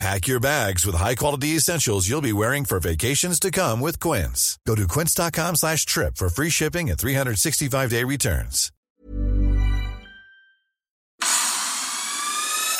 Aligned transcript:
Pack 0.00 0.26
your 0.26 0.40
bags 0.40 0.84
with 0.84 0.96
high-quality 0.96 1.56
essentials 1.56 2.08
you'll 2.08 2.20
be 2.20 2.32
wearing 2.32 2.64
for 2.64 2.80
vacations 2.80 3.38
to 3.40 3.50
come 3.50 3.80
with 3.80 4.00
Quince. 4.00 4.58
Go 4.66 4.74
to 4.74 4.86
quince.com 4.88 5.56
slash 5.56 5.86
trip 5.86 6.16
for 6.16 6.28
free 6.28 6.50
shipping 6.50 6.90
and 6.90 6.98
365-day 6.98 8.04
returns. 8.04 8.70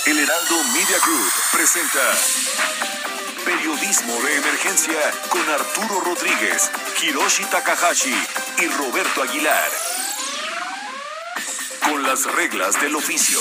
El 0.06 0.18
Heraldo 0.18 0.62
Media 0.74 0.98
Group 1.02 1.32
presenta 1.50 2.12
Periodismo 3.46 4.12
de 4.22 4.36
Emergencia 4.36 5.00
con 5.30 5.48
Arturo 5.48 6.00
Rodríguez, 6.04 6.70
Hiroshi 7.02 7.44
Takahashi 7.44 8.14
y 8.58 8.66
Roberto 8.66 9.22
Aguilar. 9.22 9.70
Con 11.84 12.02
las 12.02 12.26
reglas 12.34 12.78
del 12.82 12.96
oficio. 12.96 13.38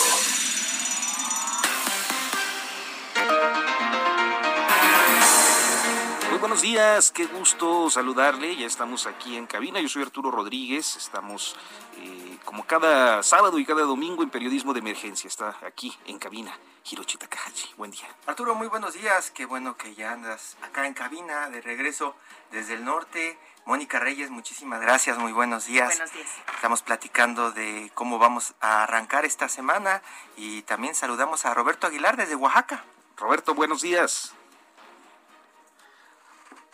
Buenos 6.43 6.61
días, 6.61 7.09
qué 7.13 7.25
gusto 7.25 7.89
saludarle. 7.89 8.57
Ya 8.57 8.67
estamos 8.67 9.07
aquí 9.07 9.37
en 9.37 9.47
cabina. 9.47 9.79
Yo 9.79 9.87
soy 9.87 10.03
Arturo 10.03 10.29
Rodríguez. 10.29 10.97
Estamos 10.97 11.55
eh, 11.95 12.37
como 12.43 12.65
cada 12.65 13.23
sábado 13.23 13.59
y 13.59 13.65
cada 13.65 13.83
domingo 13.83 14.23
en 14.23 14.29
periodismo 14.29 14.73
de 14.73 14.81
emergencia. 14.81 15.29
Está 15.29 15.57
aquí 15.65 15.97
en 16.05 16.19
cabina 16.19 16.51
Hiroshi 16.83 17.17
Takahashi. 17.17 17.73
Buen 17.77 17.91
día. 17.91 18.09
Arturo, 18.27 18.55
muy 18.55 18.67
buenos 18.67 18.93
días. 18.93 19.31
Qué 19.31 19.45
bueno 19.45 19.77
que 19.77 19.95
ya 19.95 20.11
andas 20.11 20.57
acá 20.61 20.85
en 20.85 20.93
cabina 20.93 21.49
de 21.49 21.61
regreso 21.61 22.13
desde 22.51 22.73
el 22.73 22.83
norte. 22.83 23.39
Mónica 23.63 23.99
Reyes, 24.01 24.29
muchísimas 24.29 24.81
gracias. 24.81 25.17
Muy 25.17 25.31
buenos 25.31 25.65
días. 25.67 25.95
Buenos 25.95 26.11
días. 26.11 26.27
Estamos 26.55 26.81
platicando 26.81 27.53
de 27.53 27.89
cómo 27.93 28.19
vamos 28.19 28.53
a 28.59 28.83
arrancar 28.83 29.23
esta 29.23 29.47
semana 29.47 30.01
y 30.35 30.63
también 30.63 30.93
saludamos 30.93 31.45
a 31.45 31.53
Roberto 31.53 31.87
Aguilar 31.87 32.17
desde 32.17 32.35
Oaxaca. 32.35 32.83
Roberto, 33.15 33.53
buenos 33.53 33.81
días. 33.81 34.33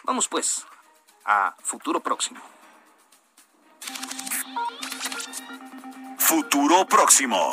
Vamos 0.09 0.27
pues 0.27 0.65
a 1.23 1.53
futuro 1.61 1.99
próximo. 1.99 2.41
Futuro 6.17 6.83
próximo. 6.87 7.51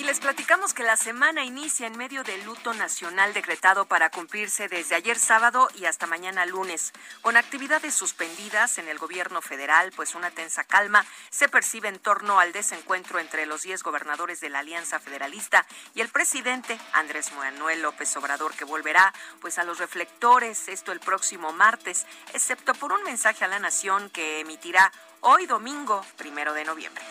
Y 0.00 0.04
les 0.04 0.18
platicamos 0.18 0.72
que 0.72 0.82
la 0.82 0.96
semana 0.96 1.44
inicia 1.44 1.86
en 1.86 1.98
medio 1.98 2.24
del 2.24 2.42
luto 2.44 2.72
nacional 2.72 3.34
decretado 3.34 3.84
para 3.84 4.08
cumplirse 4.08 4.66
desde 4.66 4.94
ayer 4.94 5.18
sábado 5.18 5.68
y 5.74 5.84
hasta 5.84 6.06
mañana 6.06 6.46
lunes, 6.46 6.94
con 7.20 7.36
actividades 7.36 7.96
suspendidas 7.96 8.78
en 8.78 8.88
el 8.88 8.96
gobierno 8.96 9.42
federal, 9.42 9.92
pues 9.94 10.14
una 10.14 10.30
tensa 10.30 10.64
calma 10.64 11.04
se 11.28 11.50
percibe 11.50 11.88
en 11.88 11.98
torno 11.98 12.40
al 12.40 12.52
desencuentro 12.52 13.18
entre 13.18 13.44
los 13.44 13.60
10 13.60 13.82
gobernadores 13.82 14.40
de 14.40 14.48
la 14.48 14.60
Alianza 14.60 15.00
Federalista 15.00 15.66
y 15.94 16.00
el 16.00 16.08
presidente 16.08 16.80
Andrés 16.94 17.30
Manuel 17.32 17.82
López 17.82 18.16
Obrador, 18.16 18.54
que 18.54 18.64
volverá 18.64 19.12
pues 19.42 19.58
a 19.58 19.64
los 19.64 19.76
reflectores 19.76 20.68
esto 20.68 20.92
el 20.92 21.00
próximo 21.00 21.52
martes, 21.52 22.06
excepto 22.32 22.72
por 22.72 22.92
un 22.92 23.02
mensaje 23.02 23.44
a 23.44 23.48
la 23.48 23.58
nación 23.58 24.08
que 24.08 24.40
emitirá 24.40 24.90
hoy 25.20 25.44
domingo, 25.44 26.02
primero 26.16 26.54
de 26.54 26.64
noviembre. 26.64 27.04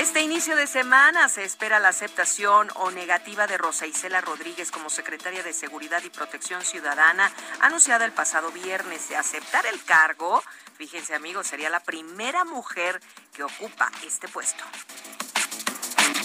Este 0.00 0.22
inicio 0.22 0.56
de 0.56 0.66
semana 0.66 1.28
se 1.28 1.44
espera 1.44 1.78
la 1.78 1.88
aceptación 1.88 2.68
o 2.76 2.90
negativa 2.90 3.46
de 3.46 3.58
Rosa 3.58 3.86
Isela 3.86 4.22
Rodríguez 4.22 4.70
como 4.70 4.88
secretaria 4.88 5.42
de 5.42 5.52
Seguridad 5.52 6.02
y 6.02 6.08
Protección 6.08 6.62
Ciudadana, 6.62 7.30
anunciada 7.60 8.06
el 8.06 8.12
pasado 8.12 8.50
viernes. 8.50 9.10
De 9.10 9.16
aceptar 9.16 9.66
el 9.66 9.84
cargo, 9.84 10.42
fíjense 10.78 11.14
amigos, 11.14 11.48
sería 11.48 11.68
la 11.68 11.80
primera 11.80 12.46
mujer 12.46 12.98
que 13.34 13.42
ocupa 13.42 13.92
este 14.02 14.26
puesto. 14.26 14.64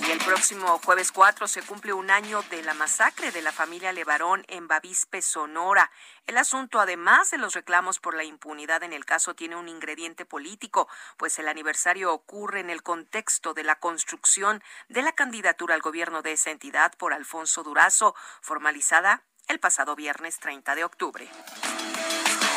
Y 0.07 0.11
el 0.11 0.19
próximo 0.19 0.79
jueves 0.83 1.11
4 1.11 1.47
se 1.47 1.61
cumple 1.61 1.93
un 1.93 2.09
año 2.09 2.41
de 2.49 2.61
la 2.63 2.73
masacre 2.73 3.31
de 3.31 3.41
la 3.41 3.51
familia 3.51 3.91
Levarón 3.91 4.43
en 4.47 4.67
Bavispe, 4.67 5.21
Sonora. 5.21 5.91
El 6.27 6.37
asunto, 6.37 6.79
además 6.79 7.31
de 7.31 7.37
los 7.37 7.53
reclamos 7.53 7.99
por 7.99 8.15
la 8.15 8.23
impunidad 8.23 8.83
en 8.83 8.93
el 8.93 9.05
caso, 9.05 9.35
tiene 9.35 9.55
un 9.55 9.67
ingrediente 9.67 10.25
político, 10.25 10.87
pues 11.17 11.37
el 11.39 11.47
aniversario 11.47 12.13
ocurre 12.13 12.59
en 12.59 12.69
el 12.69 12.83
contexto 12.83 13.53
de 13.53 13.63
la 13.63 13.75
construcción 13.75 14.63
de 14.89 15.01
la 15.01 15.11
candidatura 15.13 15.75
al 15.75 15.81
gobierno 15.81 16.21
de 16.21 16.33
esa 16.33 16.51
entidad 16.51 16.93
por 16.97 17.13
Alfonso 17.13 17.63
Durazo, 17.63 18.15
formalizada 18.41 19.23
el 19.47 19.59
pasado 19.59 19.95
viernes 19.95 20.39
30 20.39 20.75
de 20.75 20.83
octubre. 20.83 21.29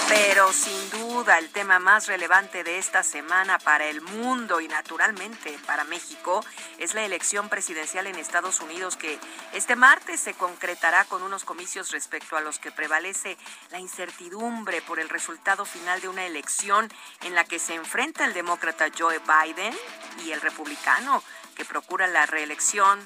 Pero 0.08 0.52
sin 0.52 0.90
duda 0.90 1.38
el 1.38 1.50
tema 1.50 1.78
más 1.78 2.06
relevante 2.06 2.64
de 2.64 2.78
esta 2.78 3.02
semana 3.02 3.58
para 3.58 3.86
el 3.86 4.00
mundo 4.00 4.60
y 4.60 4.68
naturalmente 4.68 5.58
para 5.66 5.84
México 5.84 6.44
es 6.78 6.94
la 6.94 7.04
elección 7.04 7.48
presidencial 7.48 8.06
en 8.06 8.16
Estados 8.16 8.60
Unidos 8.60 8.96
que 8.96 9.18
este 9.52 9.76
martes 9.76 10.20
se 10.20 10.34
concretará 10.34 11.04
con 11.04 11.22
unos 11.22 11.44
comicios 11.44 11.90
respecto 11.90 12.36
a 12.36 12.40
los 12.40 12.58
que 12.58 12.72
prevalece 12.72 13.36
la 13.70 13.80
incertidumbre 13.80 14.80
por 14.82 14.98
el 14.98 15.08
resultado 15.10 15.64
final 15.64 16.00
de 16.00 16.08
una 16.08 16.24
elección 16.24 16.88
en 17.22 17.34
la 17.34 17.44
que 17.44 17.58
se 17.58 17.74
enfrenta 17.74 18.24
el 18.24 18.32
demócrata 18.32 18.86
Joe 18.96 19.20
Biden 19.20 19.76
y 20.24 20.32
el 20.32 20.40
republicano 20.40 21.22
que 21.54 21.64
procura 21.64 22.06
la 22.06 22.24
reelección 22.24 23.00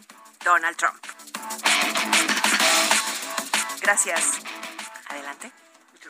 Donald 0.45 0.77
Trump. 0.77 1.03
Gracias. 3.81 4.39
Adelante. 5.09 5.53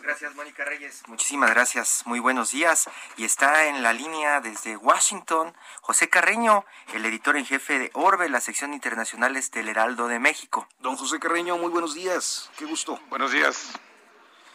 Gracias, 0.00 0.34
Mónica 0.34 0.64
Reyes. 0.64 1.03
Muchísimas 1.06 1.50
gracias. 1.50 2.03
Muy 2.06 2.19
buenos 2.19 2.50
días. 2.50 2.88
Y 3.16 3.25
está 3.25 3.66
en 3.66 3.82
la 3.82 3.92
línea 3.92 4.41
desde 4.41 4.76
Washington 4.76 5.54
José 5.80 6.08
Carreño, 6.08 6.64
el 6.94 7.04
editor 7.04 7.36
en 7.36 7.44
jefe 7.44 7.78
de 7.78 7.91
Orbe, 7.94 8.28
la 8.28 8.41
sección 8.41 8.72
internacionales 8.72 9.50
del 9.50 9.69
Heraldo 9.69 10.08
de 10.08 10.19
México. 10.19 10.66
Don 10.81 10.97
José 10.97 11.19
Carreño, 11.19 11.58
muy 11.58 11.70
buenos 11.70 11.94
días. 11.94 12.50
Qué 12.56 12.64
gusto. 12.64 12.98
Buenos 13.10 13.32
días. 13.32 13.72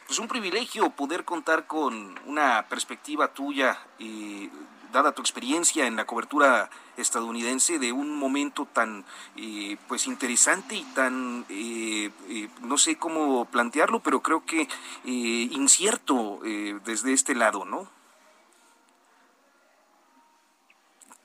Pues 0.07 0.19
un 0.19 0.27
privilegio 0.27 0.89
poder 0.89 1.25
contar 1.25 1.67
con 1.67 2.19
una 2.25 2.67
perspectiva 2.67 3.33
tuya, 3.33 3.79
eh, 3.99 4.49
dada 4.91 5.11
tu 5.11 5.21
experiencia 5.21 5.85
en 5.85 5.95
la 5.97 6.05
cobertura 6.05 6.69
estadounidense 6.97 7.79
de 7.79 7.91
un 7.91 8.17
momento 8.17 8.65
tan 8.65 9.05
eh, 9.35 9.77
pues 9.87 10.07
interesante 10.07 10.75
y 10.75 10.83
tan 10.93 11.45
eh, 11.49 12.11
eh, 12.29 12.49
no 12.61 12.77
sé 12.77 12.97
cómo 12.97 13.45
plantearlo 13.45 13.99
pero 14.01 14.21
creo 14.21 14.45
que 14.45 14.61
eh, 14.61 14.67
incierto 15.05 16.39
eh, 16.43 16.79
desde 16.83 17.13
este 17.13 17.35
lado 17.35 17.65
no 17.65 17.95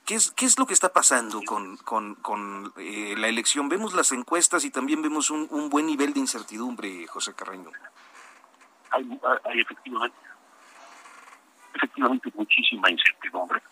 ¿Qué 0.04 0.16
es, 0.16 0.32
¿Qué 0.32 0.46
es 0.46 0.58
lo 0.58 0.66
que 0.66 0.74
está 0.74 0.92
pasando 0.92 1.40
con, 1.46 1.76
con, 1.76 2.72
la 2.74 3.28
elección? 3.28 3.68
Vemos 3.68 3.94
las 3.94 4.10
encuestas 4.10 4.64
y 4.64 4.70
también 4.70 5.00
vemos 5.00 5.30
un, 5.30 5.46
un 5.48 5.70
buen 5.70 5.86
nivel 5.86 6.12
de 6.12 6.18
incertidumbre, 6.18 7.06
José 7.06 7.34
Carreño. 7.34 7.70
Hay, 8.90 9.20
hay 9.44 9.60
efectivamente, 9.60 10.16
efectivamente 11.72 12.32
muchísima 12.34 12.90
incertidumbre. 12.90 13.62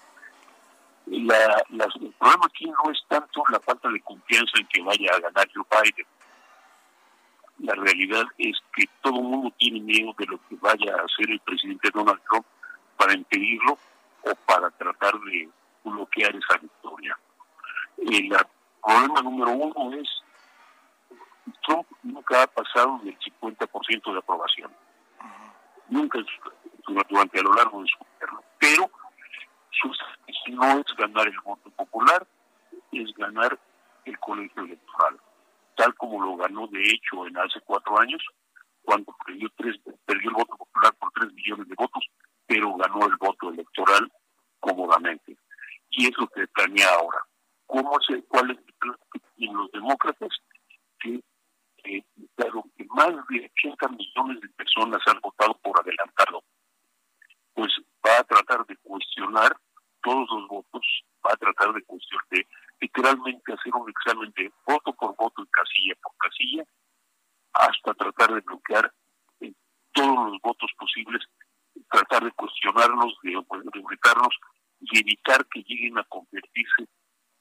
La, 1.11 1.63
las- 1.71 1.97
el 1.97 2.13
problema 2.13 2.47
aquí 2.47 2.67
no 2.67 2.91
es 2.91 3.03
tanto 3.09 3.43
la 3.51 3.59
falta 3.61 3.89
de 3.91 4.01
confianza 4.03 4.53
en 4.59 4.67
que 4.69 4.81
vaya 4.83 5.11
a 5.15 5.21
ganar 5.21 5.49
Joe 5.53 5.65
Biden. 5.83 6.07
La 7.59 7.75
realidad 7.75 8.25
es 8.39 8.57
que 8.75 8.85
todo 9.03 9.17
el 9.17 9.25
mundo 9.25 9.53
tiene 9.59 9.81
miedo 9.81 10.15
de 10.19 10.27
lo 10.27 10.39
que 10.49 10.57
vaya 10.61 10.95
a 10.97 11.05
hacer 11.05 11.29
el 11.31 11.41
presidente 11.41 11.91
Donald 11.93 12.21
Trump 12.31 12.47
para 12.97 13.13
impedirlo 13.15 13.77
o 14.23 14.35
para 14.47 14.71
tratar 14.71 15.19
de 15.21 15.49
bloquear 15.85 16.35
esa 16.37 16.59
victoria. 16.59 17.19
El 17.99 18.33
problema 18.81 19.21
número 19.23 19.51
uno 19.51 19.93
es 20.01 20.09
Trump 21.67 21.87
nunca 22.05 22.45
ha 22.45 22.47
pasado 22.47 23.01
del 23.03 23.19
50% 23.19 24.13
de 24.13 24.19
aprobación. 24.19 24.71
Nunca 25.89 26.19
durante 26.87 27.41
a 27.41 27.43
lo 27.43 27.53
largo 27.55 27.83
de 27.83 27.89
su 27.89 27.99
gobierno. 27.99 28.43
Pero 28.59 28.91
su 29.81 29.93
no 30.53 30.79
es 30.79 30.97
ganar 30.97 31.29
el 31.29 31.39
voto 31.45 31.71
popular, 31.71 32.27
es 32.93 33.13
ganar 33.15 33.59
el 34.05 34.19
colegio 34.19 34.63
electoral, 34.63 35.21
tal 35.77 35.95
como 35.95 36.23
lo 36.23 36.37
ganó 36.37 36.67
de 36.69 36.83
hecho 36.83 37.27
en 37.27 37.37
hace 37.39 37.61
cuatro 37.61 37.99
años, 38.01 38.23
cuando 38.83 39.15
perdió, 39.25 39.49
tres, 39.57 39.77
perdió 40.05 40.31
el 40.31 40.37
voto 40.37 40.57
popular 40.57 40.95
por 40.99 41.13
tres 41.13 41.33
millones 41.33 41.69
de 41.69 41.75
votos, 41.77 42.05
pero 42.47 42.75
ganó 42.75 43.07
el 43.07 43.17
voto 43.17 43.51
electoral 43.51 44.11
cómodamente. 44.59 45.37
Y 45.91 46.07
es 46.07 46.17
lo 46.19 46.27
que 46.29 46.47
planea 46.49 46.89
ahora. 46.99 47.19
¿Cómo 47.67 47.93
se, 48.07 48.23
¿Cuál 48.25 48.51
es 48.51 48.59
el 48.59 48.75
plan 48.75 48.97
que 49.13 49.47
los 49.47 49.71
demócratas? 49.71 50.29
Que, 50.99 51.21
eh, 51.85 52.03
dado 52.37 52.65
que 52.77 52.85
más 52.91 53.13
de 53.29 53.51
80 53.65 53.89
millones 53.89 54.41
de 54.41 54.49
personas 54.51 55.01
han 55.07 55.21
votado 55.21 55.55
por 55.63 55.79
adelantado, 55.81 56.43
tratar 58.31 58.67
de 58.67 58.77
cuestionar 58.77 59.57
todos 60.03 60.29
los 60.31 60.49
votos, 60.49 60.83
va 61.27 61.33
a 61.33 61.37
tratar 61.37 61.73
de 61.73 61.83
cuestionar, 61.85 62.27
de 62.31 62.47
literalmente 62.81 63.53
hacer 63.53 63.75
un 63.75 63.89
examen 63.91 64.33
de 64.37 64.53
voto 64.67 64.93
por 64.95 65.15
voto 65.17 65.43
y 65.43 65.47
casilla 65.47 65.95
por 66.03 66.13
casilla, 66.17 66.65
hasta 67.53 67.95
tratar 67.95 68.35
de 68.35 68.41
bloquear 68.41 68.93
eh, 69.41 69.53
todos 69.93 70.33
los 70.33 70.41
votos 70.43 70.71
posibles, 70.79 71.23
tratar 71.91 72.25
de 72.25 72.33
cuestionarlos, 72.33 73.17
de, 73.23 73.39
y 74.83 74.99
evitar 74.99 75.47
que 75.47 75.63
lleguen 75.63 75.99
a 75.99 76.05
convertirse 76.05 76.89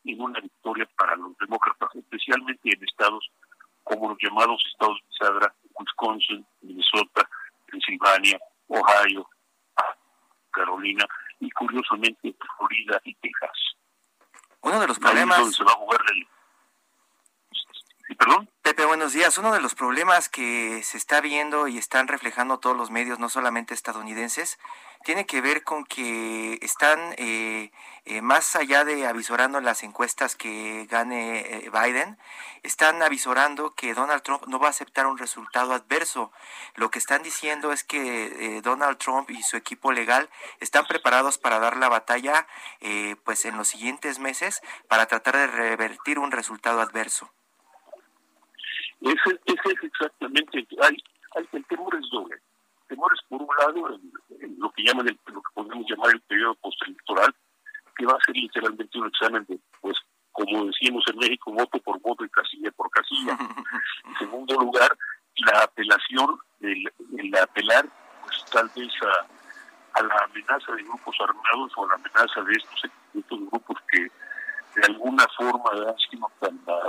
en 0.03 0.21
una 0.21 0.39
victoria 0.39 0.89
para 0.97 1.15
los 1.15 1.37
demócratas, 1.37 1.89
especialmente 1.95 2.69
en 2.73 2.83
estados 2.83 3.29
como 3.83 4.09
los 4.09 4.17
llamados 4.21 4.61
estados 4.71 4.99
de 5.07 5.25
Sadra, 5.25 5.55
Wisconsin, 5.79 6.45
Minnesota, 6.61 7.27
Pensilvania, 7.65 8.39
Ohio, 8.67 9.27
Carolina 10.51 11.05
y 11.39 11.49
curiosamente 11.51 12.35
Florida 12.57 13.01
y 13.03 13.15
Texas. 13.15 13.57
Uno 14.61 14.79
de 14.79 14.87
los 14.87 14.99
problemas... 14.99 15.55
se 15.55 15.63
va 15.63 15.71
a 15.71 15.75
jugar 15.75 16.01
el... 16.13 16.27
¿Perdón? 18.17 18.49
Pepe, 18.61 18.85
buenos 18.85 19.13
días. 19.13 19.37
Uno 19.37 19.53
de 19.53 19.61
los 19.61 19.75
problemas 19.75 20.29
que 20.29 20.81
se 20.83 20.97
está 20.97 21.21
viendo 21.21 21.67
y 21.67 21.77
están 21.77 22.07
reflejando 22.07 22.59
todos 22.59 22.75
los 22.75 22.91
medios, 22.91 23.19
no 23.19 23.29
solamente 23.29 23.73
estadounidenses, 23.73 24.59
tiene 25.03 25.25
que 25.25 25.41
ver 25.41 25.63
con 25.63 25.85
que 25.85 26.59
están 26.61 26.99
eh, 27.17 27.71
eh, 28.05 28.21
más 28.21 28.55
allá 28.55 28.83
de 28.83 29.07
avisorando 29.07 29.61
las 29.61 29.83
encuestas 29.83 30.35
que 30.35 30.85
gane 30.89 31.39
eh, 31.39 31.71
Biden, 31.71 32.17
están 32.63 33.01
avisorando 33.01 33.73
que 33.75 33.93
Donald 33.93 34.21
Trump 34.23 34.45
no 34.47 34.59
va 34.59 34.67
a 34.67 34.71
aceptar 34.71 35.07
un 35.07 35.17
resultado 35.17 35.73
adverso. 35.73 36.31
Lo 36.75 36.91
que 36.91 36.99
están 36.99 37.23
diciendo 37.23 37.71
es 37.71 37.83
que 37.83 38.61
Donald 38.61 38.97
Trump 38.97 39.31
y 39.31 39.41
su 39.43 39.55
equipo 39.55 39.93
legal 39.93 40.29
están 40.59 40.85
preparados 40.85 41.37
para 41.37 41.59
dar 41.59 41.77
la 41.77 41.87
batalla 41.87 42.45
pues 43.23 43.45
en 43.45 43.55
los 43.55 43.69
siguientes 43.69 44.19
meses 44.19 44.61
para 44.89 45.05
tratar 45.05 45.37
de 45.37 45.47
revertir 45.47 46.19
un 46.19 46.31
resultado 46.31 46.81
adverso. 46.81 47.31
Ese, 49.01 49.39
es 49.45 49.83
exactamente, 49.83 50.67
hay, 50.81 50.97
hay, 51.35 51.49
el 51.53 51.65
temor 51.65 51.95
es 51.95 52.09
doble. 52.11 52.41
Temores 52.89 53.19
por 53.29 53.41
un 53.41 53.49
lado 53.59 53.99
en, 54.41 54.59
lo 54.59 54.71
que 54.71 54.83
llaman 54.83 55.07
el, 55.07 55.19
lo 55.27 55.41
que 55.41 55.51
podemos 55.53 55.85
llamar 55.89 56.09
el 56.13 56.21
periodo 56.21 56.55
postelectoral, 56.55 57.33
que 57.95 58.05
va 58.05 58.13
a 58.13 58.25
ser 58.25 58.35
literalmente 58.35 58.97
un 58.97 59.07
examen 59.07 59.45
de, 59.47 59.59
pues, 59.79 59.95
como 60.31 60.65
decimos 60.65 61.03
en 61.07 61.19
México, 61.19 61.51
voto 61.53 61.79
por 61.79 61.99
voto 62.01 62.25
y 62.25 62.29
casilla 62.29 62.71
por 62.71 62.89
casilla. 62.89 63.37
en 64.05 64.15
segundo 64.17 64.55
lugar, 64.55 64.89
la 65.37 65.63
apelación, 65.63 66.39
el, 66.61 66.91
el 67.17 67.35
apelar, 67.37 67.85
pues 68.23 68.43
tal 68.51 68.69
vez 68.75 68.91
a, 69.03 69.99
a, 69.99 70.03
la 70.03 70.15
amenaza 70.25 70.73
de 70.73 70.83
grupos 70.83 71.15
armados 71.21 71.71
o 71.77 71.85
a 71.85 71.89
la 71.89 71.95
amenaza 71.95 72.41
de 72.41 72.53
estos, 72.53 72.81
de 73.13 73.19
estos 73.19 73.39
grupos 73.39 73.77
que 73.91 74.07
de 74.75 74.85
alguna 74.87 75.25
forma 75.37 75.69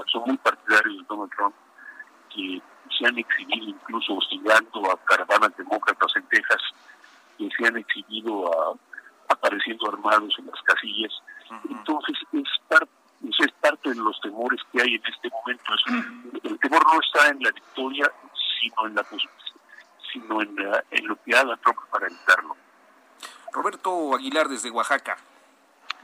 son 0.07 0.23
muy 0.27 0.37
partidarios 0.39 0.99
de 0.99 1.05
Donald 1.09 1.31
Trump 1.37 1.55
que 2.35 2.63
se 3.01 3.07
han 3.07 3.19
exhibido 3.19 3.67
incluso 3.67 4.15
hostigando 4.15 4.93
a 4.93 4.97
caravanas 5.05 5.57
demócratas 5.57 6.13
en 6.17 6.23
Texas, 6.29 6.61
que 7.39 7.49
se 7.57 7.67
han 7.67 7.77
exhibido 7.79 8.79
apareciendo 9.29 9.89
armados 9.89 10.35
en 10.39 10.47
las 10.47 10.63
casillas. 10.63 11.13
Entonces, 11.69 12.17
es 12.33 12.49
parte, 12.69 12.93
es 13.23 13.53
parte 13.61 13.89
de 13.89 13.97
los 13.97 14.21
temores 14.21 14.61
que 14.73 14.83
hay 14.83 14.95
en 14.95 15.03
este 15.07 15.31
momento. 15.31 15.73
el 16.45 16.59
temor 16.59 16.85
no 16.85 17.01
está 17.01 17.29
en 17.29 17.43
la 17.43 17.51
victoria, 17.51 18.13
sino 18.61 18.87
en 18.87 18.95
la 18.95 19.07
sino 20.13 20.43
en, 20.43 20.57
en 20.91 21.07
lo 21.07 21.17
que 21.23 21.37
haga 21.37 21.57
Trump 21.59 21.79
para 21.91 22.07
evitarlo. 22.07 22.57
Roberto 23.53 24.15
Aguilar 24.15 24.49
desde 24.49 24.71
Oaxaca. 24.71 25.17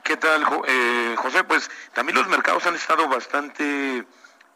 ¿Qué 0.02 0.16
tal, 0.16 0.42
eh, 0.69 1.16
José? 1.19 1.42
Pues 1.42 1.69
también 1.92 2.16
los 2.16 2.28
mercados 2.28 2.64
han 2.66 2.76
estado 2.76 3.08
bastante 3.08 4.06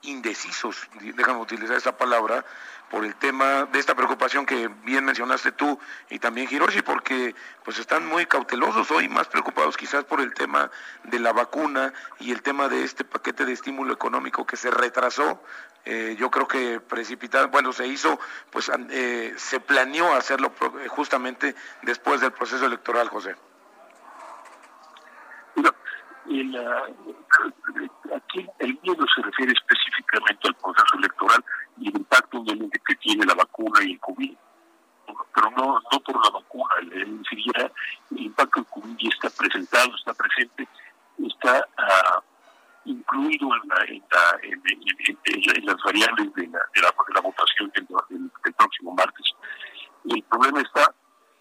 indecisos, 0.02 0.88
déjame 1.00 1.40
utilizar 1.40 1.76
esa 1.76 1.96
palabra, 1.96 2.44
por 2.90 3.04
el 3.04 3.14
tema 3.14 3.66
de 3.66 3.78
esta 3.78 3.94
preocupación 3.94 4.44
que 4.44 4.68
bien 4.84 5.04
mencionaste 5.04 5.52
tú 5.52 5.78
y 6.10 6.18
también 6.18 6.48
Hiroshi, 6.50 6.82
porque 6.82 7.34
pues 7.64 7.78
están 7.78 8.04
muy 8.06 8.26
cautelosos 8.26 8.90
hoy, 8.90 9.08
más 9.08 9.28
preocupados 9.28 9.76
quizás 9.76 10.04
por 10.04 10.20
el 10.20 10.34
tema 10.34 10.70
de 11.04 11.20
la 11.20 11.32
vacuna 11.32 11.92
y 12.18 12.32
el 12.32 12.42
tema 12.42 12.68
de 12.68 12.82
este 12.82 13.04
paquete 13.04 13.44
de 13.44 13.52
estímulo 13.52 13.92
económico 13.92 14.44
que 14.44 14.56
se 14.56 14.70
retrasó. 14.70 15.40
Eh, 15.84 16.16
yo 16.18 16.30
creo 16.30 16.48
que 16.48 16.80
precipitado, 16.80 17.48
bueno, 17.48 17.72
se 17.72 17.86
hizo, 17.86 18.18
pues 18.50 18.70
eh, 18.90 19.34
se 19.36 19.60
planeó 19.60 20.12
hacerlo 20.12 20.52
justamente 20.88 21.54
después 21.82 22.20
del 22.20 22.32
proceso 22.32 22.66
electoral, 22.66 23.08
José. 23.08 23.36
El, 26.28 26.56
aquí 28.14 28.46
el 28.58 28.78
miedo 28.82 29.04
se 29.14 29.22
refiere 29.22 29.52
específicamente 29.52 30.48
al 30.48 30.54
proceso 30.54 30.96
electoral 30.98 31.44
y 31.78 31.88
el 31.88 31.96
impacto 31.96 32.42
que 32.44 32.94
tiene 32.96 33.24
la 33.24 33.34
vacuna 33.34 33.82
y 33.82 33.92
el 33.92 34.00
COVID. 34.00 34.36
Pero 35.34 35.50
no, 35.50 35.80
no 35.80 36.00
por 36.00 36.24
la 36.24 36.30
vacuna, 36.30 36.70
el, 36.80 36.92
el, 36.92 37.22
el 38.10 38.20
impacto 38.20 38.60
del 38.60 38.70
COVID 38.70 38.96
ya 38.98 39.08
está 39.08 39.30
presentado, 39.30 39.94
está 39.96 40.14
presente, 40.14 40.68
está 41.18 41.66
uh, 41.78 42.88
incluido 42.88 43.48
en, 43.56 43.68
la, 43.68 43.84
en, 43.84 44.02
la, 44.10 44.40
en, 44.42 45.66
las 45.66 45.76
variables 45.84 46.32
de 46.34 46.46
la, 46.48 47.20
votación 47.20 47.72
del, 47.74 47.86
próximo 48.56 48.92
martes. 48.94 49.26
El 50.04 50.22
problema 50.24 50.60
está 50.60 50.94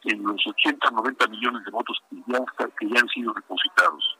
en 0.06 0.24
los 0.24 0.46
80, 0.46 0.92
90 0.92 1.28
millones 1.28 1.66
de 1.66 1.72
votos 1.72 1.98
que 2.10 2.88
ya 2.88 3.00
han 3.00 3.08
sido 3.10 3.34
depositados 3.34 4.19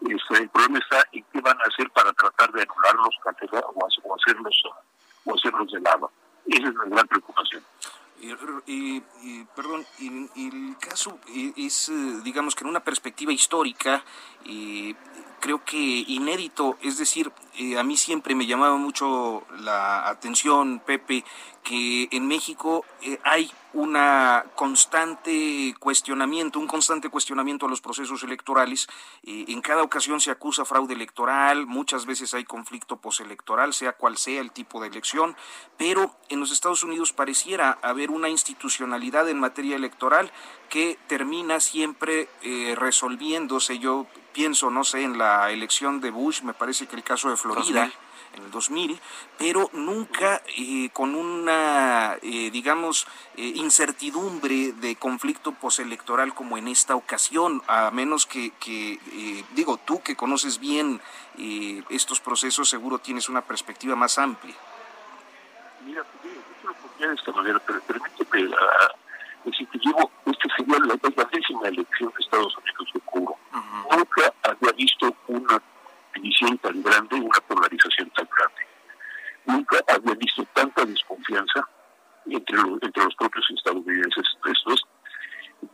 este, 0.00 0.42
el 0.42 0.48
problema 0.48 0.78
está 0.78 1.02
en 1.12 1.24
qué 1.32 1.40
van 1.40 1.58
a 1.58 1.64
hacer 1.64 1.90
para 1.90 2.12
tratar 2.12 2.52
de 2.52 2.62
anularlos 2.62 3.14
o, 4.04 4.14
hacerlos 4.14 4.62
o 5.24 5.34
hacerlos 5.34 5.72
de 5.72 5.80
lado. 5.80 6.10
Esa 6.46 6.68
es 6.68 6.74
la 6.74 6.84
gran 6.84 7.06
preocupación. 7.08 7.64
Y, 8.66 9.00
perdón, 9.54 9.86
el 9.98 10.76
caso 10.80 11.18
es, 11.56 11.88
eh, 11.88 12.20
digamos 12.24 12.54
que 12.54 12.64
en 12.64 12.70
una 12.70 12.80
perspectiva 12.80 13.32
histórica, 13.32 14.02
creo 15.46 15.64
que 15.64 15.76
inédito, 16.08 16.76
es 16.82 16.98
decir, 16.98 17.30
eh, 17.56 17.78
a 17.78 17.84
mí 17.84 17.96
siempre 17.96 18.34
me 18.34 18.46
llamaba 18.46 18.76
mucho 18.78 19.44
la 19.60 20.08
atención, 20.08 20.82
Pepe, 20.84 21.24
que 21.62 22.08
en 22.10 22.26
México 22.26 22.84
eh, 23.00 23.20
hay 23.22 23.48
una 23.72 24.44
constante 24.56 25.72
cuestionamiento, 25.78 26.58
un 26.58 26.66
constante 26.66 27.10
cuestionamiento 27.10 27.66
a 27.66 27.68
los 27.68 27.80
procesos 27.80 28.24
electorales. 28.24 28.88
Eh, 29.22 29.44
en 29.46 29.60
cada 29.60 29.84
ocasión 29.84 30.20
se 30.20 30.32
acusa 30.32 30.64
fraude 30.64 30.94
electoral, 30.94 31.64
muchas 31.66 32.06
veces 32.06 32.34
hay 32.34 32.42
conflicto 32.42 32.96
postelectoral, 32.96 33.72
sea 33.72 33.92
cual 33.92 34.16
sea 34.16 34.40
el 34.40 34.50
tipo 34.50 34.80
de 34.80 34.88
elección, 34.88 35.36
pero 35.76 36.16
en 36.28 36.40
los 36.40 36.50
Estados 36.50 36.82
Unidos 36.82 37.12
pareciera 37.12 37.78
haber 37.82 38.10
una 38.10 38.30
institucionalidad 38.30 39.28
en 39.28 39.38
materia 39.38 39.76
electoral 39.76 40.32
que 40.68 40.98
termina 41.06 41.60
siempre 41.60 42.28
resolviéndose. 42.74 43.78
Yo 43.78 44.08
pienso, 44.36 44.70
no 44.70 44.84
sé, 44.84 45.02
en 45.02 45.16
la 45.16 45.50
elección 45.50 45.98
de 46.02 46.10
Bush, 46.10 46.42
me 46.42 46.52
parece 46.52 46.86
que 46.86 46.94
el 46.94 47.02
caso 47.02 47.30
de 47.30 47.38
Florida 47.38 47.90
en 48.34 48.42
el 48.42 48.50
2000, 48.50 49.00
pero 49.38 49.70
nunca 49.72 50.42
eh, 50.58 50.90
con 50.92 51.14
una, 51.14 52.18
eh, 52.20 52.50
digamos, 52.50 53.06
eh, 53.34 53.52
incertidumbre 53.54 54.72
de 54.72 54.96
conflicto 54.96 55.52
postelectoral 55.52 56.34
como 56.34 56.58
en 56.58 56.68
esta 56.68 56.96
ocasión, 56.96 57.62
a 57.66 57.90
menos 57.90 58.26
que, 58.26 58.50
que 58.60 59.00
digo, 59.54 59.78
tú 59.78 60.02
que 60.02 60.16
conoces 60.16 60.60
bien 60.60 61.00
estos 61.88 62.20
procesos, 62.20 62.68
seguro 62.68 62.98
tienes 62.98 63.30
una 63.30 63.40
perspectiva 63.40 63.96
más 63.96 64.18
amplia. 64.18 64.54
Mira, 65.86 66.04
yo 66.22 67.06
lo 67.06 67.08
de 67.08 67.14
esta 67.14 67.32
manera, 67.32 67.58
pero 67.60 67.80
permíteme 67.80 68.54
ah, 68.54 68.94
decir 69.50 69.68
que 69.68 69.78
llevo, 69.78 70.10
esta 70.26 70.56
sería 70.56 70.78
la, 70.80 70.98
la 71.16 71.24
décima 71.32 71.68
elección 71.68 72.12
de 72.16 72.24
Estados 72.24 72.56
Unidos 72.56 72.90
que 72.92 73.00
cubro. 73.00 73.36
Nunca 73.90 74.34
había 74.42 74.72
visto 74.72 75.14
una 75.28 75.62
división 76.14 76.58
tan 76.58 76.82
grande, 76.82 77.16
una 77.16 77.40
polarización 77.48 78.10
tan 78.10 78.28
grande. 78.36 78.66
Nunca 79.46 79.78
había 79.88 80.14
visto 80.14 80.44
tanta 80.54 80.84
desconfianza 80.84 81.68
entre, 82.26 82.58
entre 82.58 83.04
los 83.04 83.14
propios 83.14 83.44
estadounidenses. 83.56 84.24
Esto 84.44 84.72
es, 84.72 84.80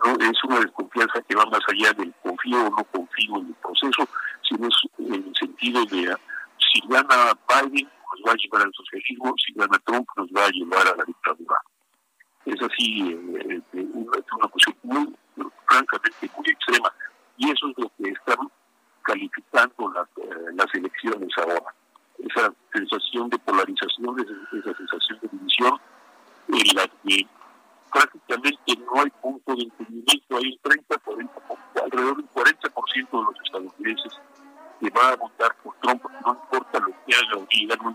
no 0.05 0.15
es 0.25 0.45
una 0.45 0.61
desconfianza 0.61 1.23
que 1.23 1.35
va 1.35 1.47
más 1.47 1.63
allá 1.69 1.93
del 1.95 2.13
confío 2.23 2.67
o 2.67 2.71
no 2.71 2.85
confío 2.85 3.37
en 3.39 3.47
el 3.49 3.55
proceso, 3.55 4.09
sino 4.49 4.69
es 4.69 4.75
en 4.99 5.15
el 5.15 5.33
sentido 5.39 5.85
de 5.87 6.17
si 6.59 6.81
gana 6.89 7.33
Biden 7.49 7.89
nos 8.13 8.29
va 8.29 8.33
a 8.33 8.37
llevar 8.37 8.63
al 8.63 8.73
socialismo, 8.75 9.35
si 9.45 9.53
gana 9.55 9.79
Trump 9.85 10.07
nos 10.17 10.29
va 10.29 10.45
a 10.45 10.51
llevar 10.51 10.87
a 10.87 10.97
la 10.97 11.05
dictadura 11.05 11.57
es 12.53 12.63
así, 12.63 13.13
eh, 13.13 13.61
eh 13.73 13.87
una 13.95 14.49
cuestión 14.49 14.77
muy, 14.83 15.15
francamente, 15.67 16.31
muy 16.37 16.51
extrema. 16.51 16.93
Y 17.37 17.51
eso 17.51 17.69
es 17.69 17.79
lo 17.79 17.91
que 17.97 18.11
están 18.11 18.49
calificando 19.03 19.93
las, 19.93 20.09
eh, 20.19 20.53
las 20.55 20.75
elecciones 20.75 21.31
ahora. 21.39 21.75
Esa 22.19 22.53
sensación 22.73 23.31
de 23.31 23.39
polarización, 23.39 24.21
esa, 24.21 24.77
sensación 24.77 25.19
de 25.23 25.29
división, 25.29 25.81
en 26.49 26.77
la 26.77 26.87
que 26.87 27.27
prácticamente 27.91 28.77
no 28.87 29.01
hay 29.03 29.11
punto 29.23 29.55
de 29.55 29.63
entendimiento. 29.63 30.37
Hay 30.37 30.53
un 30.53 30.59
30, 30.63 30.99
40, 30.99 31.33
alrededor 31.83 32.17
del 32.17 32.31
40% 32.31 33.11
de 33.11 33.25
los 33.25 33.35
estadounidenses 33.45 34.21
que 34.81 34.91
va 34.91 35.11
a 35.11 35.17
votar 35.17 35.55
por 35.63 35.75
Trump, 35.77 36.03
no 36.25 36.33
importa 36.33 36.81
lo 36.81 36.93
que 37.07 37.15
haga 37.15 37.39
o 37.39 37.47
diga, 37.53 37.77
no 37.77 37.91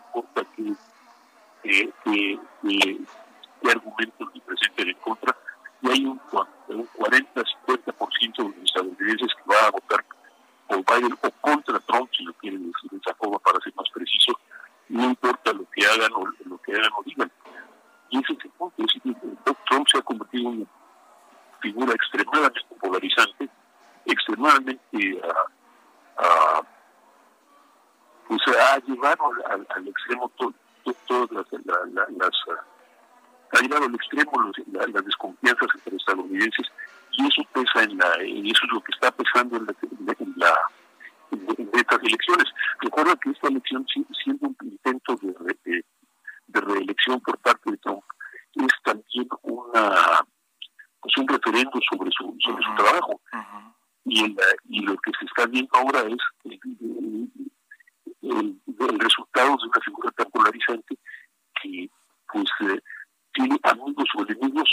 amigos 63.64 64.10
o 64.16 64.22
enemigos 64.22 64.70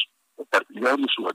partidarios 0.51 1.13
o 1.19 1.29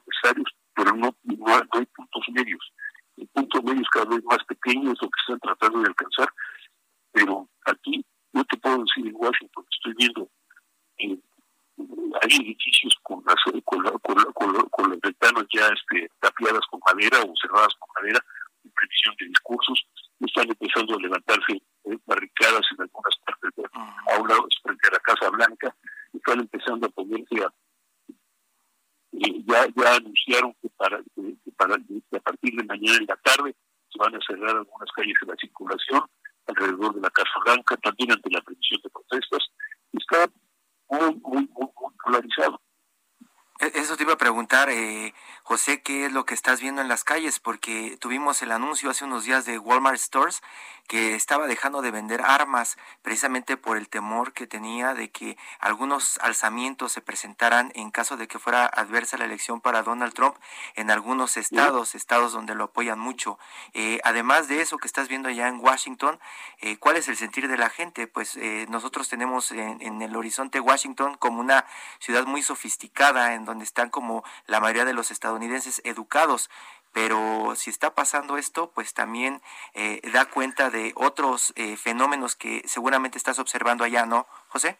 porque 47.37 47.97
tuvimos 47.99 48.41
el 48.41 48.51
anuncio 48.51 48.89
hace 48.89 49.05
unos 49.05 49.25
días 49.25 49.45
de 49.45 49.59
Walmart 49.59 49.99
Stores 49.99 50.41
que 50.89 51.13
estaba 51.13 51.45
dejando 51.45 51.83
de 51.83 51.91
vender 51.91 52.21
armas 52.23 52.75
precisamente 53.03 53.57
por 53.57 53.77
el 53.77 53.87
temor 53.89 54.33
que 54.33 54.47
tenía 54.47 54.95
de 54.95 55.11
que 55.11 55.37
algunos 55.59 56.17
alzamientos 56.17 56.91
se 56.91 57.01
presentaran 57.01 57.71
en 57.75 57.91
caso 57.91 58.17
de 58.17 58.27
que 58.27 58.39
fuera 58.39 58.65
adversa 58.65 59.15
la 59.15 59.25
elección 59.25 59.61
para 59.61 59.83
Donald 59.83 60.15
Trump 60.15 60.35
en 60.73 60.89
algunos 60.89 61.37
estados, 61.37 61.93
estados 61.93 62.31
donde 62.31 62.55
lo 62.55 62.63
apoyan 62.63 62.97
mucho. 62.97 63.37
Eh, 63.73 63.99
además 64.03 64.47
de 64.47 64.61
eso 64.61 64.79
que 64.79 64.87
estás 64.87 65.09
viendo 65.09 65.29
allá 65.29 65.47
en 65.47 65.59
Washington, 65.59 66.19
eh, 66.59 66.77
¿cuál 66.77 66.97
es 66.97 67.07
el 67.07 67.17
sentir 67.17 67.47
de 67.47 67.57
la 67.57 67.69
gente? 67.69 68.07
Pues 68.07 68.35
eh, 68.37 68.65
nosotros 68.69 69.09
tenemos 69.09 69.51
en, 69.51 69.79
en 69.83 70.01
el 70.01 70.15
horizonte 70.15 70.59
Washington 70.59 71.17
como 71.17 71.39
una 71.39 71.65
ciudad 71.99 72.25
muy 72.25 72.41
sofisticada 72.41 73.35
en 73.35 73.45
donde 73.45 73.63
están 73.63 73.91
como 73.91 74.23
la 74.47 74.59
mayoría 74.59 74.85
de 74.85 74.93
los 74.93 75.11
estadounidenses 75.11 75.83
educados 75.85 76.49
pero 76.93 77.53
si 77.55 77.69
está 77.69 77.93
pasando 77.93 78.37
esto, 78.37 78.71
pues 78.71 78.93
también 78.93 79.41
eh, 79.73 80.01
da 80.11 80.25
cuenta 80.25 80.69
de 80.69 80.91
otros 80.95 81.53
eh, 81.55 81.77
fenómenos 81.77 82.35
que 82.35 82.61
seguramente 82.65 83.17
estás 83.17 83.39
observando 83.39 83.83
allá, 83.83 84.05
¿no, 84.05 84.27
José? 84.49 84.77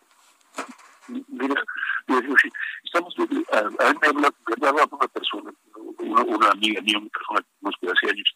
Mira, 1.08 1.64
pues, 2.06 2.24
estamos, 2.84 3.14
eh, 3.20 3.28
eh, 3.32 3.46
a, 3.52 3.94
mí 3.94 4.00
me 4.22 4.68
hablaba 4.68 4.88
una 4.92 5.08
persona, 5.08 5.52
una, 6.00 6.22
una 6.24 6.50
amiga 6.50 6.82
mía, 6.82 6.98
una 6.98 7.10
persona 7.10 7.42
que 7.42 7.48
conozco 7.62 7.88
hace 7.92 8.12
años, 8.12 8.36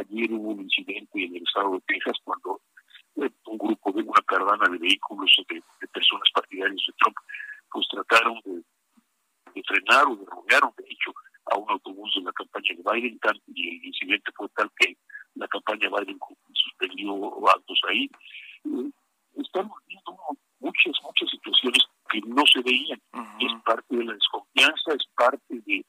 Ayer 0.00 0.32
hubo 0.32 0.50
un 0.50 0.60
incidente 0.62 1.24
en 1.24 1.36
el 1.36 1.42
estado 1.42 1.72
de 1.72 1.80
Texas 1.86 2.16
cuando 2.24 2.60
eh, 3.16 3.30
un 3.46 3.58
grupo 3.58 3.92
de 3.92 4.02
una 4.02 4.22
caravana 4.26 4.66
de 4.70 4.78
vehículos 4.78 5.30
de, 5.48 5.56
de 5.80 5.86
personas 5.88 6.28
partidarias 6.34 6.80
de 6.86 6.94
Trump, 6.98 7.16
pues 7.70 7.86
trataron 7.88 8.40
de, 8.44 8.62
de 9.54 9.62
frenar 9.62 10.06
o 10.06 10.16
de 10.16 10.24
rodearon, 10.26 10.72
de 10.78 10.84
hecho, 10.88 11.12
a 11.52 11.58
un 11.58 11.70
autobús 11.70 12.12
de 12.14 12.22
la 12.22 12.32
campaña 12.32 12.70
de 12.76 12.82
Biden 12.82 13.18
y 13.54 13.68
el 13.68 13.84
incidente 13.84 14.30
fue 14.36 14.48
tal 14.56 14.70
que 14.78 14.96
la 15.34 15.48
campaña 15.48 15.88
Biden 15.88 16.18
suspendió 16.52 17.48
actos 17.48 17.80
ahí. 17.88 18.10
Eh, 18.64 18.90
estamos 19.36 19.76
viendo 19.86 20.16
muchas, 20.60 20.94
muchas 21.02 21.30
situaciones 21.30 21.82
que 22.10 22.20
no 22.26 22.44
se 22.46 22.60
veían. 22.62 23.00
Uh 23.12 23.18
-huh. 23.18 23.46
Es 23.46 23.62
parte 23.64 23.96
de 23.96 24.04
la 24.04 24.14
desconfianza, 24.14 24.92
es 24.94 25.06
parte 25.16 25.54
de, 25.66 25.84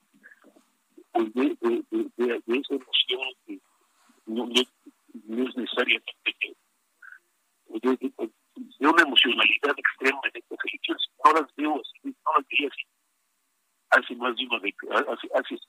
pues, 1.11 1.33
de, 1.33 1.57
de, 1.61 2.41
de 2.45 2.57
esa 2.57 2.75
emoción 2.75 3.21
no, 4.31 4.45
no, 4.45 4.61
no 5.25 5.49
es 5.49 5.57
necesariamente 5.57 6.11
de, 6.25 6.55
de, 7.79 7.93
eh, 7.93 8.13
eh, 8.19 8.29
de, 8.55 8.87
una 8.87 9.03
emocionalidad 9.03 9.75
extrema 9.77 10.21
en 10.25 10.41
estas 10.41 10.59
elecciones. 10.65 11.07
No 11.23 11.33
las 11.33 11.55
veo 11.55 11.75
así, 11.75 11.99
no 12.03 12.31
las 12.37 12.47
vi 12.47 12.65
así. 12.65 12.83
Hace 13.89 14.15
más 14.15 14.35
de 14.35 14.45
una 14.45 14.59
década, 14.59 15.05
hace, 15.13 15.27
hace, 15.35 15.59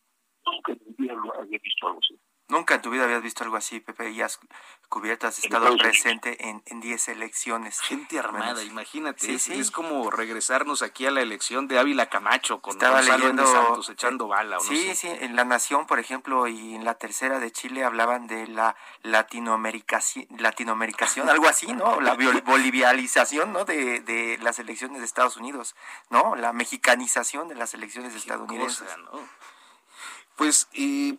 nunca 0.46 0.72
en 0.72 0.80
mi 0.86 0.94
vida 0.96 1.14
lo 1.14 1.34
había 1.34 1.58
visto 1.58 1.86
algo 1.86 2.00
así. 2.00 2.18
Nunca 2.52 2.74
en 2.74 2.82
tu 2.82 2.90
vida 2.90 3.04
habías 3.04 3.22
visto 3.22 3.44
algo 3.44 3.56
así, 3.56 3.80
Pepe, 3.80 4.10
y 4.10 4.20
has 4.20 4.38
cubierto, 4.90 5.26
has 5.26 5.38
estado 5.38 5.74
presente 5.78 6.36
en 6.50 6.80
10 6.80 7.08
elecciones. 7.08 7.80
Gente 7.80 8.18
armada, 8.18 8.62
imagínate, 8.62 9.32
es, 9.32 9.70
como 9.70 10.10
regresarnos 10.10 10.82
aquí 10.82 11.06
a 11.06 11.10
la 11.10 11.22
elección 11.22 11.66
de 11.66 11.78
Ávila 11.78 12.10
Camacho 12.10 12.60
con 12.60 12.74
Estaba 12.74 13.00
leyendo, 13.00 13.46
Santos 13.46 13.88
echando 13.88 14.28
bala. 14.28 14.58
O 14.58 14.62
no 14.62 14.68
sí, 14.68 14.94
sí, 14.94 15.08
en 15.08 15.34
La 15.34 15.46
Nación, 15.46 15.86
por 15.86 15.98
ejemplo, 15.98 16.46
y 16.46 16.74
en 16.74 16.84
la 16.84 16.92
tercera 16.92 17.38
de 17.38 17.50
Chile 17.50 17.84
hablaban 17.84 18.26
de 18.26 18.46
la 18.46 18.76
latinoamericación, 19.02 20.26
latinoamericación 20.36 21.30
algo 21.30 21.48
así, 21.48 21.72
¿no? 21.72 22.02
La 22.02 22.14
bolivialización, 22.44 23.54
¿no? 23.54 23.64
De, 23.64 24.00
de 24.00 24.36
las 24.42 24.58
elecciones 24.58 24.98
de 24.98 25.06
Estados 25.06 25.38
Unidos, 25.38 25.74
¿no? 26.10 26.36
La 26.36 26.52
mexicanización 26.52 27.48
de 27.48 27.54
las 27.54 27.72
elecciones 27.72 28.14
estadounidenses. 28.14 28.94
Pues, 30.42 30.68
eh, 30.74 31.16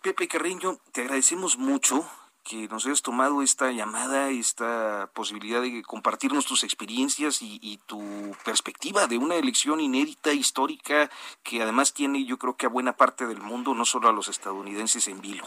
Pepe 0.00 0.26
Carreño, 0.28 0.78
te 0.92 1.02
agradecemos 1.02 1.58
mucho 1.58 2.08
que 2.42 2.68
nos 2.68 2.86
hayas 2.86 3.02
tomado 3.02 3.42
esta 3.42 3.70
llamada, 3.70 4.30
esta 4.30 5.10
posibilidad 5.12 5.60
de 5.60 5.82
compartirnos 5.82 6.46
tus 6.46 6.64
experiencias 6.64 7.42
y, 7.42 7.78
tu 7.84 8.00
perspectiva 8.46 9.06
de 9.08 9.18
una 9.18 9.34
elección 9.34 9.78
inédita, 9.78 10.32
histórica, 10.32 11.10
que 11.42 11.62
además 11.62 11.92
tiene 11.92 12.24
yo 12.24 12.38
creo 12.38 12.56
que 12.56 12.64
a 12.64 12.70
buena 12.70 12.94
parte 12.94 13.26
del 13.26 13.42
mundo, 13.42 13.74
no 13.74 13.84
solo 13.84 14.08
a 14.08 14.12
los 14.12 14.28
estadounidenses 14.28 15.06
en 15.06 15.20
vilo. 15.20 15.44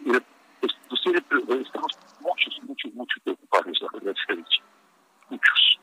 Mira, 0.00 0.22
pues, 0.60 0.74
estamos 1.62 1.98
muchos, 2.20 2.62
muchos, 2.64 2.92
muchos 2.92 3.22
preocupados, 3.22 3.80
la 3.80 3.88
verdad, 3.94 4.14
muchos, 5.30 5.80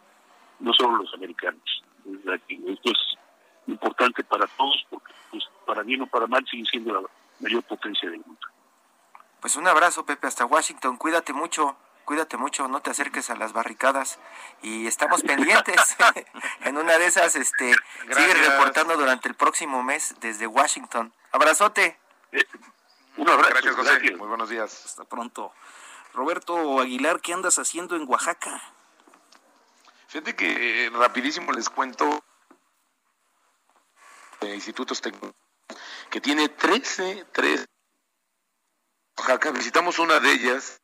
no 0.59 0.71
solo 0.73 0.97
los 0.97 1.11
americanos. 1.15 1.83
Esto 2.05 2.91
es 2.91 3.15
importante 3.67 4.23
para 4.23 4.47
todos 4.47 4.85
porque 4.89 5.11
pues, 5.31 5.43
para 5.65 5.83
bien 5.83 6.01
o 6.01 6.07
para 6.07 6.27
mal 6.27 6.45
sigue 6.49 6.65
siendo 6.69 6.93
la 6.93 7.07
mayor 7.39 7.63
potencia 7.63 8.09
del 8.09 8.19
mundo. 8.25 8.47
Pues 9.41 9.55
un 9.55 9.67
abrazo, 9.67 10.05
Pepe, 10.05 10.27
hasta 10.27 10.45
Washington. 10.45 10.97
Cuídate 10.97 11.33
mucho, 11.33 11.77
cuídate 12.05 12.37
mucho, 12.37 12.67
no 12.67 12.81
te 12.81 12.89
acerques 12.89 13.29
a 13.29 13.35
las 13.35 13.53
barricadas 13.53 14.19
y 14.61 14.87
estamos 14.87 15.21
pendientes. 15.23 15.95
en 16.61 16.77
una 16.77 16.97
de 16.97 17.05
esas, 17.05 17.35
este, 17.35 17.75
sigue 18.11 18.33
reportando 18.33 18.97
durante 18.97 19.27
el 19.27 19.35
próximo 19.35 19.83
mes 19.83 20.15
desde 20.19 20.47
Washington. 20.47 21.13
Abrazote. 21.31 21.99
un 23.17 23.29
abrazo. 23.29 23.49
Gracias, 23.51 23.75
José. 23.75 24.15
Muy 24.15 24.27
buenos 24.27 24.49
días. 24.49 24.85
Hasta 24.85 25.03
pronto. 25.03 25.53
Roberto 26.13 26.79
Aguilar, 26.79 27.19
¿qué 27.19 27.33
andas 27.33 27.59
haciendo 27.59 27.95
en 27.95 28.09
Oaxaca? 28.09 28.61
Fíjate 30.07 30.35
que 30.35 30.85
eh, 30.85 30.89
rapidísimo 30.91 31.51
les 31.51 31.69
cuento 31.69 32.23
de 34.39 34.55
institutos 34.55 35.01
tecnológicos 35.01 35.44
que 36.09 36.21
tiene 36.21 36.49
13, 36.49 37.25
13 37.31 37.65
Oaxaca, 39.17 39.51
visitamos 39.51 39.97
una 39.99 40.19
de 40.19 40.31
ellas, 40.31 40.81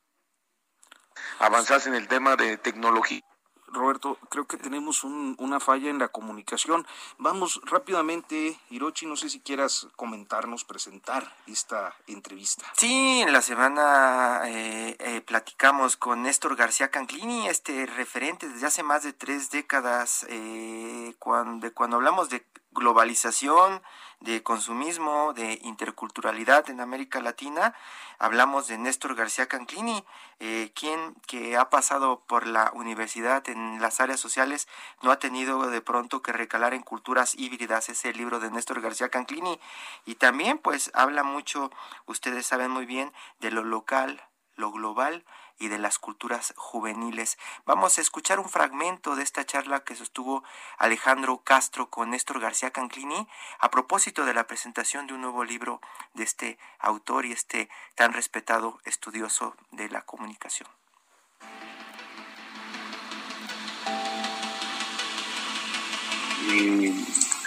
avanzas 1.40 1.86
en 1.88 1.96
el 1.96 2.08
tema 2.08 2.36
de 2.36 2.58
tecnología. 2.58 3.22
Roberto, 3.68 4.18
creo 4.30 4.48
que 4.48 4.58
tenemos 4.58 5.04
una 5.06 5.60
falla 5.62 5.90
en 5.90 5.98
la 5.98 6.10
comunicación. 6.10 6.86
Vamos 7.18 7.62
rápidamente, 7.64 8.60
Hirochi, 8.70 9.06
no 9.06 9.16
sé 9.16 9.30
si 9.30 9.40
quieras 9.40 9.88
comentarnos, 9.96 10.66
presentar 10.66 11.34
esta 11.48 11.96
entrevista. 12.08 12.66
Sí, 12.76 13.22
en 13.22 13.32
la 13.32 13.42
semana 13.42 14.42
eh, 14.46 14.98
eh, 15.00 15.22
platicamos 15.22 15.96
con 15.96 16.24
Néstor 16.24 16.58
García 16.58 16.92
Canclini, 16.92 17.48
este 17.48 17.86
referente 17.86 18.50
desde 18.50 18.68
hace 18.68 18.84
más 18.84 19.04
de 19.04 19.14
tres 19.14 19.52
décadas, 19.52 20.26
eh, 20.28 21.16
cuando, 21.20 21.74
cuando 21.74 21.96
hablamos 21.96 22.30
de 22.30 22.46
globalización, 22.72 23.82
de 24.22 24.44
consumismo, 24.44 25.34
de 25.34 25.60
interculturalidad 25.64 26.70
en 26.70 26.80
América 26.80 27.20
Latina. 27.22 27.76
Hablamos 28.20 28.68
de 28.68 28.78
Néstor 28.78 29.16
García 29.16 29.48
Canclini, 29.48 30.04
eh, 30.40 30.72
quien 30.76 31.16
que 31.28 31.58
ha 31.58 31.70
pasado 31.70 32.22
por 32.28 32.48
la 32.48 32.72
universidad 32.74 33.48
en 33.50 33.82
las 33.82 34.00
áreas 34.00 34.20
sociales, 34.20 34.68
no 35.02 35.12
ha 35.12 35.20
tenido 35.20 35.68
de 35.68 35.82
pronto 35.82 36.22
que 36.22 36.32
recalar 36.32 36.74
en 36.74 36.84
culturas 36.84 37.36
híbridas, 37.36 37.90
ese 37.90 38.14
libro 38.14 38.40
de 38.40 38.52
Néstor 38.52 38.80
García 38.80 39.10
Canclini. 39.10 39.60
Y 40.06 40.16
también 40.16 40.60
pues 40.60 40.92
habla 40.94 41.24
mucho, 41.24 41.72
ustedes 42.06 42.46
saben 42.46 42.72
muy 42.72 42.86
bien, 42.86 43.12
de 43.40 43.52
lo 43.52 43.64
local, 43.64 44.24
lo 44.56 44.72
global 44.72 45.26
y 45.62 45.70
de 45.70 45.78
las 45.78 46.00
culturas 46.00 46.54
juveniles. 46.58 47.38
Vamos 47.66 47.98
a 47.98 48.02
escuchar 48.02 48.40
un 48.40 48.50
fragmento 48.50 49.16
de 49.16 49.22
esta 49.22 49.46
charla 49.46 49.84
que 49.84 49.96
sostuvo 49.96 50.44
Alejandro 50.80 51.38
Castro 51.44 51.90
con 51.90 52.10
Néstor 52.10 52.40
García 52.40 52.72
Canclini 52.72 53.28
a 53.60 53.70
propósito 53.70 54.26
de 54.26 54.34
la 54.34 54.48
presentación 54.48 55.06
de 55.06 55.14
un 55.14 55.22
nuevo 55.22 55.44
libro 55.44 55.80
de 56.16 56.24
este 56.24 56.58
autor 56.80 57.28
y 57.28 57.32
este 57.32 57.70
tan 57.94 58.12
respetado 58.14 58.80
estudioso 58.86 59.56
de 59.70 59.88
la 59.90 60.02
comunicación. 60.02 60.68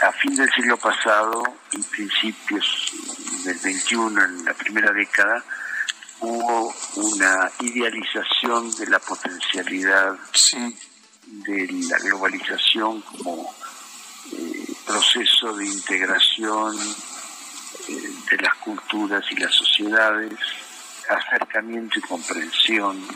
a 0.03 0.13
fin 0.13 0.35
del 0.35 0.51
siglo 0.53 0.77
pasado 0.77 1.43
y 1.73 1.83
principios 1.83 2.93
del 3.45 3.59
21, 3.59 4.25
en 4.25 4.45
la 4.45 4.55
primera 4.55 4.93
década, 4.93 5.45
hubo 6.21 6.75
una 6.97 7.51
idealización 7.61 8.75
de 8.77 8.87
la 8.87 8.99
potencialidad 8.99 10.17
de 11.25 11.69
la 11.89 11.99
globalización 11.99 13.01
como 13.03 13.55
eh, 14.33 14.67
proceso 14.87 15.55
de 15.57 15.67
integración 15.67 16.77
eh, 17.89 18.13
de 18.31 18.37
las 18.39 18.55
culturas 18.57 19.25
y 19.31 19.37
las 19.37 19.55
sociedades, 19.55 20.39
acercamiento 21.09 21.99
y 21.99 22.03
comprensión, 22.03 23.07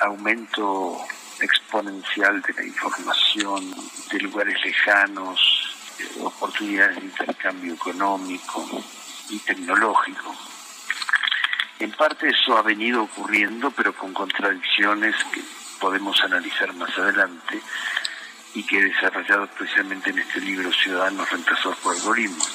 aumento 0.00 1.04
exponencial 1.40 2.40
de 2.42 2.54
la 2.54 2.64
información 2.64 3.74
de 4.10 4.20
lugares 4.20 4.56
lejanos, 4.64 5.38
oportunidades 6.20 6.96
de 6.96 7.04
intercambio 7.04 7.74
económico 7.74 8.82
y 9.30 9.38
tecnológico 9.40 10.34
en 11.78 11.92
parte 11.92 12.28
eso 12.28 12.56
ha 12.56 12.62
venido 12.62 13.02
ocurriendo, 13.02 13.70
pero 13.70 13.92
con 13.94 14.12
contradicciones 14.14 15.14
que 15.32 15.42
podemos 15.78 16.18
analizar 16.22 16.72
más 16.74 16.96
adelante 16.98 17.60
y 18.54 18.62
que 18.64 18.78
he 18.78 18.84
desarrollado 18.84 19.44
especialmente 19.44 20.10
en 20.10 20.18
este 20.18 20.40
libro 20.40 20.72
Ciudadanos 20.72 21.30
reemplazados 21.30 21.76
por 21.78 21.94
algoritmos. 21.94 22.50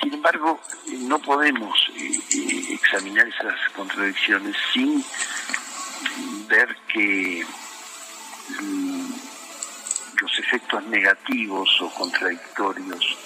Sin 0.00 0.14
embargo, 0.14 0.60
no 1.00 1.18
podemos 1.18 1.74
eh, 1.96 2.18
eh, 2.30 2.74
examinar 2.74 3.28
esas 3.28 3.54
contradicciones 3.76 4.56
sin 4.72 5.04
ver 6.48 6.74
que 6.88 7.44
mm, 8.60 9.12
los 10.20 10.38
efectos 10.38 10.84
negativos 10.86 11.68
o 11.80 11.90
contradictorios, 11.90 13.18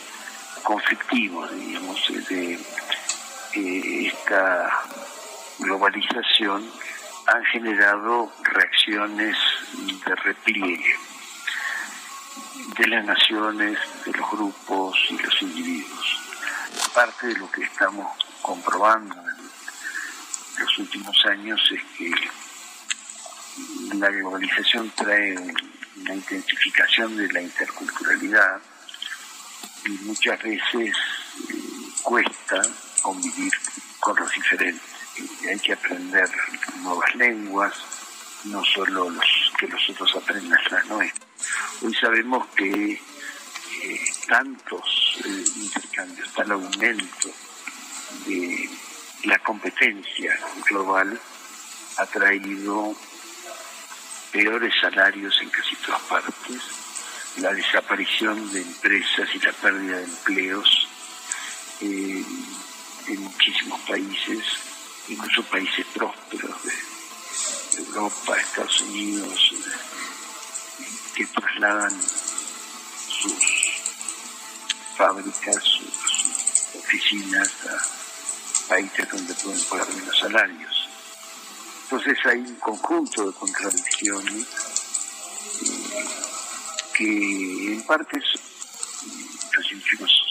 conflictivos, 0.64 1.50
digamos, 1.54 2.00
de 2.28 2.58
esta 3.58 4.70
globalización 5.58 6.70
han 7.26 7.44
generado 7.46 8.32
reacciones 8.42 9.36
de 10.06 10.14
repliegue 10.14 10.96
de 12.78 12.86
las 12.86 13.04
naciones, 13.04 13.78
de 14.04 14.12
los 14.12 14.30
grupos 14.30 14.96
y 15.10 15.18
los 15.18 15.42
individuos. 15.42 16.20
Parte 16.94 17.28
de 17.28 17.34
lo 17.34 17.50
que 17.50 17.64
estamos 17.64 18.06
comprobando 18.42 19.14
en 19.14 20.64
los 20.64 20.78
últimos 20.78 21.16
años 21.26 21.60
es 21.70 21.82
que 21.96 22.12
la 23.96 24.10
globalización 24.10 24.90
trae 24.90 25.36
una 25.96 26.14
intensificación 26.14 27.16
de 27.16 27.32
la 27.32 27.42
interculturalidad 27.42 28.60
y 29.84 29.90
muchas 30.04 30.40
veces 30.42 30.94
eh, 31.48 31.62
cuesta 32.02 32.62
convivir 33.08 33.52
con 34.00 34.16
los 34.16 34.30
diferentes. 34.32 34.82
Y 35.16 35.48
hay 35.48 35.58
que 35.58 35.72
aprender 35.72 36.28
nuevas 36.82 37.14
lenguas, 37.14 37.74
no 38.44 38.62
solo 38.64 39.08
los 39.08 39.24
que 39.58 39.66
los 39.66 39.90
otros 39.90 40.14
aprendan 40.16 40.60
las 40.70 40.86
nuestras. 40.86 41.28
Hoy 41.82 41.94
sabemos 41.94 42.46
que 42.54 42.92
eh, 42.92 44.00
tantos 44.28 45.18
eh, 45.24 45.44
intercambios, 45.56 46.32
tal 46.34 46.52
aumento 46.52 47.30
de 48.26 48.70
la 49.24 49.38
competencia 49.38 50.38
global 50.68 51.18
ha 51.96 52.06
traído 52.06 52.94
peores 54.32 54.74
salarios 54.80 55.34
en 55.40 55.48
casi 55.48 55.74
todas 55.76 56.02
partes, 56.02 56.62
la 57.38 57.52
desaparición 57.54 58.52
de 58.52 58.60
empresas 58.60 59.28
y 59.34 59.38
la 59.38 59.52
pérdida 59.52 59.96
de 59.96 60.04
empleos, 60.04 60.88
eh, 61.80 62.24
en 63.08 63.22
muchísimos 63.22 63.80
países, 63.82 64.44
incluso 65.08 65.42
países 65.44 65.86
prósperos 65.94 66.56
de 66.64 67.82
Europa, 67.84 68.36
Estados 68.36 68.80
Unidos, 68.82 69.54
que 71.14 71.26
trasladan 71.26 72.02
sus 72.02 73.34
fábricas, 74.96 75.62
sus 75.64 76.76
oficinas 76.76 77.50
a 77.66 78.68
países 78.68 79.08
donde 79.10 79.34
pueden 79.34 79.64
pagar 79.64 79.88
menos 79.94 80.18
salarios. 80.18 80.88
Entonces 81.84 82.18
hay 82.26 82.38
un 82.40 82.56
conjunto 82.56 83.26
de 83.26 83.32
contradicciones 83.32 84.46
eh, 85.62 86.06
que 86.94 87.72
en 87.72 87.82
parte 87.86 88.18
los 88.18 89.66
científicos 89.66 90.27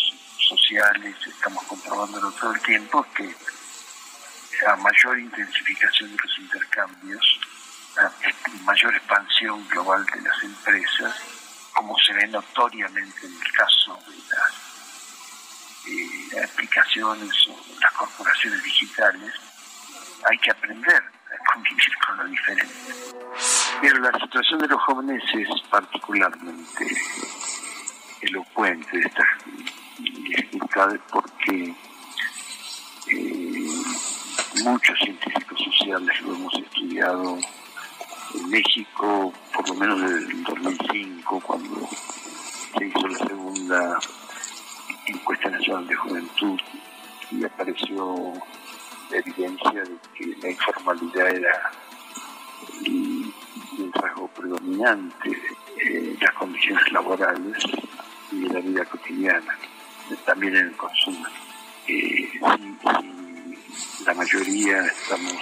sociales 0.47 1.15
estamos 1.27 1.63
comprobándolo 1.65 2.31
todo 2.31 2.53
el 2.53 2.61
tiempo 2.61 3.05
que 3.13 3.35
a 4.65 4.75
mayor 4.77 5.19
intensificación 5.19 6.15
de 6.15 6.17
los 6.23 6.39
intercambios, 6.39 7.39
a 7.97 8.11
mayor 8.63 8.95
expansión 8.95 9.67
global 9.67 10.05
de 10.05 10.21
las 10.21 10.43
empresas, 10.43 11.15
como 11.73 11.95
se 11.99 12.13
ve 12.13 12.27
notoriamente 12.27 13.27
en 13.27 13.33
el 13.33 13.51
caso 13.51 13.99
de 14.07 14.15
las 14.35 14.67
eh, 15.87 16.43
aplicaciones 16.43 17.47
o 17.47 17.79
las 17.79 17.93
corporaciones 17.93 18.63
digitales, 18.63 19.33
hay 20.29 20.37
que 20.39 20.51
aprender 20.51 21.03
a 21.03 21.53
convivir 21.53 21.97
con 22.05 22.17
lo 22.17 22.25
diferente. 22.25 22.73
Pero 23.81 23.99
la 23.99 24.19
situación 24.19 24.59
de 24.59 24.67
los 24.67 24.81
jóvenes 24.81 25.23
es 25.33 25.61
particularmente 25.69 26.97
elocuente 28.21 28.97
de 28.97 29.05
estas 29.05 29.27
porque 31.11 31.73
eh, 33.07 33.83
muchos 34.63 34.99
científicos 34.99 35.59
sociales 35.59 36.21
lo 36.21 36.35
hemos 36.35 36.53
estudiado 36.53 37.37
en 38.35 38.49
México, 38.49 39.33
por 39.55 39.69
lo 39.69 39.73
menos 39.73 40.01
desde 40.01 40.31
el 40.33 40.43
2005, 40.43 41.39
cuando 41.39 41.89
se 42.77 42.85
hizo 42.85 43.07
la 43.07 43.17
segunda 43.17 43.99
encuesta 45.07 45.49
nacional 45.49 45.87
de 45.87 45.95
juventud 45.95 46.59
y 47.31 47.43
apareció 47.43 48.33
la 49.09 49.17
evidencia 49.17 49.71
de 49.71 49.97
que 50.15 50.37
la 50.43 50.49
informalidad 50.51 51.27
era 51.27 51.71
un 52.85 53.91
rasgo 53.93 54.27
predominante 54.27 55.31
en 55.79 56.17
las 56.21 56.31
condiciones 56.33 56.91
laborales 56.91 57.63
y 58.31 58.45
en 58.45 58.53
la 58.53 58.59
vida 58.59 58.85
cotidiana, 58.85 59.57
también 60.25 60.55
en 60.55 60.67
el 60.67 60.77
consumo. 60.77 61.25
Eh, 61.87 62.29
la 64.05 64.13
mayoría 64.13 64.85
estamos 64.85 65.33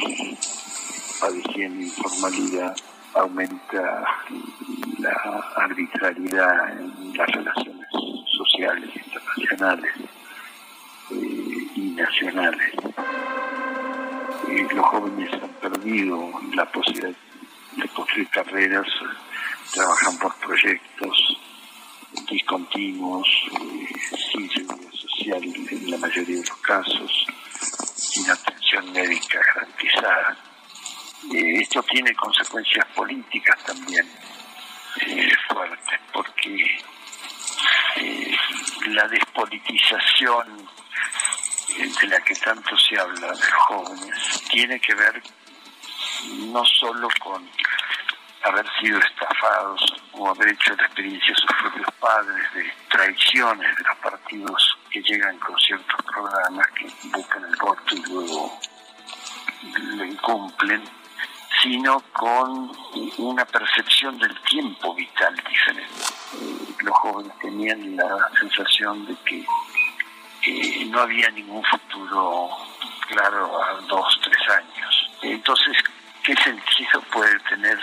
padeciendo 1.19 1.82
informalidad, 1.84 2.75
aumenta 3.13 4.06
la 4.99 5.54
arbitrariedad 5.58 6.80
en 6.80 7.17
las 7.17 7.28
relaciones 7.28 7.88
sociales 8.38 8.89
internacionales 8.95 9.93
eh, 11.12 11.67
y 11.75 11.95
nacionales. 11.95 12.73
Eh, 14.49 14.67
los 14.73 14.86
jóvenes 14.86 15.34
han 15.34 15.49
perdido 15.62 16.32
la 16.54 16.65
posibilidad 16.71 17.15
de 17.78 17.88
construir 17.89 18.30
carreras, 18.30 18.88
trabajan 19.73 20.17
por 20.17 20.36
proyectos 20.36 21.38
discontinuos, 22.30 23.28
eh, 23.62 23.84
en 25.33 25.91
la 25.91 25.97
mayoría 25.97 26.35
de 26.35 26.47
los 26.47 26.57
casos, 26.57 27.25
sin 27.95 28.29
atención 28.29 28.91
médica 28.91 29.39
garantizada. 29.39 30.38
Eh, 31.33 31.61
esto 31.61 31.81
tiene 31.83 32.13
consecuencias 32.15 32.85
políticas 32.95 33.57
también 33.63 34.07
eh, 35.01 35.31
fuertes, 35.49 35.99
porque 36.13 36.77
la 38.88 39.07
despolitización 39.07 40.69
de 42.01 42.07
la 42.07 42.19
que 42.21 42.35
tanto 42.35 42.77
se 42.77 42.97
habla 42.97 43.27
de 43.27 43.39
los 43.39 43.53
jóvenes 43.67 44.43
tiene 44.49 44.79
que 44.79 44.93
ver 44.93 45.23
no 46.51 46.63
solo 46.65 47.07
con 47.19 47.49
haber 48.45 48.65
sido 48.79 48.99
estafados 48.99 49.81
o 50.13 50.29
haber 50.29 50.49
hecho 50.49 50.75
la 50.75 50.86
experiencia 50.86 51.34
de 51.34 51.41
sus 51.41 51.51
propios 51.60 51.88
padres 51.99 52.53
de 52.53 52.73
traiciones 52.89 53.75
de 53.75 53.84
los 53.84 53.97
partidos 53.97 54.77
que 54.91 55.01
llegan 55.01 55.38
con 55.39 55.58
ciertos 55.58 56.01
programas 56.03 56.67
que 56.71 56.88
buscan 57.10 57.43
el 57.43 57.55
voto 57.55 57.95
y 57.95 58.03
luego 58.03 58.60
lo 59.97 60.05
incumplen, 60.05 60.84
sino 61.63 61.99
con 62.13 62.71
una 63.17 63.45
percepción 63.45 64.17
del 64.19 64.39
tiempo 64.41 64.93
vital 64.93 65.36
diferente. 65.49 66.03
Los 66.84 66.95
jóvenes 66.97 67.34
tenían 67.39 67.95
la 67.95 68.29
sensación 68.39 69.08
de 69.08 69.15
que 69.25 69.45
no 70.86 71.01
había 71.01 71.31
ningún 71.31 71.63
futuro 71.63 72.51
claro 73.08 73.63
a 73.63 73.73
dos, 73.88 74.19
tres 74.21 74.49
años. 74.49 75.10
Entonces 75.23 75.75
¿Qué 76.25 76.34
sentido 76.38 77.01
puede 77.12 77.38
tener 77.41 77.77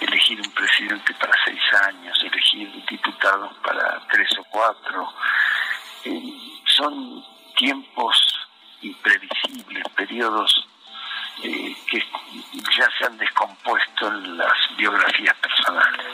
elegir 0.00 0.40
un 0.40 0.52
presidente 0.52 1.14
para 1.14 1.32
seis 1.44 1.60
años, 1.84 2.18
elegir 2.24 2.84
diputados 2.86 3.56
para 3.58 4.06
tres 4.08 4.28
o 4.38 4.44
cuatro? 4.44 5.12
Eh, 6.04 6.60
son 6.66 7.24
tiempos 7.56 8.16
imprevisibles, 8.82 9.84
periodos 9.96 10.68
eh, 11.42 11.74
que 11.90 12.02
ya 12.76 12.88
se 12.98 13.04
han 13.04 13.18
descompuesto 13.18 14.08
en 14.08 14.38
las 14.38 14.76
biografías 14.76 15.36
personales. 15.36 16.06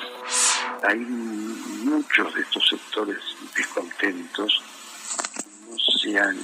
Hay 0.88 0.99
muchos 0.99 2.35
de 2.35 2.42
estos 2.42 2.68
sectores 2.68 3.18
descontentos 3.55 4.62
no 5.68 5.79
se 5.79 6.18
han 6.18 6.38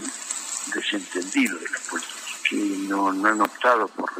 desentendido 0.74 1.58
de 1.58 1.68
la 1.70 1.78
política 1.90 2.18
que 2.48 2.56
no, 2.88 3.08
han 3.08 3.40
optado 3.40 3.88
por 3.88 4.10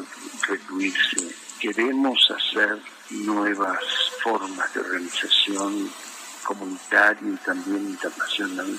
recluirse. 0.48 1.34
Queremos 1.60 2.30
hacer 2.30 2.78
nuevas 3.10 3.78
formas 4.22 4.72
de 4.74 4.80
organización 4.80 5.90
comunitaria 6.44 7.32
y 7.32 7.36
también 7.44 7.88
internacional, 7.88 8.78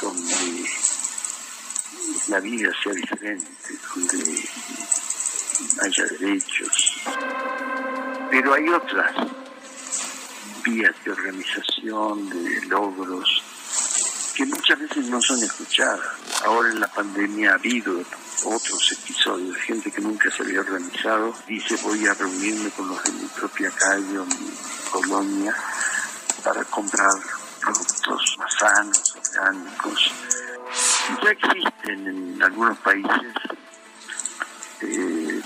donde 0.00 0.70
la 2.28 2.40
vida 2.40 2.70
sea 2.82 2.92
diferente, 2.92 3.78
donde 3.94 4.48
haya 5.82 6.04
derechos. 6.06 7.02
Pero 8.30 8.54
hay 8.54 8.68
otras 8.68 9.12
vías 10.64 10.94
de 11.04 11.10
organización, 11.12 12.28
de 12.30 12.66
logros, 12.66 13.43
que 14.34 14.44
muchas 14.46 14.78
veces 14.78 15.08
no 15.08 15.20
son 15.20 15.42
escuchadas. 15.42 16.00
Ahora 16.44 16.70
en 16.70 16.80
la 16.80 16.88
pandemia 16.88 17.52
ha 17.52 17.54
habido 17.54 18.02
otros 18.44 18.92
episodios 18.92 19.56
gente 19.58 19.90
que 19.90 20.00
nunca 20.00 20.30
se 20.30 20.42
había 20.42 20.60
organizado. 20.60 21.34
Dice 21.46 21.76
voy 21.82 22.06
a 22.06 22.14
reunirme 22.14 22.70
con 22.70 22.88
los 22.88 23.02
de 23.04 23.12
mi 23.12 23.26
propia 23.28 23.70
calle 23.70 24.18
o 24.18 24.26
mi 24.26 24.50
colonia 24.90 25.54
para 26.42 26.64
comprar 26.64 27.12
productos 27.60 28.36
más 28.38 28.54
sanos, 28.54 29.16
orgánicos. 29.16 30.12
Ya 31.22 31.30
existen 31.30 32.06
en 32.06 32.42
algunos 32.42 32.76
países 32.78 33.34
eh, 34.80 35.42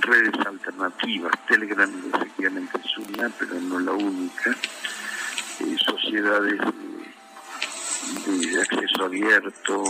redes 0.00 0.46
alternativas. 0.46 1.32
Telegram 1.48 1.92
efectivamente 2.14 2.78
es 2.84 2.98
una, 2.98 3.28
pero 3.30 3.54
no 3.60 3.78
la 3.80 3.92
única. 3.92 4.56
Eh, 5.60 5.76
sociedades 5.84 6.60
de 8.10 8.60
acceso 8.60 9.04
abierto, 9.04 9.84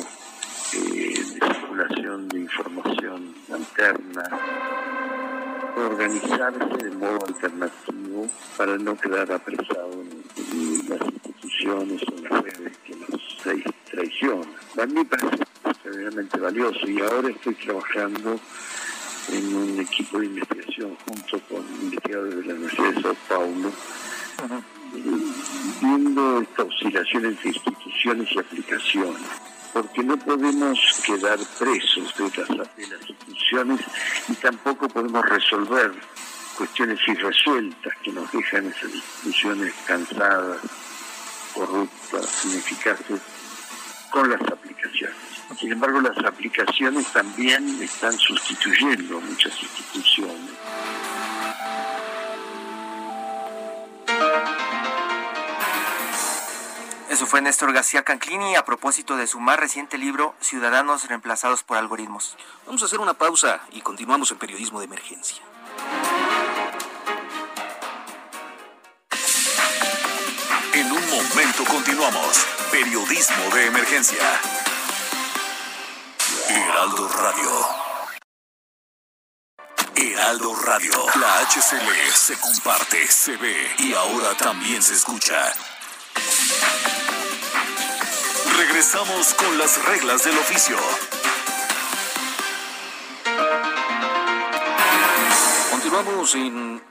eh, 0.74 1.14
de 1.14 1.54
circulación 1.54 2.28
de 2.28 2.40
información 2.40 3.34
alterna, 3.52 4.24
organizarse 5.76 6.84
de 6.84 6.90
modo 6.90 7.26
alternativo 7.26 8.28
para 8.56 8.76
no 8.76 8.96
quedar 8.96 9.32
apresado 9.32 9.92
en, 9.92 10.88
las 10.88 11.00
instituciones 11.00 12.02
o 12.02 12.16
en 12.16 12.24
las 12.24 12.42
redes 12.42 12.78
que 12.84 12.96
nos 12.96 13.38
traicionan. 13.90 14.48
A 14.80 14.86
mí 14.86 15.04
parece 15.04 15.44
extremadamente 15.64 16.38
valioso 16.38 16.88
y 16.88 17.00
ahora 17.00 17.30
estoy 17.30 17.54
trabajando 17.54 18.38
en 19.32 19.54
un 19.54 19.80
equipo 19.80 20.18
de 20.18 20.26
investigación 20.26 20.96
junto 21.06 21.40
con 21.48 21.64
investigadores 21.82 22.36
de 22.36 22.44
la 22.44 22.54
Universidad 22.54 22.92
de 22.92 23.02
Sao 23.02 23.16
Paulo, 23.28 23.72
viendo 25.80 26.40
esta 26.40 26.62
oscilación 26.62 27.26
entre 27.26 27.48
instituciones 27.50 28.28
y 28.32 28.38
aplicaciones 28.38 29.22
porque 29.72 30.02
no 30.02 30.16
podemos 30.16 30.78
quedar 31.04 31.38
presos 31.58 32.14
de 32.16 32.24
las, 32.24 32.76
de 32.76 32.86
las 32.88 33.08
instituciones 33.08 33.80
y 34.28 34.34
tampoco 34.34 34.88
podemos 34.88 35.24
resolver 35.28 35.92
cuestiones 36.56 36.98
irresueltas 37.06 37.92
que 38.02 38.12
nos 38.12 38.30
dejan 38.32 38.66
esas 38.66 38.92
instituciones 38.92 39.72
cansadas, 39.86 40.58
corruptas, 41.54 42.44
ineficaces, 42.44 43.20
con 44.10 44.28
las 44.28 44.40
aplicaciones. 44.42 45.16
Sin 45.58 45.72
embargo, 45.72 46.00
las 46.00 46.18
aplicaciones 46.18 47.06
también 47.12 47.80
están 47.82 48.12
sustituyendo 48.12 49.20
muchas 49.20 49.52
instituciones. 49.62 50.50
Eso 57.20 57.26
fue 57.26 57.42
Néstor 57.42 57.74
García 57.74 58.02
Canclini 58.02 58.56
a 58.56 58.64
propósito 58.64 59.14
de 59.14 59.26
su 59.26 59.40
más 59.40 59.58
reciente 59.58 59.98
libro 59.98 60.34
Ciudadanos 60.40 61.06
reemplazados 61.06 61.62
por 61.62 61.76
algoritmos. 61.76 62.38
Vamos 62.64 62.80
a 62.80 62.86
hacer 62.86 62.98
una 62.98 63.12
pausa 63.12 63.60
y 63.72 63.82
continuamos 63.82 64.32
en 64.32 64.38
Periodismo 64.38 64.78
de 64.80 64.86
Emergencia. 64.86 65.42
En 70.72 70.90
un 70.90 71.10
momento 71.10 71.64
continuamos. 71.68 72.46
Periodismo 72.70 73.54
de 73.54 73.66
Emergencia. 73.66 74.40
Heraldo 76.48 77.06
Radio. 77.06 77.50
Heraldo 79.94 80.54
Radio. 80.54 80.92
La 81.16 81.40
HCL 81.40 82.14
se 82.14 82.40
comparte, 82.40 83.06
se 83.08 83.36
ve 83.36 83.74
y 83.76 83.92
ahora 83.92 84.34
también 84.38 84.82
se 84.82 84.94
escucha. 84.94 85.52
Regresamos 88.60 89.32
con 89.32 89.56
las 89.56 89.82
reglas 89.86 90.22
del 90.22 90.36
oficio. 90.36 90.76
Continuamos 95.70 96.34
en 96.34 96.82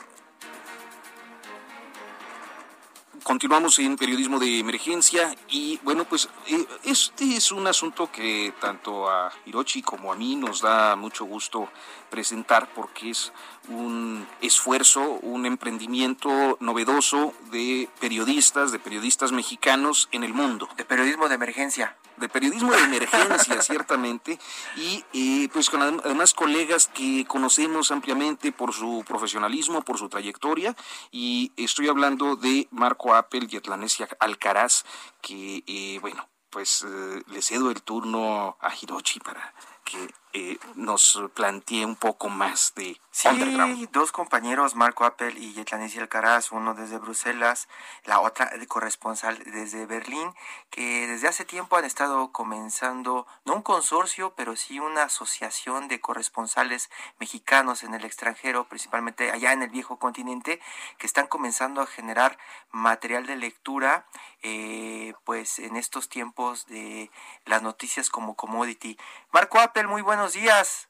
Continuamos 3.29 3.77
en 3.77 3.95
periodismo 3.95 4.39
de 4.39 4.57
emergencia 4.57 5.35
y 5.49 5.79
bueno, 5.83 6.03
pues 6.03 6.29
eh, 6.47 6.65
este 6.83 7.35
es 7.35 7.51
un 7.51 7.67
asunto 7.67 8.11
que 8.11 8.55
tanto 8.59 9.07
a 9.07 9.31
Hirochi 9.45 9.83
como 9.83 10.11
a 10.11 10.15
mí 10.15 10.35
nos 10.35 10.61
da 10.61 10.95
mucho 10.95 11.25
gusto 11.25 11.69
presentar 12.09 12.73
porque 12.73 13.11
es 13.11 13.31
un 13.67 14.25
esfuerzo, 14.41 15.19
un 15.21 15.45
emprendimiento 15.45 16.57
novedoso 16.59 17.35
de 17.51 17.87
periodistas, 17.99 18.71
de 18.71 18.79
periodistas 18.79 19.31
mexicanos 19.31 20.09
en 20.11 20.23
el 20.23 20.33
mundo. 20.33 20.67
De 20.75 20.83
periodismo 20.83 21.29
de 21.29 21.35
emergencia 21.35 21.98
de 22.19 22.29
periodismo 22.29 22.71
de 22.71 22.83
emergencia, 22.83 23.61
ciertamente, 23.61 24.39
y 24.75 25.03
eh, 25.13 25.49
pues 25.51 25.69
con 25.69 25.81
además 25.81 26.33
colegas 26.33 26.87
que 26.87 27.25
conocemos 27.27 27.91
ampliamente 27.91 28.51
por 28.51 28.73
su 28.73 29.03
profesionalismo, 29.07 29.81
por 29.81 29.97
su 29.97 30.09
trayectoria, 30.09 30.75
y 31.11 31.51
estoy 31.57 31.87
hablando 31.87 32.35
de 32.35 32.67
Marco 32.71 33.15
Apple 33.15 33.47
y 33.49 33.57
Atlanesia 33.57 34.07
Alcaraz, 34.19 34.83
que, 35.21 35.63
eh, 35.65 35.99
bueno, 36.01 36.27
pues 36.49 36.83
eh, 36.87 37.23
le 37.27 37.41
cedo 37.41 37.69
el 37.69 37.81
turno 37.81 38.57
a 38.59 38.73
Hirochi 38.75 39.19
para 39.19 39.53
que 39.83 40.09
eh, 40.33 40.59
nos 40.75 41.19
plantee 41.33 41.85
un 41.85 41.95
poco 41.95 42.29
más 42.29 42.73
de 42.75 42.99
sí, 43.11 43.89
dos 43.91 44.11
compañeros, 44.11 44.75
Marco 44.75 45.03
Appel 45.03 45.37
y 45.37 45.53
Yetlanicia 45.53 46.01
Alcaraz, 46.01 46.51
uno 46.51 46.73
desde 46.73 46.99
Bruselas, 46.99 47.67
la 48.05 48.19
otra 48.19 48.45
de 48.57 48.67
corresponsal 48.67 49.39
desde 49.45 49.85
Berlín, 49.85 50.33
que 50.69 51.07
desde 51.07 51.27
hace 51.27 51.45
tiempo 51.45 51.75
han 51.77 51.85
estado 51.85 52.31
comenzando, 52.31 53.25
no 53.45 53.55
un 53.55 53.61
consorcio, 53.61 54.33
pero 54.35 54.55
sí 54.55 54.79
una 54.79 55.03
asociación 55.03 55.87
de 55.87 55.99
corresponsales 55.99 56.89
mexicanos 57.19 57.83
en 57.83 57.93
el 57.93 58.05
extranjero, 58.05 58.67
principalmente 58.67 59.31
allá 59.31 59.51
en 59.51 59.63
el 59.63 59.69
viejo 59.69 59.97
continente, 59.97 60.61
que 60.97 61.07
están 61.07 61.27
comenzando 61.27 61.81
a 61.81 61.87
generar 61.87 62.37
material 62.71 63.25
de 63.25 63.35
lectura, 63.35 64.05
eh, 64.43 65.13
pues 65.25 65.59
en 65.59 65.75
estos 65.75 66.07
tiempos 66.07 66.67
de 66.67 67.11
las 67.45 67.61
noticias 67.61 68.09
como 68.09 68.35
commodity. 68.35 68.97
Marco 69.31 69.59
Appel, 69.59 69.87
muy 69.87 70.01
bueno 70.01 70.18
buenos 70.19 70.33
días. 70.33 70.89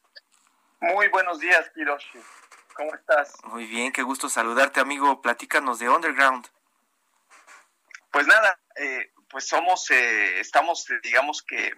Muy 0.79 1.07
buenos 1.09 1.39
días, 1.39 1.71
Hiroshi. 1.75 2.19
¿Cómo 2.73 2.95
estás? 2.95 3.31
Muy 3.43 3.67
bien, 3.67 3.91
qué 3.91 4.01
gusto 4.01 4.27
saludarte, 4.27 4.79
amigo. 4.79 5.21
Platícanos 5.21 5.77
de 5.77 5.87
Underground. 5.87 6.47
Pues 8.09 8.25
nada, 8.25 8.59
eh, 8.75 9.11
pues 9.29 9.45
somos, 9.45 9.91
eh, 9.91 10.39
estamos, 10.39 10.89
eh, 10.89 10.99
digamos 11.03 11.43
que, 11.43 11.75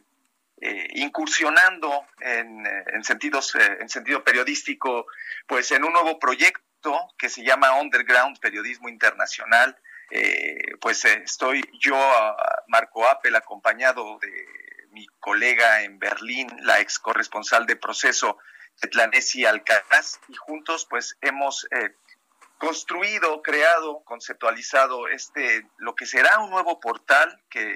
incursionando 0.93 2.05
en, 2.21 2.65
en 2.65 3.03
sentidos, 3.03 3.53
en 3.55 3.89
sentido 3.89 4.23
periodístico, 4.23 5.07
pues 5.45 5.71
en 5.71 5.83
un 5.83 5.91
nuevo 5.91 6.19
proyecto 6.19 7.09
que 7.17 7.27
se 7.27 7.43
llama 7.43 7.81
Underground 7.81 8.39
Periodismo 8.39 8.87
Internacional. 8.87 9.75
pues 10.79 11.03
estoy 11.03 11.63
yo, 11.81 11.97
Marco 12.67 13.05
Apple, 13.09 13.35
acompañado 13.35 14.19
de 14.19 14.60
mi 14.91 15.07
colega 15.19 15.83
en 15.83 15.99
Berlín, 15.99 16.49
la 16.61 16.79
ex 16.79 16.99
corresponsal 16.99 17.65
de 17.65 17.75
proceso, 17.75 18.37
Tetlanesi 18.79 19.45
Alcaraz, 19.45 20.19
y 20.27 20.35
juntos 20.35 20.85
pues 20.89 21.17
hemos 21.21 21.67
eh, 21.71 21.95
construido, 22.57 23.41
creado, 23.41 24.03
conceptualizado 24.03 25.07
este, 25.07 25.67
lo 25.77 25.95
que 25.95 26.05
será 26.05 26.39
un 26.39 26.51
nuevo 26.51 26.79
portal 26.79 27.41
que, 27.49 27.73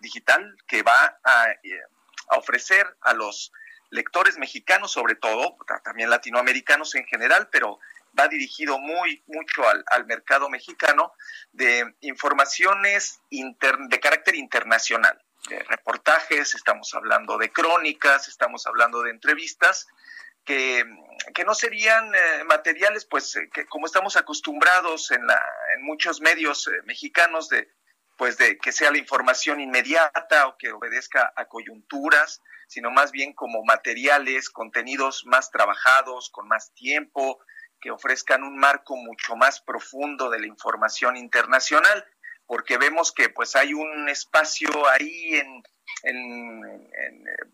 digital 0.00 0.56
que 0.66 0.82
va 0.82 1.18
a, 1.24 1.50
eh, 1.62 1.80
a 2.28 2.38
ofrecer 2.38 2.96
a 3.00 3.14
los 3.14 3.52
lectores 3.90 4.36
mexicanos 4.38 4.92
sobre 4.92 5.14
todo, 5.14 5.56
también 5.84 6.10
latinoamericanos 6.10 6.94
en 6.94 7.06
general, 7.06 7.48
pero 7.50 7.78
va 8.18 8.28
dirigido 8.28 8.78
muy 8.78 9.22
mucho 9.26 9.62
al 9.66 10.06
mercado 10.06 10.50
mexicano 10.50 11.12
de 11.52 11.94
informaciones 12.00 13.20
de 13.30 14.00
carácter 14.00 14.34
internacional 14.34 15.22
reportajes, 15.48 16.54
estamos 16.54 16.94
hablando 16.94 17.38
de 17.38 17.50
crónicas, 17.50 18.28
estamos 18.28 18.66
hablando 18.66 19.02
de 19.02 19.10
entrevistas, 19.10 19.86
que, 20.44 20.84
que 21.34 21.44
no 21.44 21.54
serían 21.54 22.14
eh, 22.14 22.44
materiales, 22.44 23.04
pues, 23.04 23.36
eh, 23.36 23.50
como 23.68 23.86
estamos 23.86 24.16
acostumbrados 24.16 25.10
en 25.10 25.22
muchos 25.82 26.20
medios 26.20 26.66
eh, 26.68 26.70
mexicanos, 26.84 27.48
de, 27.48 27.68
pues, 28.16 28.38
de 28.38 28.56
que 28.58 28.72
sea 28.72 28.90
la 28.90 28.98
información 28.98 29.60
inmediata 29.60 30.46
o 30.46 30.56
que 30.56 30.72
obedezca 30.72 31.32
a 31.36 31.46
coyunturas, 31.46 32.42
sino 32.66 32.90
más 32.90 33.12
bien 33.12 33.32
como 33.34 33.62
materiales, 33.64 34.50
contenidos 34.50 35.24
más 35.26 35.50
trabajados, 35.50 36.30
con 36.30 36.48
más 36.48 36.72
tiempo, 36.74 37.40
que 37.80 37.90
ofrezcan 37.90 38.42
un 38.42 38.56
marco 38.56 38.96
mucho 38.96 39.36
más 39.36 39.60
profundo 39.60 40.30
de 40.30 40.40
la 40.40 40.46
información 40.46 41.16
internacional 41.16 42.04
porque 42.48 42.78
vemos 42.78 43.12
que 43.12 43.28
pues 43.28 43.54
hay 43.54 43.74
un 43.74 44.08
espacio 44.08 44.70
ahí 44.88 45.34
en, 45.34 45.62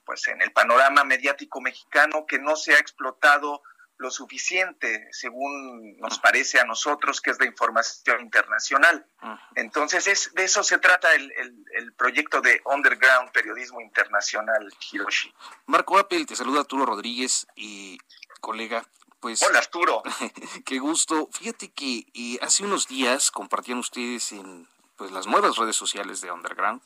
pues 0.07 0.29
en 0.29 0.41
el 0.41 0.53
panorama 0.53 1.03
mediático 1.03 1.61
mexicano 1.61 2.25
que 2.27 2.39
no 2.39 2.55
se 2.55 2.75
ha 2.75 2.79
explotado 2.79 3.61
lo 3.97 4.11
suficiente, 4.11 5.09
según 5.11 5.99
nos 5.99 6.19
parece 6.19 6.61
a 6.61 6.65
nosotros, 6.65 7.21
que 7.21 7.31
es 7.31 7.39
la 7.39 7.47
información 7.47 8.21
internacional. 8.21 9.07
Entonces, 9.57 10.07
es, 10.07 10.35
de 10.35 10.45
eso 10.45 10.63
se 10.63 10.79
trata 10.79 11.13
el, 11.15 11.33
el, 11.75 11.93
proyecto 11.95 12.41
de 12.41 12.61
Underground 12.65 13.31
Periodismo 13.33 13.81
Internacional, 13.81 14.69
Hiroshi. 14.93 15.33
Marco 15.67 15.99
Apple, 15.99 16.25
te 16.27 16.37
saluda 16.37 16.61
Arturo 16.61 16.87
Rodríguez 16.87 17.47
y 17.57 17.99
colega. 18.41 18.85
Pues, 19.21 19.43
Hola 19.43 19.59
Arturo. 19.59 20.03
qué 20.67 20.79
gusto. 20.79 21.29
Fíjate 21.33 21.73
que 21.73 22.05
eh, 22.15 22.39
hace 22.43 22.65
unos 22.65 22.87
días 22.89 23.31
compartían 23.31 23.79
ustedes 23.79 24.33
en 24.33 24.69
pues 24.97 25.11
las 25.11 25.27
nuevas 25.27 25.57
redes 25.57 25.77
sociales 25.77 26.21
de 26.21 26.31
Underground, 26.31 26.83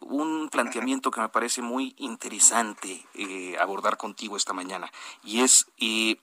un 0.00 0.48
planteamiento 0.48 1.10
que 1.10 1.20
me 1.20 1.28
parece 1.28 1.62
muy 1.62 1.94
interesante 1.98 3.06
eh, 3.14 3.56
abordar 3.58 3.96
contigo 3.96 4.36
esta 4.36 4.52
mañana, 4.52 4.90
y 5.22 5.42
es 5.42 5.66
eh, 5.78 6.16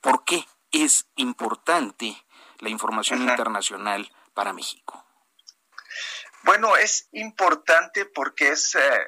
por 0.00 0.24
qué 0.24 0.46
es 0.70 1.06
importante 1.16 2.16
la 2.58 2.68
información 2.68 3.22
internacional 3.22 4.10
para 4.34 4.52
México. 4.52 5.04
Bueno, 6.42 6.76
es 6.76 7.08
importante 7.12 8.06
porque 8.06 8.50
es 8.50 8.74
eh, 8.76 9.06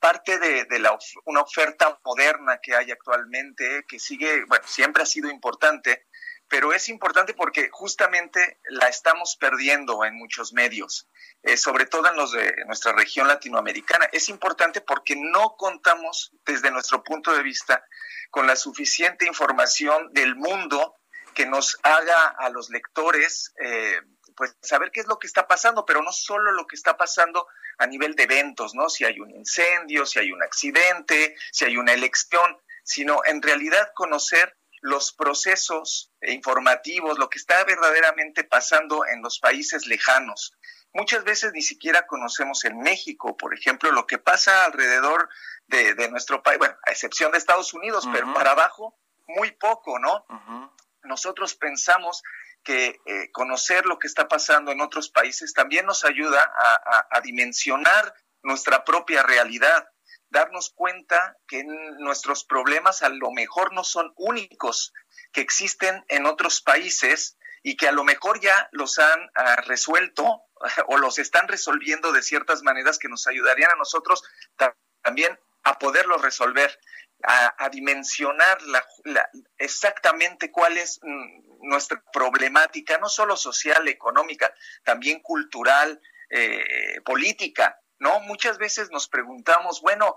parte 0.00 0.38
de, 0.38 0.64
de 0.64 0.78
la, 0.78 0.98
una 1.26 1.42
oferta 1.42 2.00
moderna 2.04 2.58
que 2.62 2.74
hay 2.74 2.90
actualmente, 2.90 3.84
que 3.86 3.98
sigue, 3.98 4.44
bueno, 4.46 4.64
siempre 4.66 5.02
ha 5.02 5.06
sido 5.06 5.30
importante, 5.30 6.06
pero 6.48 6.72
es 6.72 6.88
importante 6.88 7.34
porque 7.34 7.68
justamente 7.70 8.60
la 8.64 8.88
estamos 8.88 9.36
perdiendo 9.36 10.04
en 10.04 10.14
muchos 10.14 10.52
medios, 10.52 11.08
eh, 11.42 11.56
sobre 11.56 11.86
todo 11.86 12.08
en 12.08 12.16
los 12.16 12.32
de 12.32 12.64
nuestra 12.66 12.92
región 12.92 13.28
latinoamericana. 13.28 14.08
Es 14.12 14.28
importante 14.28 14.80
porque 14.80 15.14
no 15.16 15.56
contamos, 15.56 16.32
desde 16.44 16.70
nuestro 16.70 17.04
punto 17.04 17.34
de 17.34 17.42
vista, 17.42 17.84
con 18.30 18.46
la 18.46 18.56
suficiente 18.56 19.26
información 19.26 20.12
del 20.12 20.36
mundo 20.36 20.96
que 21.34 21.46
nos 21.46 21.78
haga 21.82 22.28
a 22.38 22.48
los 22.50 22.70
lectores 22.70 23.52
eh, 23.62 24.00
pues 24.38 24.56
saber 24.62 24.92
qué 24.92 25.00
es 25.00 25.08
lo 25.08 25.18
que 25.18 25.26
está 25.26 25.48
pasando, 25.48 25.84
pero 25.84 26.00
no 26.00 26.12
solo 26.12 26.52
lo 26.52 26.66
que 26.68 26.76
está 26.76 26.96
pasando 26.96 27.48
a 27.76 27.86
nivel 27.88 28.14
de 28.14 28.22
eventos, 28.22 28.72
¿no? 28.72 28.88
Si 28.88 29.04
hay 29.04 29.18
un 29.18 29.30
incendio, 29.32 30.06
si 30.06 30.20
hay 30.20 30.30
un 30.30 30.42
accidente, 30.44 31.36
si 31.50 31.64
hay 31.64 31.76
una 31.76 31.92
elección, 31.92 32.56
sino 32.84 33.20
en 33.24 33.42
realidad 33.42 33.90
conocer 33.94 34.56
los 34.80 35.12
procesos 35.12 36.12
informativos, 36.22 37.18
lo 37.18 37.28
que 37.28 37.38
está 37.38 37.64
verdaderamente 37.64 38.44
pasando 38.44 39.06
en 39.06 39.22
los 39.22 39.38
países 39.38 39.86
lejanos. 39.86 40.52
Muchas 40.92 41.24
veces 41.24 41.52
ni 41.52 41.62
siquiera 41.62 42.06
conocemos 42.06 42.64
en 42.64 42.78
México, 42.78 43.36
por 43.36 43.54
ejemplo, 43.54 43.92
lo 43.92 44.06
que 44.06 44.18
pasa 44.18 44.64
alrededor 44.64 45.28
de, 45.66 46.08
nuestro 46.08 46.42
país, 46.42 46.58
bueno, 46.58 46.76
a 46.86 46.90
excepción 46.90 47.30
de 47.32 47.38
Estados 47.38 47.74
Unidos, 47.74 48.08
pero 48.12 48.32
para 48.32 48.52
abajo 48.52 48.98
muy 49.26 49.52
poco, 49.52 49.98
¿no? 49.98 50.24
Nosotros 51.02 51.54
pensamos 51.54 52.22
que 52.64 53.00
eh, 53.06 53.30
conocer 53.32 53.86
lo 53.86 53.98
que 53.98 54.06
está 54.06 54.28
pasando 54.28 54.72
en 54.72 54.80
otros 54.80 55.10
países 55.10 55.54
también 55.54 55.86
nos 55.86 56.04
ayuda 56.04 56.52
a, 57.10 57.20
dimensionar 57.20 58.14
nuestra 58.42 58.84
propia 58.84 59.22
realidad, 59.22 59.88
darnos 60.30 60.70
cuenta 60.70 61.36
que 61.46 61.64
nuestros 61.64 62.44
problemas 62.44 63.02
a 63.02 63.08
lo 63.08 63.30
mejor 63.30 63.72
no 63.72 63.84
son 63.84 64.12
únicos, 64.16 64.92
que 65.32 65.40
existen 65.40 66.04
en 66.08 66.26
otros 66.26 66.60
países 66.60 67.38
y 67.62 67.76
que 67.76 67.88
a 67.88 67.92
lo 67.92 68.04
mejor 68.04 68.40
ya 68.40 68.68
los 68.72 68.98
han 68.98 69.30
ah, 69.34 69.56
resuelto 69.66 70.42
o 70.88 70.98
los 70.98 71.18
están 71.18 71.48
resolviendo 71.48 72.12
de 72.12 72.22
ciertas 72.22 72.62
maneras 72.62 72.98
que 72.98 73.08
nos 73.08 73.26
ayudarían 73.26 73.70
a 73.70 73.76
nosotros 73.76 74.22
también 75.02 75.38
a 75.64 75.78
poderlos 75.78 76.22
resolver, 76.22 76.78
a, 77.24 77.68
dimensionar 77.70 78.58
exactamente 79.58 80.50
cuál 80.50 80.78
es 80.78 81.00
mm, 81.02 81.68
nuestra 81.68 82.02
problemática, 82.12 82.96
no 82.98 83.08
solo 83.08 83.36
social, 83.36 83.86
económica, 83.88 84.54
también 84.84 85.20
cultural, 85.20 86.00
eh, 86.30 87.00
política. 87.04 87.80
¿No? 87.98 88.20
Muchas 88.20 88.58
veces 88.58 88.90
nos 88.90 89.08
preguntamos, 89.08 89.80
bueno, 89.80 90.16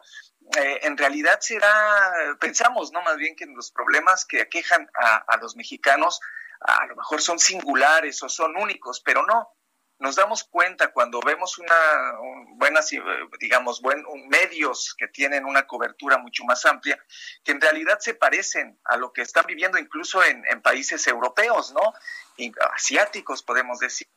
eh, 0.57 0.79
en 0.83 0.97
realidad 0.97 1.39
será, 1.41 2.37
pensamos, 2.39 2.91
¿no? 2.91 3.01
Más 3.01 3.17
bien 3.17 3.35
que 3.35 3.45
los 3.45 3.71
problemas 3.71 4.25
que 4.25 4.41
aquejan 4.41 4.89
a, 4.93 5.37
los 5.37 5.55
mexicanos 5.55 6.19
a 6.61 6.85
lo 6.85 6.95
mejor 6.95 7.21
son 7.21 7.39
singulares 7.39 8.21
o 8.23 8.29
son 8.29 8.55
únicos, 8.55 9.01
pero 9.01 9.25
no. 9.25 9.49
Nos 9.97 10.15
damos 10.15 10.43
cuenta 10.43 10.91
cuando 10.91 11.19
vemos 11.21 11.59
una 11.59 11.75
buenas, 12.55 12.89
digamos, 13.39 13.81
buen, 13.81 14.03
medios 14.29 14.95
que 14.97 15.07
tienen 15.07 15.45
una 15.45 15.67
cobertura 15.67 16.17
mucho 16.17 16.43
más 16.43 16.65
amplia, 16.65 17.03
que 17.43 17.51
en 17.51 17.61
realidad 17.61 17.99
se 17.99 18.15
parecen 18.15 18.79
a 18.85 18.97
lo 18.97 19.13
que 19.13 19.21
están 19.21 19.45
viviendo 19.45 19.77
incluso 19.77 20.23
en 20.23 20.61
países 20.63 21.05
europeos, 21.05 21.71
¿no? 21.73 21.93
asiáticos, 22.73 23.43
podemos 23.43 23.79
decir, 23.79 24.07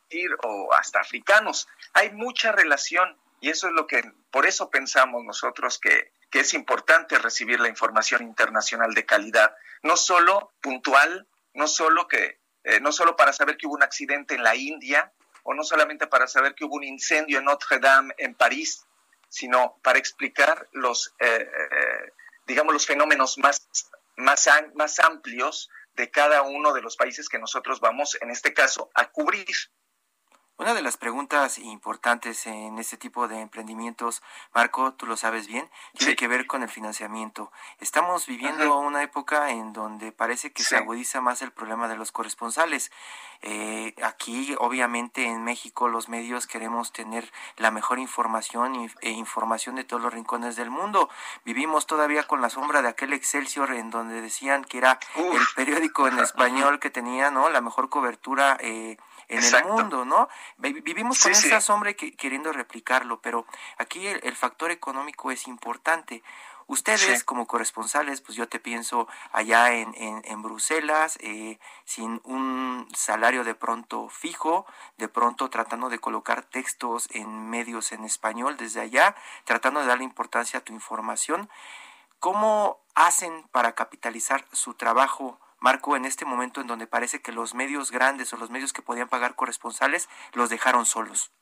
o 0.43 0.73
hasta 0.73 1.01
africanos. 1.01 1.69
Hay 1.93 2.13
mucha 2.13 2.53
relación 2.53 3.19
y 3.45 3.51
eso 3.51 3.67
es 3.69 3.75
lo 3.75 3.87
que, 3.87 4.03
por 4.31 4.47
eso 4.47 4.71
pensamos 4.71 5.23
nosotros 5.23 5.79
que, 5.79 6.13
es 6.33 6.55
importante 6.55 7.19
recibir 7.19 7.61
la 7.61 7.69
información 7.69 8.23
internacional 8.23 8.95
de 8.95 9.05
calidad, 9.05 9.55
no 9.83 9.99
solo 9.99 10.55
puntual, 10.63 11.29
no 11.53 11.69
solo 11.69 12.09
que, 12.09 12.41
eh, 12.65 12.81
no 12.81 12.91
solo 12.91 13.17
para 13.17 13.35
saber 13.35 13.59
que 13.59 13.67
hubo 13.67 13.75
un 13.75 13.83
accidente 13.83 14.35
en 14.35 14.43
la 14.43 14.57
India, 14.57 15.13
o 15.43 15.53
no 15.53 15.63
solamente 15.63 16.07
para 16.07 16.27
saber 16.27 16.55
que 16.55 16.65
hubo 16.65 16.77
un 16.77 16.85
incendio 16.85 17.39
en 17.39 17.45
Notre 17.45 17.79
Dame 17.79 18.15
en 18.17 18.35
París, 18.35 18.87
sino 19.29 19.79
para 19.83 19.99
explicar 19.99 20.67
los, 20.73 21.15
eh, 21.21 21.47
eh, 21.47 22.13
digamos, 22.47 22.73
los 22.73 22.87
fenómenos 22.87 23.37
más, 23.37 23.69
más, 24.17 24.49
más 24.75 24.99
amplios 25.01 25.69
de 25.93 26.11
cada 26.11 26.41
uno 26.43 26.73
de 26.73 26.81
los 26.81 26.97
países 26.97 27.29
que 27.29 27.39
nosotros 27.39 27.79
vamos, 27.79 28.17
en 28.23 28.31
este 28.31 28.55
caso, 28.55 28.91
a 28.95 29.11
cubrir. 29.11 29.55
Una 30.57 30.73
de 30.73 30.83
las 30.83 30.97
preguntas 30.97 31.59
importantes 31.59 32.47
en 32.47 32.79
este 32.79 32.97
tipo 32.97 33.27
de 33.27 33.41
emprendimientos, 33.41 34.23
Marco, 34.55 34.93
tú 34.93 35.05
lo 35.05 35.17
sabes 35.17 35.49
bien, 35.49 35.69
tiene 35.99 36.15
que 36.15 36.29
ver 36.29 36.47
con 36.47 36.63
el 36.63 36.69
financiamiento. 36.69 37.51
Estamos 37.81 38.29
viviendo 38.29 38.79
una 38.79 39.03
época 39.03 39.51
en 39.51 39.73
donde 39.73 40.13
parece 40.13 40.53
que 40.53 40.63
se 40.63 40.77
agudiza 40.77 41.21
más 41.21 41.43
el 41.43 41.51
problema 41.51 41.89
de 41.89 41.97
los 41.97 42.13
corresponsales. 42.13 42.93
Eh, 43.43 43.97
aquí, 44.01 44.55
obviamente, 44.61 45.25
en 45.25 45.43
México, 45.43 45.89
los 45.89 46.09
medios 46.09 46.47
queremos 46.47 46.93
tener 46.93 47.33
la 47.57 47.73
mejor 47.73 47.99
información 47.99 48.89
e 49.01 49.11
información 49.11 49.75
de 49.75 49.83
todos 49.83 50.05
los 50.05 50.15
rincones 50.15 50.55
del 50.55 50.71
mundo. 50.71 51.11
Vivimos 51.45 51.89
todavía 51.89 52.29
con 52.29 52.41
la 52.41 52.49
sombra 52.49 52.81
de 52.81 52.89
aquel 52.89 53.13
Excelsior 53.13 53.73
en 53.73 53.91
donde 53.91 54.23
decían 54.23 54.65
que 54.65 54.79
era 54.79 55.01
el 55.17 55.43
periódico 55.57 56.07
en 56.07 56.21
español 56.21 56.79
que 56.79 56.91
tenía 56.91 57.33
no 57.33 57.51
la 57.51 57.61
mejor 57.61 57.89
cobertura. 57.89 58.57
Eh, 58.61 58.97
en 59.29 59.43
el 59.43 59.65
mundo, 59.65 60.05
¿no? 60.05 60.29
Vivimos 60.59 61.21
con 61.21 61.33
esa 61.33 61.61
sombra 61.61 61.95
queriendo 61.95 62.53
replicarlo, 62.53 63.21
pero 63.21 63.47
aquí 63.79 64.07
el, 64.07 64.37
factor 64.37 64.71
económico 64.71 65.31
es 65.31 65.47
importante. 65.47 66.23
Ustedes 66.67 67.25
como 67.25 67.47
corresponsales, 67.47 68.23
pues 68.23 68.37
yo 68.37 68.49
te 68.49 68.59
pienso 68.59 69.07
allá 69.33 69.75
en, 69.75 69.95
en, 69.97 70.43
Bruselas, 70.43 71.19
eh, 71.21 71.59
sin 71.85 72.23
un 72.25 72.89
salario 72.95 73.45
de 73.45 73.55
pronto 73.55 74.09
fijo, 74.09 74.65
de 74.97 75.09
pronto 75.09 75.51
tratando 75.51 75.91
de 75.91 75.99
colocar 75.99 76.43
textos 76.43 77.07
en 77.11 77.51
medios 77.51 77.93
en 77.93 78.05
español 78.05 78.57
desde 78.57 78.81
allá, 78.81 79.15
tratando 79.45 79.81
de 79.81 79.87
darle 79.87 80.05
importancia 80.05 80.61
a 80.61 80.63
tu 80.63 80.73
información. 80.73 81.51
¿Cómo 82.19 82.81
hacen 82.95 83.47
para 83.53 83.75
capitalizar 83.75 84.47
su 84.53 84.73
trabajo 84.73 85.39
Marco, 85.65 85.97
en 85.97 86.05
este 86.05 86.27
momento 86.27 86.61
en 86.61 86.67
donde 86.67 86.87
parece 86.87 87.23
que 87.23 87.33
los 87.33 87.55
medios 87.55 87.91
grandes 87.91 88.31
o 88.35 88.37
los 88.37 88.51
medios 88.51 88.75
que 88.75 88.83
podían 88.83 89.09
pagar 89.09 89.35
corresponsales 89.35 90.11
los 90.35 90.51
dejaron 90.51 90.85
solos. 90.85 91.33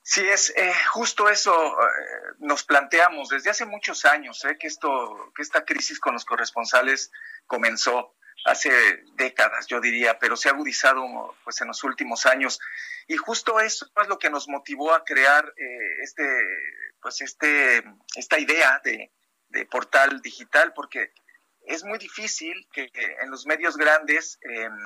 Sí, 0.00 0.24
es 0.24 0.50
eh, 0.56 0.72
justo 0.92 1.28
eso 1.28 1.52
eh, 1.52 1.86
nos 2.38 2.62
planteamos 2.62 3.30
desde 3.30 3.50
hace 3.50 3.66
muchos 3.66 4.04
años, 4.04 4.44
eh, 4.44 4.56
que 4.60 4.68
esto, 4.68 5.32
que 5.34 5.42
esta 5.42 5.64
crisis 5.64 5.98
con 5.98 6.12
los 6.14 6.24
corresponsales 6.24 7.10
comenzó 7.48 8.14
hace 8.44 8.70
décadas, 9.14 9.66
yo 9.66 9.80
diría, 9.80 10.20
pero 10.20 10.36
se 10.36 10.48
ha 10.48 10.52
agudizado 10.52 11.34
pues 11.42 11.60
en 11.60 11.66
los 11.66 11.82
últimos 11.82 12.26
años. 12.26 12.60
Y 13.08 13.16
justo 13.16 13.58
eso 13.58 13.90
es 14.00 14.06
lo 14.06 14.20
que 14.20 14.30
nos 14.30 14.46
motivó 14.46 14.94
a 14.94 15.04
crear 15.04 15.52
este, 16.00 16.24
pues 17.02 17.22
este, 17.22 17.82
esta 18.14 18.38
idea 18.38 18.80
de, 18.84 19.12
de 19.48 19.66
portal 19.66 20.22
digital, 20.22 20.72
porque 20.74 21.12
es 21.68 21.84
muy 21.84 21.98
difícil 21.98 22.66
que 22.72 22.90
en 23.20 23.30
los 23.30 23.46
medios 23.46 23.76
grandes 23.76 24.38
em, 24.42 24.76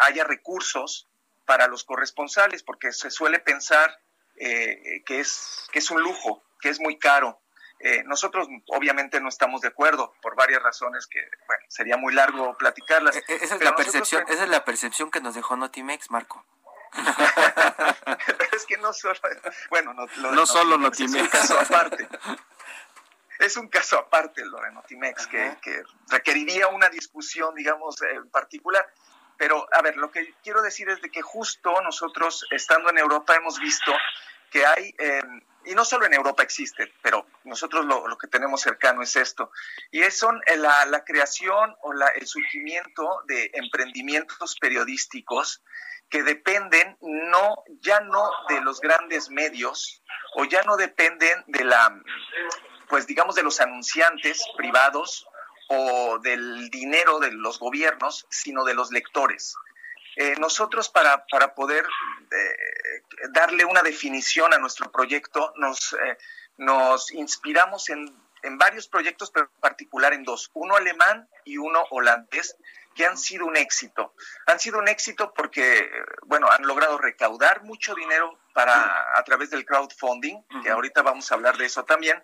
haya 0.00 0.24
recursos 0.24 1.08
para 1.46 1.66
los 1.68 1.84
corresponsales, 1.84 2.62
porque 2.62 2.92
se 2.92 3.10
suele 3.10 3.38
pensar 3.38 3.98
eh, 4.36 5.02
que, 5.06 5.20
es, 5.20 5.68
que 5.72 5.78
es 5.78 5.90
un 5.90 6.02
lujo, 6.02 6.42
que 6.60 6.68
es 6.68 6.80
muy 6.80 6.98
caro. 6.98 7.40
Eh, 7.80 8.04
nosotros 8.04 8.46
obviamente 8.68 9.20
no 9.20 9.28
estamos 9.28 9.60
de 9.60 9.68
acuerdo 9.68 10.14
por 10.22 10.36
varias 10.36 10.62
razones 10.62 11.06
que, 11.06 11.20
bueno, 11.46 11.64
sería 11.68 11.96
muy 11.96 12.12
largo 12.14 12.56
platicarlas. 12.56 13.16
E-, 13.16 13.24
esa 13.28 13.56
es, 13.56 13.62
la 13.62 13.74
percepción, 13.74 14.24
esa 14.28 14.44
es 14.44 14.48
la 14.48 14.64
percepción 14.64 15.10
que 15.10 15.20
nos 15.20 15.34
dejó 15.34 15.56
Notimex, 15.56 16.10
Marco. 16.10 16.44
es 18.52 18.66
que 18.66 18.76
no 18.76 18.92
solo, 18.92 19.14
bueno, 19.70 19.94
no, 19.94 20.06
no 20.32 20.46
solo 20.46 20.76
Notimex. 20.76 21.50
aparte 21.50 22.06
es 23.46 23.56
un 23.56 23.68
caso 23.68 23.98
aparte 23.98 24.44
lo 24.44 24.60
de 24.60 24.70
Notimex, 24.72 25.26
que, 25.26 25.82
requeriría 26.08 26.68
una 26.68 26.88
discusión, 26.88 27.54
digamos, 27.54 28.00
en 28.02 28.28
particular. 28.30 28.86
Pero, 29.36 29.66
a 29.72 29.82
ver, 29.82 29.96
lo 29.96 30.10
que 30.10 30.34
quiero 30.42 30.62
decir 30.62 30.88
es 30.88 31.00
de 31.00 31.10
que 31.10 31.22
justo 31.22 31.80
nosotros, 31.82 32.46
estando 32.50 32.90
en 32.90 32.98
Europa, 32.98 33.34
hemos 33.34 33.58
visto 33.58 33.92
que 34.50 34.64
hay, 34.66 34.94
em, 34.98 35.40
y 35.64 35.74
no 35.74 35.84
solo 35.84 36.04
en 36.06 36.14
Europa 36.14 36.42
existe, 36.42 36.92
pero 37.02 37.26
nosotros 37.44 37.86
lo, 37.86 38.16
que 38.18 38.28
tenemos 38.28 38.60
cercano 38.60 39.02
es 39.02 39.16
esto, 39.16 39.50
y 39.90 40.02
es 40.02 40.18
son 40.18 40.40
eh, 40.46 40.56
la, 40.56 40.84
la 40.86 41.04
creación 41.04 41.74
o 41.80 41.92
la, 41.94 42.08
el 42.08 42.26
surgimiento 42.26 43.22
de 43.26 43.50
emprendimientos 43.54 44.56
periodísticos 44.60 45.62
que 46.10 46.22
dependen 46.22 46.98
no, 47.00 47.64
ya 47.80 48.00
no 48.00 48.30
de 48.50 48.60
los 48.60 48.80
grandes 48.80 49.30
medios, 49.30 50.02
o 50.34 50.44
ya 50.44 50.62
no 50.62 50.76
dependen 50.76 51.42
de 51.46 51.64
la 51.64 52.02
pues 52.92 53.06
digamos, 53.06 53.34
de 53.34 53.42
los 53.42 53.58
anunciantes 53.58 54.44
privados 54.54 55.26
o 55.68 56.18
del 56.18 56.68
dinero 56.68 57.20
de 57.20 57.32
los 57.32 57.58
gobiernos, 57.58 58.26
sino 58.28 58.64
de 58.64 58.74
los 58.74 58.92
lectores. 58.92 59.54
Eh, 60.16 60.34
nosotros 60.38 60.90
para, 60.90 61.24
para 61.24 61.54
poder 61.54 61.86
eh, 61.86 63.02
darle 63.30 63.64
una 63.64 63.80
definición 63.80 64.52
a 64.52 64.58
nuestro 64.58 64.92
proyecto 64.92 65.54
nos, 65.56 65.94
eh, 65.94 66.18
nos 66.58 67.10
inspiramos 67.12 67.88
en, 67.88 68.14
en, 68.42 68.58
varios 68.58 68.88
proyectos, 68.88 69.30
pero 69.30 69.46
en 69.46 69.60
particular 69.62 70.12
en 70.12 70.24
dos, 70.24 70.50
uno 70.52 70.76
alemán 70.76 71.26
y 71.46 71.56
uno 71.56 71.86
holandés, 71.92 72.58
que 72.94 73.06
han 73.06 73.16
sido 73.16 73.46
un 73.46 73.56
éxito. 73.56 74.14
Han 74.46 74.58
sido 74.58 74.78
un 74.78 74.88
éxito 74.88 75.32
porque, 75.34 75.90
bueno, 76.22 76.48
han 76.50 76.66
logrado 76.66 76.98
recaudar 76.98 77.62
mucho 77.64 77.94
dinero 77.94 78.38
para, 78.52 79.18
a 79.18 79.22
través 79.24 79.50
del 79.50 79.64
crowdfunding, 79.64 80.42
que 80.62 80.70
ahorita 80.70 81.02
vamos 81.02 81.30
a 81.30 81.34
hablar 81.34 81.56
de 81.56 81.66
eso 81.66 81.84
también, 81.84 82.22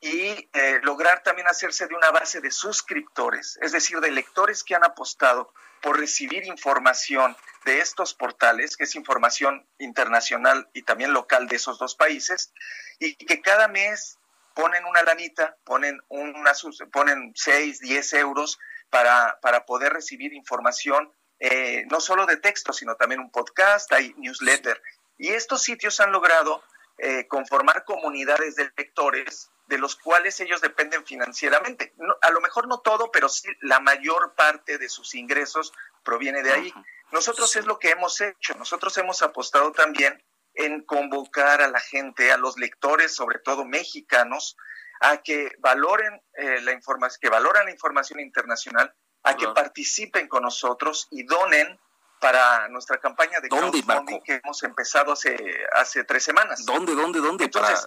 y 0.00 0.48
eh, 0.52 0.80
lograr 0.82 1.22
también 1.22 1.48
hacerse 1.48 1.86
de 1.86 1.94
una 1.94 2.10
base 2.10 2.40
de 2.40 2.50
suscriptores, 2.50 3.58
es 3.62 3.72
decir, 3.72 3.98
de 4.00 4.10
lectores 4.10 4.62
que 4.62 4.74
han 4.74 4.84
apostado 4.84 5.52
por 5.80 5.98
recibir 5.98 6.44
información 6.44 7.36
de 7.64 7.80
estos 7.80 8.14
portales, 8.14 8.76
que 8.76 8.84
es 8.84 8.94
información 8.94 9.66
internacional 9.78 10.68
y 10.72 10.82
también 10.82 11.12
local 11.12 11.48
de 11.48 11.56
esos 11.56 11.78
dos 11.78 11.96
países, 11.96 12.52
y 12.98 13.14
que 13.16 13.40
cada 13.40 13.68
mes 13.68 14.18
ponen 14.54 14.84
una 14.86 15.02
lanita, 15.02 15.56
ponen, 15.64 16.00
una, 16.08 16.52
ponen 16.90 17.32
6, 17.34 17.80
10 17.80 18.12
euros 18.14 18.58
para, 18.90 19.38
para 19.40 19.66
poder 19.66 19.92
recibir 19.92 20.32
información, 20.32 21.12
eh, 21.38 21.84
no 21.90 22.00
solo 22.00 22.26
de 22.26 22.36
texto, 22.38 22.72
sino 22.72 22.96
también 22.96 23.20
un 23.20 23.30
podcast, 23.30 23.92
hay 23.92 24.14
newsletter. 24.16 24.80
Y 25.18 25.28
estos 25.28 25.62
sitios 25.62 26.00
han 26.00 26.12
logrado 26.12 26.62
eh, 26.98 27.26
conformar 27.26 27.84
comunidades 27.84 28.56
de 28.56 28.70
lectores 28.76 29.50
de 29.66 29.78
los 29.78 29.96
cuales 29.96 30.38
ellos 30.40 30.60
dependen 30.60 31.04
financieramente. 31.04 31.92
a 32.22 32.30
lo 32.30 32.40
mejor 32.40 32.68
no 32.68 32.78
todo, 32.80 33.10
pero 33.10 33.28
sí 33.28 33.48
la 33.60 33.80
mayor 33.80 34.34
parte 34.34 34.78
de 34.78 34.88
sus 34.88 35.14
ingresos 35.14 35.72
proviene 36.04 36.42
de 36.42 36.52
ahí. 36.52 36.74
Nosotros 37.12 37.54
es 37.56 37.66
lo 37.66 37.78
que 37.78 37.90
hemos 37.90 38.20
hecho. 38.20 38.54
Nosotros 38.54 38.96
hemos 38.98 39.22
apostado 39.22 39.72
también 39.72 40.22
en 40.54 40.82
convocar 40.82 41.60
a 41.60 41.68
la 41.68 41.80
gente, 41.80 42.32
a 42.32 42.38
los 42.38 42.56
lectores, 42.56 43.14
sobre 43.14 43.40
todo 43.40 43.64
mexicanos, 43.64 44.56
a 45.00 45.18
que 45.18 45.52
valoren 45.58 46.22
eh, 46.34 46.60
la 46.62 46.72
información, 46.72 47.18
que 47.20 47.28
valoran 47.28 47.66
la 47.66 47.70
información 47.70 48.20
internacional, 48.20 48.92
a 49.22 49.36
que 49.36 49.48
participen 49.48 50.28
con 50.28 50.42
nosotros 50.42 51.08
y 51.10 51.24
donen 51.24 51.78
para 52.20 52.68
nuestra 52.68 52.98
campaña 52.98 53.40
de 53.40 53.48
crowdfunding 53.48 54.22
que 54.22 54.40
hemos 54.42 54.62
empezado 54.62 55.12
hace 55.12 55.36
hace 55.72 56.04
tres 56.04 56.24
semanas. 56.24 56.64
¿Dónde, 56.64 56.94
dónde, 56.94 57.20
dónde? 57.20 57.44
Entonces, 57.44 57.86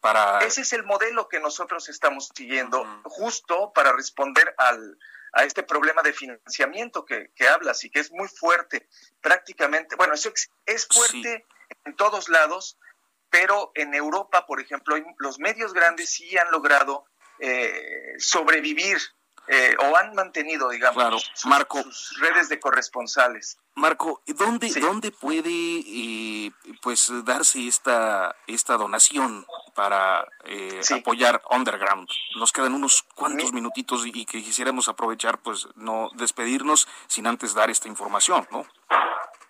para, 0.00 0.38
ese 0.40 0.62
es 0.62 0.72
el 0.72 0.84
modelo 0.84 1.28
que 1.28 1.40
nosotros 1.40 1.88
estamos 1.88 2.30
siguiendo, 2.34 2.84
justo 3.04 3.72
para 3.72 3.92
responder 3.92 4.54
al 4.58 4.98
a 5.32 5.44
este 5.44 5.62
problema 5.62 6.02
de 6.02 6.12
financiamiento 6.12 7.04
que, 7.04 7.30
que 7.34 7.48
hablas 7.48 7.84
y 7.84 7.90
que 7.90 8.00
es 8.00 8.10
muy 8.10 8.28
fuerte. 8.28 8.88
Prácticamente, 9.20 9.96
bueno, 9.96 10.14
eso 10.14 10.32
es, 10.66 10.88
fuerte 10.90 11.46
en 11.84 11.96
todos 11.96 12.28
lados, 12.28 12.78
pero 13.30 13.72
en 13.74 13.94
Europa, 13.94 14.46
por 14.46 14.60
ejemplo, 14.60 14.96
los 15.18 15.38
medios 15.38 15.72
grandes 15.72 16.10
sí 16.10 16.36
han 16.36 16.50
logrado 16.50 17.04
eh, 17.38 18.14
sobrevivir 18.18 18.98
eh, 19.50 19.74
o 19.78 19.96
han 19.96 20.14
mantenido, 20.14 20.68
digamos, 20.68 21.30
sus, 21.34 22.18
redes 22.20 22.50
de 22.50 22.60
corresponsales. 22.60 23.56
Marco, 23.76 24.20
¿dónde, 24.26 24.68
¿dónde 24.78 25.10
puede 25.10 25.48
eh, 25.50 26.52
pues 26.82 27.10
darse 27.24 27.66
esta, 27.66 28.36
esta 28.46 28.76
donación 28.76 29.46
para 29.74 30.26
eh, 30.44 30.82
apoyar 30.94 31.40
Underground? 31.50 32.06
Nos 32.36 32.52
quedan 32.52 32.74
unos 32.74 33.04
cuantos 33.14 33.54
minutitos 33.54 34.04
y, 34.04 34.26
que 34.26 34.42
quisiéramos 34.42 34.88
aprovechar, 34.88 35.38
pues 35.38 35.66
no 35.76 36.10
despedirnos 36.16 36.86
sin 37.06 37.26
antes 37.26 37.54
dar 37.54 37.70
esta 37.70 37.88
información, 37.88 38.46
¿no? 38.50 38.66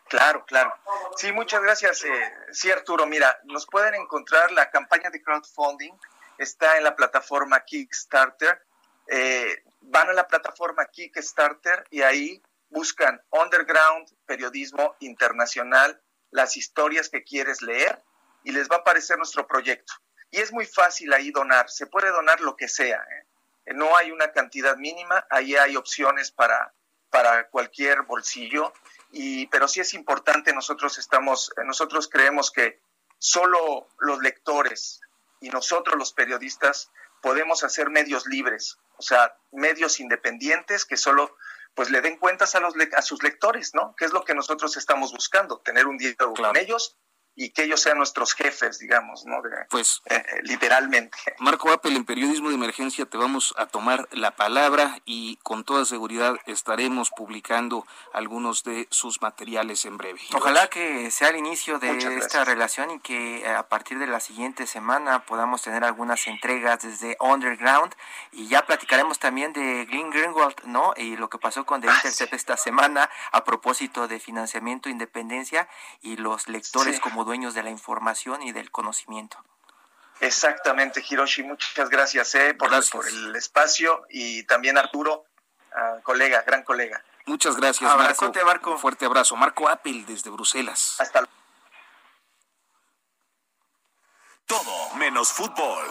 Claro, 0.09 0.45
claro. 0.47 0.75
Sí, 1.17 1.33
muchas 1.33 1.63
gracias. 1.63 2.05
sí, 2.53 2.71
Arturo, 2.71 3.07
mira, 3.07 3.39
nos 3.45 3.67
pueden 3.67 3.95
encontrar 3.95 4.51
la 4.53 4.71
campaña 4.71 5.11
de 5.11 5.23
crowdfunding, 5.23 5.93
está 6.39 6.79
en 6.79 6.85
la 6.85 6.97
plataforma 6.97 7.61
Kickstarter. 7.65 8.65
Eh, 9.09 9.63
van 9.81 10.09
a 10.09 10.13
la 10.13 10.27
plataforma 10.27 10.87
Kickstarter 10.87 11.87
y 11.91 12.03
ahí 12.03 12.43
buscan 12.71 13.23
Underground, 13.31 14.09
periodismo 14.27 14.97
internacional, 15.01 16.01
las 16.31 16.57
historias 16.57 17.09
que 17.09 17.25
quieres 17.25 17.63
leer 17.63 18.03
y 18.45 18.53
les 18.53 18.69
va 18.69 18.77
a 18.77 18.79
aparecer 18.81 19.17
nuestro 19.17 19.47
proyecto. 19.47 19.93
Y 20.31 20.41
es 20.41 20.53
muy 20.53 20.67
fácil 20.67 21.13
ahí 21.13 21.31
donar, 21.31 21.71
se 21.71 21.87
puede 21.87 22.11
donar 22.11 22.41
lo 22.41 22.57
que 22.57 22.69
sea. 22.69 22.99
¿eh? 22.99 23.73
No 23.75 23.97
hay 23.97 24.11
una 24.11 24.33
cantidad 24.33 24.77
mínima, 24.77 25.27
ahí 25.31 25.57
hay 25.57 25.77
opciones 25.77 26.31
para, 26.31 26.75
para 27.11 27.49
cualquier 27.49 28.03
bolsillo, 28.03 28.73
y, 29.11 29.47
pero 29.47 29.69
sí 29.69 29.81
es 29.81 29.95
importante, 29.95 30.53
nosotros, 30.53 30.99
estamos, 30.99 31.53
nosotros 31.65 32.09
creemos 32.09 32.51
que 32.51 32.81
solo 33.19 33.89
los 33.99 34.21
lectores 34.21 35.01
y 35.41 35.49
nosotros 35.51 35.97
los 35.97 36.13
periodistas 36.13 36.91
podemos 37.23 37.65
hacer 37.65 37.91
medios 37.91 38.27
libres, 38.27 38.79
o 38.97 39.03
sea, 39.03 39.37
medios 39.53 40.01
independientes 40.01 40.85
que 40.85 40.97
solo 40.97 41.37
pues 41.75 41.91
le 41.91 42.01
den 42.01 42.17
cuentas 42.17 42.55
a 42.55 42.61
los 42.61 42.75
a 42.97 43.03
sus 43.03 43.23
lectores, 43.23 43.73
¿no? 43.73 43.95
Que 43.97 44.05
es 44.05 44.13
lo 44.13 44.25
que 44.25 44.35
nosotros 44.35 44.77
estamos 44.77 45.13
buscando, 45.13 45.61
tener 45.61 45.87
un 45.87 45.97
diálogo 45.97 46.35
con 46.35 46.57
ellos 46.57 46.99
y 47.39 47.51
que 47.51 47.63
ellos 47.63 47.81
sean 47.81 47.99
nuestros 47.99 48.35
jefes, 48.35 48.81
digamos, 48.81 49.25
¿no? 49.25 49.37
pues 49.71 50.03
eh, 50.07 50.17
eh, 50.17 50.41
literalmente. 50.43 51.17
Marco 51.39 51.71
Apple, 51.71 51.95
en 51.95 52.05
periodismo 52.05 52.49
de 52.49 52.57
emergencia 52.57 53.07
te 53.07 53.17
vamos 53.17 53.55
a 53.57 53.67
tomar 53.67 54.09
la 54.11 54.33
palabra 54.33 54.99
y 55.05 55.37
con 55.45 55.63
toda 55.63 55.85
seguridad 55.85 56.37
estaremos 56.47 57.11
publicando 57.11 57.87
algunos 58.13 58.65
de 58.65 58.89
sus 58.91 59.23
materiales 59.23 59.85
en 59.85 59.99
breve. 59.99 60.21
Ojalá 60.35 60.67
que 60.67 61.13
sea 61.13 61.29
el 61.29 61.37
inicio 61.37 61.79
de 61.79 61.97
esta 62.17 62.45
relación 62.45 62.91
y 62.91 62.99
que 62.99 63.43
eh, 63.43 63.49
a 63.49 63.69
partir 63.69 64.01
de 64.01 64.09
la 64.09 64.19
siguiente 64.19 64.67
semana 64.67 65.25
podamos 65.25 65.63
tener 65.63 65.85
algunas 65.85 66.27
entregas 66.27 66.83
desde 66.83 67.17
Underground 67.21 67.95
y 68.33 68.49
ya 68.49 68.67
platicaremos 68.67 69.21
también 69.21 69.53
de 69.53 69.85
Green 69.85 70.11
Greenwald, 70.11 70.65
¿no? 70.65 70.93
Y 70.97 71.17
lo 71.17 71.31
que 71.31 71.39
pasó 71.39 71.65
con 71.65 71.81
The 71.83 71.87
Intercept 71.87 72.35
esta 72.35 72.57
semana 72.57 73.09
a 73.31 73.45
propósito 73.45 74.09
de 74.09 74.19
financiamiento, 74.19 74.89
independencia 74.89 75.69
y 76.03 76.17
los 76.17 76.49
lectores 76.49 76.99
como 76.99 77.28
dueños 77.29 77.53
de 77.53 77.63
la 77.63 77.69
información 77.69 78.43
y 78.43 78.53
del 78.53 78.71
conocimiento. 78.71 79.37
Exactamente, 80.21 81.05
Hiroshi, 81.07 81.43
muchas 81.43 81.91
gracias, 81.91 82.35
eh, 82.35 82.55
por, 82.55 82.71
por, 82.91 83.07
el 83.07 83.37
espacio 83.37 84.07
y 84.09 84.45
también 84.45 84.79
Arturo, 84.79 85.27
uh, 85.77 86.03
colega, 86.03 86.43
gran 86.47 86.65
colega. 86.65 87.05
Muchas 87.27 87.55
gracias, 87.57 87.95
Marco. 87.95 88.33
Marco. 88.47 88.71
Un 88.73 88.79
fuerte 88.79 89.05
abrazo. 89.05 89.37
Marco 89.37 89.69
Apple 89.69 90.05
desde 90.07 90.31
Bruselas. 90.31 90.97
Hasta 90.99 91.21
luego. 91.21 91.33
Todo 94.47 94.95
menos 94.95 95.31
fútbol. 95.31 95.87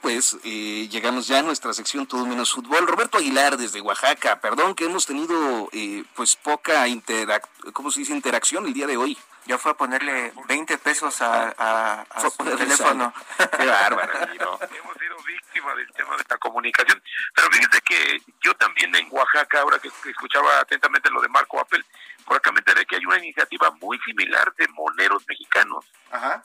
Pues 0.00 0.36
eh, 0.44 0.88
llegamos 0.90 1.28
ya 1.28 1.38
a 1.38 1.42
nuestra 1.42 1.72
sección 1.72 2.06
Todo 2.06 2.26
Menos 2.26 2.52
Fútbol. 2.52 2.86
Roberto 2.86 3.18
Aguilar 3.18 3.56
desde 3.56 3.80
Oaxaca. 3.80 4.40
Perdón 4.40 4.74
que 4.74 4.84
hemos 4.84 5.06
tenido 5.06 5.68
eh, 5.72 6.04
pues 6.14 6.36
poca 6.36 6.86
interac 6.88 7.46
¿cómo 7.72 7.90
se 7.90 8.00
dice? 8.00 8.12
interacción 8.12 8.66
el 8.66 8.72
día 8.72 8.86
de 8.86 8.96
hoy. 8.96 9.18
Ya 9.46 9.58
fue 9.58 9.72
a 9.72 9.74
ponerle 9.74 10.32
20 10.48 10.78
pesos 10.78 11.16
a, 11.22 12.06
su 12.20 12.44
teléfono. 12.44 13.12
Qué 13.36 13.66
bárbaro. 13.66 14.12
Hemos 14.32 14.58
sido 14.98 15.16
víctimas 15.26 15.76
del 15.76 15.90
tema 15.92 16.16
de 16.16 16.24
la 16.28 16.38
comunicación. 16.38 17.02
Pero 17.34 17.48
fíjese 17.50 17.80
que 17.80 18.22
yo 18.42 18.54
también 18.54 18.94
en 18.94 19.08
Oaxaca, 19.10 19.60
ahora 19.60 19.78
que 19.78 19.88
escuchaba 19.88 20.60
atentamente 20.60 21.10
lo 21.10 21.20
de 21.20 21.28
Marco 21.28 21.58
Apple, 21.58 21.84
por 22.24 22.36
acá 22.36 22.52
me 22.52 22.58
enteré 22.58 22.84
que 22.84 22.96
hay 22.96 23.04
una 23.06 23.18
iniciativa 23.18 23.70
muy 23.80 23.98
similar 24.00 24.54
de 24.56 24.68
moneros 24.68 25.24
mexicanos. 25.26 25.84
Ajá 26.12 26.44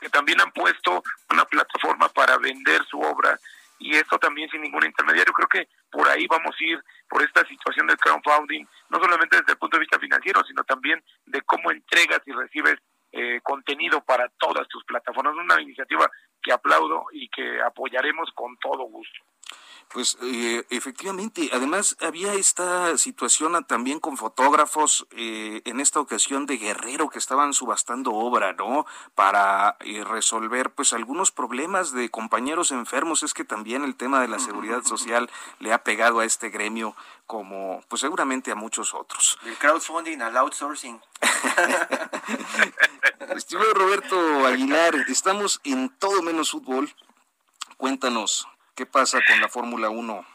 que 0.00 0.08
también 0.08 0.40
han 0.40 0.52
puesto 0.52 1.02
una 1.30 1.44
plataforma 1.44 2.08
para 2.08 2.36
vender 2.38 2.84
su 2.84 3.00
obra 3.00 3.38
y 3.78 3.94
esto 3.94 4.18
también 4.18 4.48
sin 4.50 4.62
ningún 4.62 4.84
intermediario. 4.84 5.32
Creo 5.32 5.48
que 5.48 5.68
por 5.90 6.08
ahí 6.08 6.26
vamos 6.26 6.54
a 6.58 6.64
ir, 6.64 6.82
por 7.08 7.22
esta 7.22 7.46
situación 7.46 7.86
del 7.86 7.98
crowdfunding, 7.98 8.64
no 8.90 8.98
solamente 8.98 9.36
desde 9.36 9.52
el 9.52 9.58
punto 9.58 9.76
de 9.76 9.80
vista 9.80 9.98
financiero, 9.98 10.42
sino 10.44 10.64
también 10.64 11.02
de 11.26 11.42
cómo 11.42 11.70
entregas 11.70 12.20
y 12.26 12.32
recibes 12.32 12.76
eh, 13.12 13.40
contenido 13.42 14.02
para 14.02 14.28
todas 14.38 14.66
tus 14.68 14.84
plataformas. 14.84 15.34
Una 15.34 15.60
iniciativa 15.60 16.10
que 16.42 16.52
aplaudo 16.52 17.06
y 17.12 17.28
que 17.28 17.60
apoyaremos 17.62 18.30
con 18.34 18.56
todo 18.58 18.84
gusto. 18.84 19.20
Pues 19.92 20.18
eh, 20.20 20.66
efectivamente, 20.68 21.48
además 21.52 21.96
había 22.00 22.34
esta 22.34 22.98
situación 22.98 23.64
también 23.64 24.00
con 24.00 24.16
fotógrafos 24.16 25.06
eh, 25.12 25.62
en 25.64 25.80
esta 25.80 26.00
ocasión 26.00 26.44
de 26.44 26.58
Guerrero 26.58 27.08
que 27.08 27.20
estaban 27.20 27.54
subastando 27.54 28.12
obra, 28.12 28.52
¿no? 28.52 28.84
Para 29.14 29.76
eh, 29.80 30.04
resolver 30.04 30.70
pues 30.70 30.92
algunos 30.92 31.30
problemas 31.30 31.92
de 31.92 32.10
compañeros 32.10 32.72
enfermos. 32.72 33.22
Es 33.22 33.32
que 33.32 33.44
también 33.44 33.84
el 33.84 33.94
tema 33.94 34.20
de 34.20 34.28
la 34.28 34.38
seguridad 34.38 34.82
social 34.82 35.30
le 35.60 35.72
ha 35.72 35.84
pegado 35.84 36.20
a 36.20 36.24
este 36.24 36.50
gremio 36.50 36.96
como 37.26 37.82
pues 37.88 38.00
seguramente 38.00 38.50
a 38.50 38.56
muchos 38.56 38.92
otros. 38.92 39.38
El 39.46 39.56
crowdfunding 39.56 40.20
al 40.20 40.36
outsourcing. 40.36 41.00
Estimado 43.36 43.74
Roberto 43.74 44.46
Aguilar, 44.46 44.94
estamos 45.08 45.60
en 45.64 45.90
todo 45.98 46.22
menos 46.22 46.50
fútbol. 46.50 46.92
Cuéntanos, 47.76 48.48
¿Qué 48.76 48.84
pasa 48.84 49.18
con 49.26 49.40
la 49.40 49.48
Fórmula 49.48 49.88
1? 49.88 50.26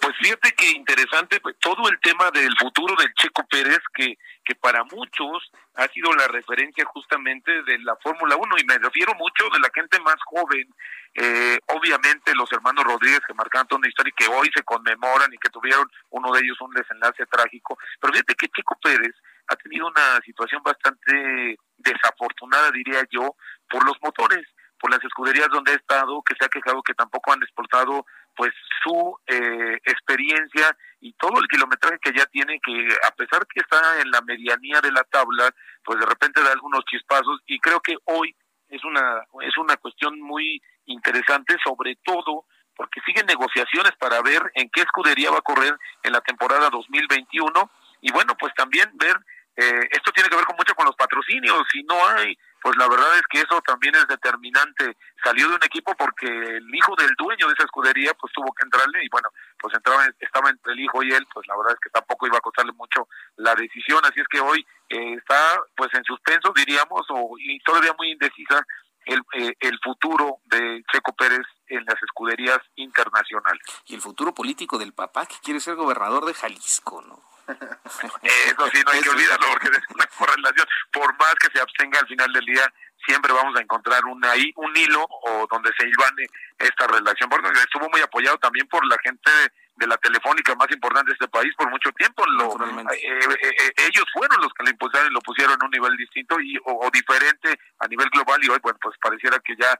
Pues 0.00 0.14
fíjate 0.20 0.52
que 0.52 0.70
interesante 0.70 1.40
pues, 1.40 1.56
todo 1.58 1.88
el 1.88 1.98
tema 1.98 2.30
del 2.30 2.56
futuro 2.56 2.94
del 2.94 3.12
Checo 3.14 3.44
Pérez, 3.48 3.80
que, 3.92 4.16
que 4.44 4.54
para 4.54 4.84
muchos 4.84 5.50
ha 5.74 5.88
sido 5.88 6.12
la 6.14 6.28
referencia 6.28 6.84
justamente 6.84 7.50
de 7.64 7.78
la 7.80 7.96
Fórmula 7.96 8.36
1, 8.36 8.58
y 8.58 8.64
me 8.66 8.78
refiero 8.78 9.14
mucho 9.14 9.48
de 9.52 9.58
la 9.58 9.68
gente 9.74 9.98
más 9.98 10.14
joven, 10.26 10.72
eh, 11.14 11.58
obviamente 11.66 12.36
los 12.36 12.52
hermanos 12.52 12.84
Rodríguez 12.84 13.20
que 13.26 13.34
marcaron 13.34 13.66
toda 13.66 13.80
una 13.80 13.88
historia 13.88 14.12
y 14.16 14.24
que 14.24 14.30
hoy 14.30 14.48
se 14.54 14.62
conmemoran 14.62 15.34
y 15.34 15.38
que 15.38 15.50
tuvieron 15.50 15.90
uno 16.10 16.30
de 16.32 16.42
ellos 16.42 16.60
un 16.60 16.70
desenlace 16.70 17.26
trágico, 17.26 17.76
pero 18.00 18.12
fíjate 18.12 18.36
que 18.36 18.48
Checo 18.48 18.78
Pérez 18.80 19.16
ha 19.48 19.56
tenido 19.56 19.88
una 19.88 20.20
situación 20.24 20.62
bastante 20.62 21.58
desafortunada, 21.78 22.70
diría 22.70 23.02
yo, 23.10 23.34
por 23.68 23.84
los 23.84 23.96
motores 24.02 24.46
por 24.86 24.94
las 24.94 25.04
escuderías 25.04 25.48
donde 25.50 25.72
ha 25.72 25.74
estado, 25.74 26.22
que 26.22 26.36
se 26.38 26.44
ha 26.44 26.48
quejado 26.48 26.80
que 26.80 26.94
tampoco 26.94 27.32
han 27.32 27.42
exportado 27.42 28.06
pues 28.36 28.52
su 28.84 29.18
eh, 29.26 29.80
experiencia 29.84 30.76
y 31.00 31.12
todo 31.14 31.40
el 31.40 31.48
kilometraje 31.48 31.98
que 32.00 32.12
ya 32.16 32.24
tiene, 32.26 32.60
que 32.64 32.86
a 33.02 33.10
pesar 33.10 33.44
que 33.48 33.58
está 33.58 34.00
en 34.00 34.12
la 34.12 34.20
medianía 34.20 34.80
de 34.80 34.92
la 34.92 35.02
tabla, 35.02 35.50
pues 35.82 35.98
de 35.98 36.06
repente 36.06 36.40
da 36.40 36.52
algunos 36.52 36.84
chispazos 36.84 37.40
y 37.46 37.58
creo 37.58 37.80
que 37.80 37.96
hoy 38.04 38.36
es 38.68 38.84
una 38.84 39.26
es 39.42 39.56
una 39.56 39.76
cuestión 39.76 40.20
muy 40.20 40.62
interesante, 40.84 41.56
sobre 41.64 41.98
todo 42.04 42.44
porque 42.76 43.00
siguen 43.04 43.26
negociaciones 43.26 43.92
para 43.98 44.22
ver 44.22 44.52
en 44.54 44.70
qué 44.70 44.82
escudería 44.82 45.32
va 45.32 45.38
a 45.38 45.50
correr 45.50 45.76
en 46.04 46.12
la 46.12 46.20
temporada 46.20 46.70
2021 46.70 47.70
y 48.02 48.12
bueno, 48.12 48.36
pues 48.38 48.54
también 48.54 48.88
ver 48.94 49.16
eh, 49.56 49.88
esto 49.90 50.12
tiene 50.12 50.28
que 50.28 50.36
ver 50.36 50.44
con 50.44 50.56
mucho 50.56 50.74
con 50.74 50.84
los 50.84 50.94
patrocinios. 50.96 51.64
Si 51.72 51.82
no 51.84 51.96
hay, 52.06 52.38
pues 52.66 52.76
la 52.78 52.88
verdad 52.88 53.14
es 53.14 53.22
que 53.30 53.38
eso 53.38 53.62
también 53.62 53.94
es 53.94 54.08
determinante. 54.08 54.96
Salió 55.22 55.48
de 55.48 55.54
un 55.54 55.62
equipo 55.62 55.94
porque 55.94 56.26
el 56.26 56.74
hijo 56.74 56.96
del 56.96 57.14
dueño 57.16 57.46
de 57.46 57.52
esa 57.52 57.62
escudería 57.62 58.10
pues 58.14 58.32
tuvo 58.32 58.52
que 58.54 58.64
entrarle 58.64 59.04
y 59.04 59.08
bueno, 59.08 59.28
pues 59.56 59.72
entraba, 59.72 60.04
estaba 60.18 60.50
entre 60.50 60.72
el 60.72 60.80
hijo 60.80 61.00
y 61.04 61.12
él, 61.12 61.24
pues 61.32 61.46
la 61.46 61.56
verdad 61.56 61.74
es 61.74 61.78
que 61.78 61.90
tampoco 61.90 62.26
iba 62.26 62.38
a 62.38 62.40
costarle 62.40 62.72
mucho 62.72 63.06
la 63.36 63.54
decisión. 63.54 64.00
Así 64.02 64.18
es 64.20 64.26
que 64.26 64.40
hoy 64.40 64.66
eh, 64.88 65.14
está 65.14 65.38
pues 65.76 65.94
en 65.94 66.02
suspenso, 66.02 66.52
diríamos, 66.56 67.06
o, 67.10 67.36
y 67.38 67.60
todavía 67.60 67.94
muy 67.96 68.10
indecisa 68.10 68.66
el, 69.04 69.22
eh, 69.34 69.54
el 69.60 69.78
futuro 69.78 70.38
de 70.46 70.82
Checo 70.90 71.14
Pérez 71.14 71.46
en 71.68 71.84
las 71.84 72.02
escuderías 72.02 72.58
internacionales. 72.74 73.62
Y 73.86 73.94
el 73.94 74.00
futuro 74.00 74.34
político 74.34 74.76
del 74.76 74.92
papá 74.92 75.26
que 75.26 75.36
quiere 75.40 75.60
ser 75.60 75.76
gobernador 75.76 76.24
de 76.24 76.34
Jalisco, 76.34 77.00
¿no? 77.02 77.35
Eso 77.46 78.68
sí, 78.72 78.82
no 78.84 78.92
hay 78.92 79.00
que 79.00 79.10
olvidarlo 79.10 79.46
porque 79.52 79.68
es 79.68 79.94
una 79.94 80.06
correlación. 80.18 80.66
Por 80.92 81.16
más 81.18 81.34
que 81.36 81.48
se 81.52 81.60
abstenga 81.60 82.00
al 82.00 82.06
final 82.08 82.32
del 82.32 82.44
día, 82.44 82.72
siempre 83.06 83.32
vamos 83.32 83.56
a 83.56 83.62
encontrar 83.62 84.04
un, 84.04 84.24
ahí, 84.24 84.52
un 84.56 84.76
hilo 84.76 85.06
o 85.08 85.46
donde 85.50 85.70
se 85.78 85.86
ilvane 85.86 86.26
esta 86.58 86.86
relación. 86.86 87.30
Porque 87.30 87.48
estuvo 87.58 87.88
muy 87.90 88.00
apoyado 88.00 88.36
también 88.38 88.66
por 88.68 88.84
la 88.86 88.96
gente 89.02 89.30
de, 89.76 89.86
la 89.86 89.96
telefónica 89.98 90.54
más 90.56 90.70
importante 90.72 91.10
de 91.10 91.14
este 91.14 91.28
país 91.28 91.54
por 91.56 91.70
mucho 91.70 91.92
tiempo. 91.92 92.24
Lo, 92.26 92.54
eh, 92.54 92.86
eh, 92.92 93.54
eh, 93.58 93.72
ellos 93.88 94.04
fueron 94.12 94.40
los 94.40 94.52
que 94.54 94.64
lo 94.64 94.70
impulsaron 94.70 95.10
y 95.10 95.14
lo 95.14 95.20
pusieron 95.20 95.54
en 95.54 95.64
un 95.64 95.70
nivel 95.70 95.96
distinto 95.96 96.40
y 96.40 96.58
o, 96.64 96.90
diferente 96.92 97.58
a 97.78 97.86
nivel 97.86 98.08
global 98.10 98.42
y 98.42 98.48
hoy, 98.48 98.58
bueno, 98.62 98.78
pues 98.82 98.96
pareciera 99.00 99.38
que 99.38 99.54
ya 99.56 99.78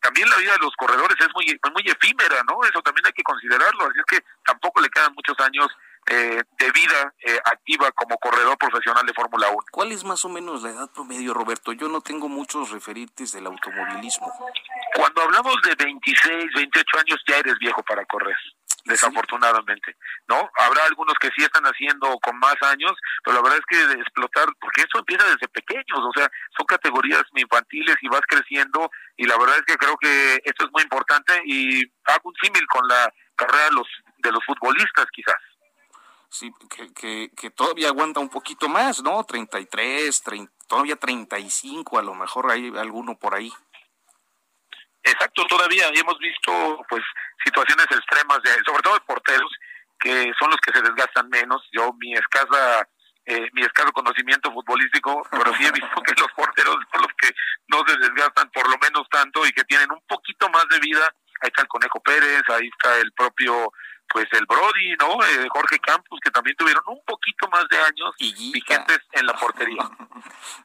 también 0.00 0.30
la 0.30 0.38
vida 0.38 0.52
de 0.52 0.64
los 0.64 0.74
corredores 0.76 1.14
es 1.20 1.28
muy 1.34 1.44
muy 1.44 1.82
efímera, 1.84 2.42
¿no? 2.48 2.64
Eso 2.64 2.80
también 2.80 3.04
hay 3.04 3.12
que 3.12 3.22
considerarlo, 3.22 3.84
así 3.84 3.98
es 3.98 4.06
que 4.06 4.24
tampoco 4.46 4.80
le 4.80 4.88
quedan 4.88 5.12
muchos 5.12 5.38
años 5.40 5.68
eh, 6.06 6.42
de 6.58 6.70
vida 6.72 7.14
eh, 7.24 7.38
activa 7.44 7.90
como 7.92 8.18
corredor 8.18 8.58
profesional 8.58 9.06
de 9.06 9.14
Fórmula 9.14 9.48
1. 9.48 9.58
¿Cuál 9.70 9.92
es 9.92 10.04
más 10.04 10.24
o 10.24 10.28
menos 10.28 10.62
la 10.62 10.70
edad 10.70 10.90
promedio, 10.92 11.32
Roberto? 11.32 11.72
Yo 11.72 11.88
no 11.88 12.00
tengo 12.00 12.28
muchos 12.28 12.70
referentes 12.70 13.32
del 13.32 13.46
automovilismo. 13.46 14.32
Cuando 14.94 15.22
hablamos 15.22 15.56
de 15.62 15.74
26, 15.76 16.52
28 16.54 16.98
años 16.98 17.20
ya 17.26 17.38
eres 17.38 17.58
viejo 17.58 17.82
para 17.84 18.04
correr 18.06 18.36
desafortunadamente, 18.84 19.96
¿no? 20.26 20.50
Habrá 20.58 20.84
algunos 20.86 21.14
que 21.20 21.28
sí 21.36 21.44
están 21.44 21.62
haciendo 21.64 22.18
con 22.18 22.36
más 22.38 22.56
años, 22.62 22.92
pero 23.22 23.36
la 23.36 23.42
verdad 23.42 23.60
es 23.60 23.66
que 23.66 23.86
de 23.86 24.00
explotar, 24.00 24.48
porque 24.60 24.82
eso 24.82 24.98
empieza 24.98 25.24
desde 25.24 25.48
pequeños, 25.48 25.98
o 25.98 26.10
sea, 26.16 26.28
son 26.56 26.66
categorías 26.66 27.22
infantiles 27.34 27.96
y 28.00 28.08
vas 28.08 28.22
creciendo 28.28 28.90
y 29.16 29.26
la 29.26 29.38
verdad 29.38 29.56
es 29.58 29.64
que 29.66 29.76
creo 29.76 29.96
que 29.98 30.34
esto 30.44 30.64
es 30.64 30.72
muy 30.72 30.82
importante 30.82 31.40
y 31.44 31.84
hago 32.06 32.28
un 32.28 32.34
símil 32.42 32.66
con 32.66 32.86
la 32.88 33.12
carrera 33.36 33.66
de 33.66 33.72
los, 33.72 33.86
de 34.18 34.32
los 34.32 34.44
futbolistas 34.44 35.06
quizás 35.12 35.36
sí, 36.32 36.50
que, 36.94 37.30
que, 37.36 37.50
todavía 37.50 37.88
aguanta 37.88 38.20
un 38.20 38.30
poquito 38.30 38.68
más, 38.68 39.02
¿no? 39.02 39.22
33, 39.22 40.22
30, 40.22 40.52
todavía 40.66 40.96
35, 40.96 41.98
a 41.98 42.02
lo 42.02 42.14
mejor 42.14 42.50
hay 42.50 42.72
alguno 42.76 43.18
por 43.18 43.34
ahí. 43.34 43.52
Exacto, 45.04 45.46
todavía 45.46 45.88
hemos 45.94 46.18
visto 46.18 46.80
pues 46.88 47.02
situaciones 47.44 47.86
extremas, 47.90 48.42
de, 48.42 48.50
sobre 48.64 48.82
todo 48.82 48.94
de 48.94 49.00
porteros, 49.00 49.50
que 49.98 50.32
son 50.38 50.50
los 50.50 50.60
que 50.60 50.72
se 50.72 50.82
desgastan 50.82 51.28
menos. 51.28 51.62
Yo 51.72 51.92
mi 51.98 52.14
escasa 52.14 52.88
eh, 53.24 53.48
mi 53.52 53.62
escaso 53.62 53.92
conocimiento 53.92 54.50
futbolístico, 54.52 55.22
pero 55.30 55.54
sí 55.54 55.64
he 55.64 55.70
visto 55.70 56.02
que 56.02 56.20
los 56.20 56.32
porteros 56.32 56.76
son 56.90 57.02
los 57.02 57.12
que 57.20 57.30
no 57.68 57.84
se 57.86 57.96
desgastan 57.98 58.50
por 58.50 58.68
lo 58.68 58.76
menos 58.78 59.08
tanto 59.10 59.46
y 59.46 59.52
que 59.52 59.64
tienen 59.64 59.92
un 59.92 60.00
poquito 60.08 60.48
más 60.48 60.66
de 60.68 60.80
vida. 60.80 61.04
Ahí 61.40 61.48
está 61.48 61.62
el 61.62 61.68
Conejo 61.68 62.00
Pérez, 62.00 62.42
ahí 62.48 62.68
está 62.68 62.98
el 62.98 63.12
propio 63.12 63.72
pues 64.12 64.28
el 64.32 64.44
Brody, 64.46 64.94
¿no? 65.00 65.24
Eh, 65.24 65.48
Jorge 65.50 65.78
Campos, 65.78 66.20
que 66.22 66.30
también 66.30 66.54
tuvieron 66.56 66.82
un 66.86 67.00
poquito 67.04 67.48
más 67.48 67.66
de 67.68 67.78
años 67.78 68.14
vigentes 68.18 69.00
en 69.12 69.26
la 69.26 69.34
portería. 69.34 69.82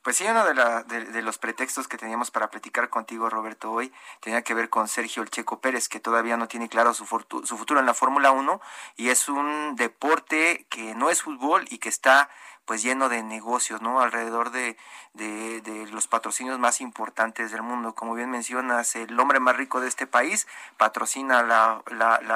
Pues 0.04 0.18
sí, 0.18 0.26
uno 0.26 0.46
de, 0.46 0.54
la, 0.54 0.84
de, 0.84 1.22
los 1.22 1.38
pretextos 1.38 1.88
que 1.88 1.98
teníamos 1.98 2.32
para 2.32 2.50
platicar 2.50 2.90
contigo, 2.90 3.30
Roberto, 3.30 3.72
hoy 3.72 3.92
tenía 4.22 4.42
que 4.42 4.54
ver 4.54 4.70
con 4.70 4.88
Sergio 4.88 5.22
El 5.22 5.30
Checo 5.30 5.60
Pérez, 5.60 5.90
que 5.90 6.00
todavía 6.00 6.38
no 6.38 6.48
tiene 6.48 6.70
claro 6.70 6.94
su, 6.94 7.06
su 7.06 7.58
futuro 7.58 7.80
en 7.80 7.86
la 7.86 7.94
Fórmula 7.94 8.32
1 8.32 8.62
y 8.96 9.10
es 9.10 9.28
un 9.28 9.76
deporte 9.76 10.66
que 10.70 10.96
no 10.96 11.10
es 11.10 11.24
fútbol 11.24 11.66
y 11.70 11.80
que 11.80 11.90
está 11.90 12.30
pues 12.68 12.84
lleno 12.84 13.08
de 13.08 13.24
negocios, 13.24 13.82
¿no? 13.82 14.02
Alrededor 14.02 14.52
de, 14.52 14.78
de, 15.14 15.88
los 15.92 16.08
patrocinios 16.08 16.60
más 16.60 16.82
importantes 16.82 17.50
del 17.52 17.62
mundo. 17.62 17.96
Como 17.96 18.14
bien 18.14 18.30
mencionas, 18.30 18.96
el 18.98 19.18
hombre 19.18 19.40
más 19.40 19.56
rico 19.56 19.80
de 19.80 19.88
este 19.88 20.06
país 20.06 20.48
patrocina 20.76 21.44
la, 21.44 21.82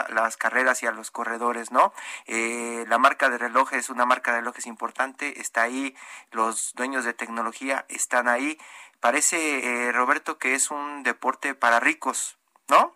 las 0.10 0.38
carreras 0.38 0.82
y 0.84 0.88
a 0.88 0.92
los 0.92 1.12
corredores, 1.12 1.72
¿no? 1.72 1.94
Eh, 2.28 2.86
la 2.88 2.98
marca 2.98 3.30
de 3.30 3.38
relojes 3.38 3.80
es 3.80 3.90
una 3.90 4.06
marca 4.06 4.32
de 4.32 4.40
relojes 4.40 4.68
importante, 4.68 5.42
está 5.42 5.64
ahí, 5.64 5.96
los 6.32 6.74
dueños 6.76 7.04
de 7.04 7.14
tecnología 7.14 7.86
están 7.90 8.30
ahí. 8.30 8.58
Parece, 9.02 9.88
eh, 9.88 9.92
Roberto, 9.92 10.38
que 10.38 10.56
es 10.56 10.72
un 10.72 11.04
deporte 11.04 11.56
para 11.56 11.82
ricos, 11.82 12.38
¿no? 12.70 12.96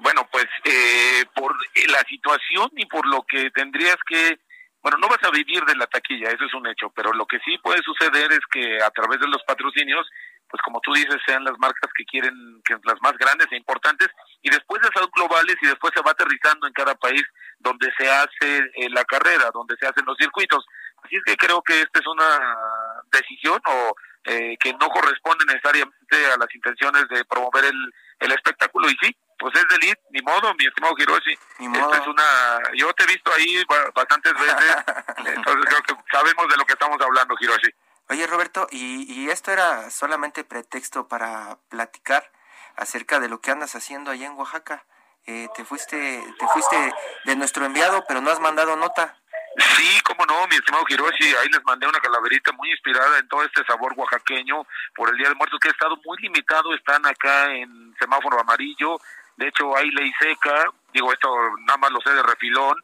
Bueno, 0.00 0.26
pues 0.32 0.46
eh, 0.64 1.24
por 1.34 1.54
la 1.88 2.00
situación 2.08 2.70
y 2.76 2.86
por 2.86 3.06
lo 3.06 3.22
que 3.22 3.50
tendrías 3.50 3.96
que 4.08 4.40
bueno, 4.84 4.98
no 4.98 5.08
vas 5.08 5.24
a 5.24 5.30
vivir 5.30 5.64
de 5.64 5.76
la 5.76 5.86
taquilla, 5.86 6.28
eso 6.28 6.44
es 6.44 6.52
un 6.52 6.66
hecho, 6.66 6.92
pero 6.94 7.10
lo 7.14 7.24
que 7.24 7.38
sí 7.42 7.56
puede 7.56 7.80
suceder 7.80 8.30
es 8.30 8.44
que 8.52 8.82
a 8.82 8.90
través 8.90 9.18
de 9.18 9.28
los 9.28 9.42
patrocinios, 9.44 10.06
pues 10.46 10.60
como 10.60 10.78
tú 10.82 10.92
dices, 10.92 11.16
sean 11.24 11.42
las 11.42 11.58
marcas 11.58 11.90
que 11.96 12.04
quieren, 12.04 12.60
que 12.62 12.76
las 12.84 13.00
más 13.00 13.16
grandes 13.16 13.46
e 13.50 13.56
importantes, 13.56 14.08
y 14.42 14.50
después 14.50 14.82
de 14.82 14.90
son 14.92 15.08
globales 15.16 15.56
y 15.62 15.68
después 15.68 15.90
se 15.96 16.02
va 16.02 16.10
aterrizando 16.10 16.66
en 16.66 16.74
cada 16.74 16.94
país 16.96 17.22
donde 17.60 17.90
se 17.96 18.10
hace 18.10 18.58
eh, 18.76 18.90
la 18.90 19.06
carrera, 19.06 19.50
donde 19.54 19.74
se 19.80 19.86
hacen 19.86 20.04
los 20.04 20.18
circuitos. 20.18 20.66
Así 21.02 21.16
es 21.16 21.22
que 21.24 21.36
creo 21.36 21.62
que 21.62 21.80
esta 21.80 22.00
es 22.00 22.06
una 22.06 22.54
decisión 23.10 23.62
o 23.64 23.96
eh, 24.24 24.54
que 24.60 24.74
no 24.74 24.90
corresponde 24.90 25.46
necesariamente 25.46 26.16
a 26.34 26.36
las 26.36 26.54
intenciones 26.54 27.08
de 27.08 27.24
promover 27.24 27.64
el, 27.64 27.94
el 28.20 28.32
espectáculo 28.32 28.90
y 28.90 28.96
sí, 29.00 29.16
pues 29.38 29.54
es 29.54 29.68
de 29.68 29.96
ni 30.10 30.22
modo, 30.22 30.54
mi 30.54 30.66
estimado 30.66 30.94
Hiroshi. 30.96 31.32
es 31.32 32.06
una, 32.06 32.60
yo 32.74 32.92
te 32.94 33.04
he 33.04 33.06
visto 33.06 33.32
ahí 33.32 33.64
bastantes 33.94 34.32
veces, 34.34 34.76
entonces 35.18 35.64
creo 35.66 35.82
que 35.82 35.94
sabemos 36.10 36.48
de 36.48 36.56
lo 36.56 36.64
que 36.64 36.72
estamos 36.72 37.00
hablando, 37.00 37.34
Hiroshi. 37.38 37.70
Oye, 38.10 38.26
Roberto, 38.26 38.66
¿y, 38.70 39.10
y 39.12 39.30
esto 39.30 39.50
era 39.50 39.90
solamente 39.90 40.44
pretexto 40.44 41.08
para 41.08 41.58
platicar 41.70 42.30
acerca 42.76 43.18
de 43.18 43.28
lo 43.28 43.40
que 43.40 43.50
andas 43.50 43.74
haciendo 43.74 44.10
allá 44.10 44.26
en 44.26 44.36
Oaxaca? 44.36 44.84
Eh, 45.26 45.48
te 45.54 45.64
fuiste, 45.64 46.22
te 46.38 46.48
fuiste 46.48 46.94
de 47.24 47.36
nuestro 47.36 47.64
enviado, 47.64 48.04
pero 48.06 48.20
no 48.20 48.30
has 48.30 48.40
mandado 48.40 48.76
nota. 48.76 49.16
Sí, 49.56 50.00
cómo 50.02 50.26
no, 50.26 50.46
mi 50.48 50.56
estimado 50.56 50.84
Hiroshi, 50.86 51.34
ahí 51.36 51.48
les 51.48 51.64
mandé 51.64 51.86
una 51.86 52.00
calaverita 52.00 52.52
muy 52.52 52.70
inspirada 52.70 53.18
en 53.18 53.28
todo 53.28 53.42
este 53.44 53.64
sabor 53.64 53.94
oaxaqueño 53.96 54.66
por 54.94 55.08
el 55.08 55.16
Día 55.16 55.28
de 55.28 55.34
Muertos, 55.36 55.60
que 55.60 55.68
ha 55.68 55.72
estado 55.72 55.96
muy 56.04 56.18
limitado, 56.18 56.74
están 56.74 57.06
acá 57.06 57.54
en 57.54 57.94
semáforo 57.98 58.40
amarillo, 58.40 59.00
de 59.36 59.48
hecho 59.48 59.76
hay 59.76 59.90
ley 59.90 60.12
seca, 60.18 60.64
digo 60.92 61.12
esto 61.12 61.28
nada 61.66 61.78
más 61.78 61.90
lo 61.90 62.00
sé 62.00 62.10
de 62.10 62.22
refilón, 62.22 62.76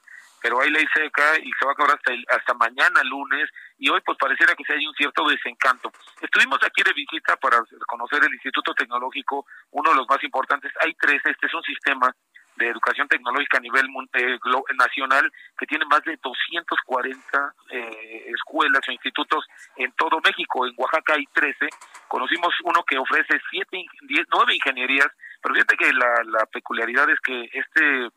pero 0.43 0.61
hay 0.61 0.71
ley 0.71 0.87
seca 0.95 1.39
y 1.39 1.51
se 1.59 1.65
va 1.67 1.73
a 1.73 1.75
acabar 1.75 1.97
hasta, 1.97 2.13
hasta 2.35 2.55
mañana 2.55 3.03
lunes 3.05 3.49
y 3.79 3.89
hoy 3.91 4.01
pues 4.05 4.17
pareciera 4.19 4.55
que 4.55 4.65
se 4.65 4.73
hay 4.73 4.87
un 4.87 4.95
cierto 4.95 5.29
desencanto. 5.29 5.93
Estuvimos 6.21 6.59
aquí 6.63 6.83
de 6.83 6.93
visita 6.95 7.37
para 7.37 7.63
conocer 7.87 8.25
el 8.25 8.33
Instituto 8.33 8.75
Tecnológico, 8.75 9.47
uno 9.73 9.91
de 9.91 9.97
los 9.97 10.09
más 10.09 10.23
importantes, 10.25 10.73
hay 10.81 10.95
tres, 10.95 11.21
este 11.25 11.47
es 11.47 11.55
un 11.55 11.63
sistema 11.63 12.15
de 12.61 12.69
educación 12.69 13.09
tecnológica 13.09 13.57
a 13.57 13.61
nivel 13.61 13.87
eh, 14.13 14.39
nacional 14.79 15.33
que 15.59 15.67
tiene 15.67 15.85
más 15.87 16.03
de 16.05 16.19
240 16.23 17.55
eh, 17.71 18.27
escuelas 18.35 18.83
o 18.87 18.93
institutos 18.93 19.45
en 19.77 19.91
todo 19.93 20.21
México. 20.23 20.67
En 20.67 20.75
Oaxaca 20.77 21.15
hay 21.15 21.25
13. 21.33 21.69
Conocimos 22.07 22.53
uno 22.65 22.85
que 22.85 22.99
ofrece 22.99 23.41
siete, 23.51 23.83
diez, 24.03 24.27
nueve 24.31 24.55
ingenierías, 24.55 25.09
pero 25.43 25.55
fíjate 25.55 25.77
que 25.77 25.93
la, 25.93 26.47
peculiaridad 26.53 27.09
es 27.11 27.21
que 27.21 27.49
este 27.53 28.09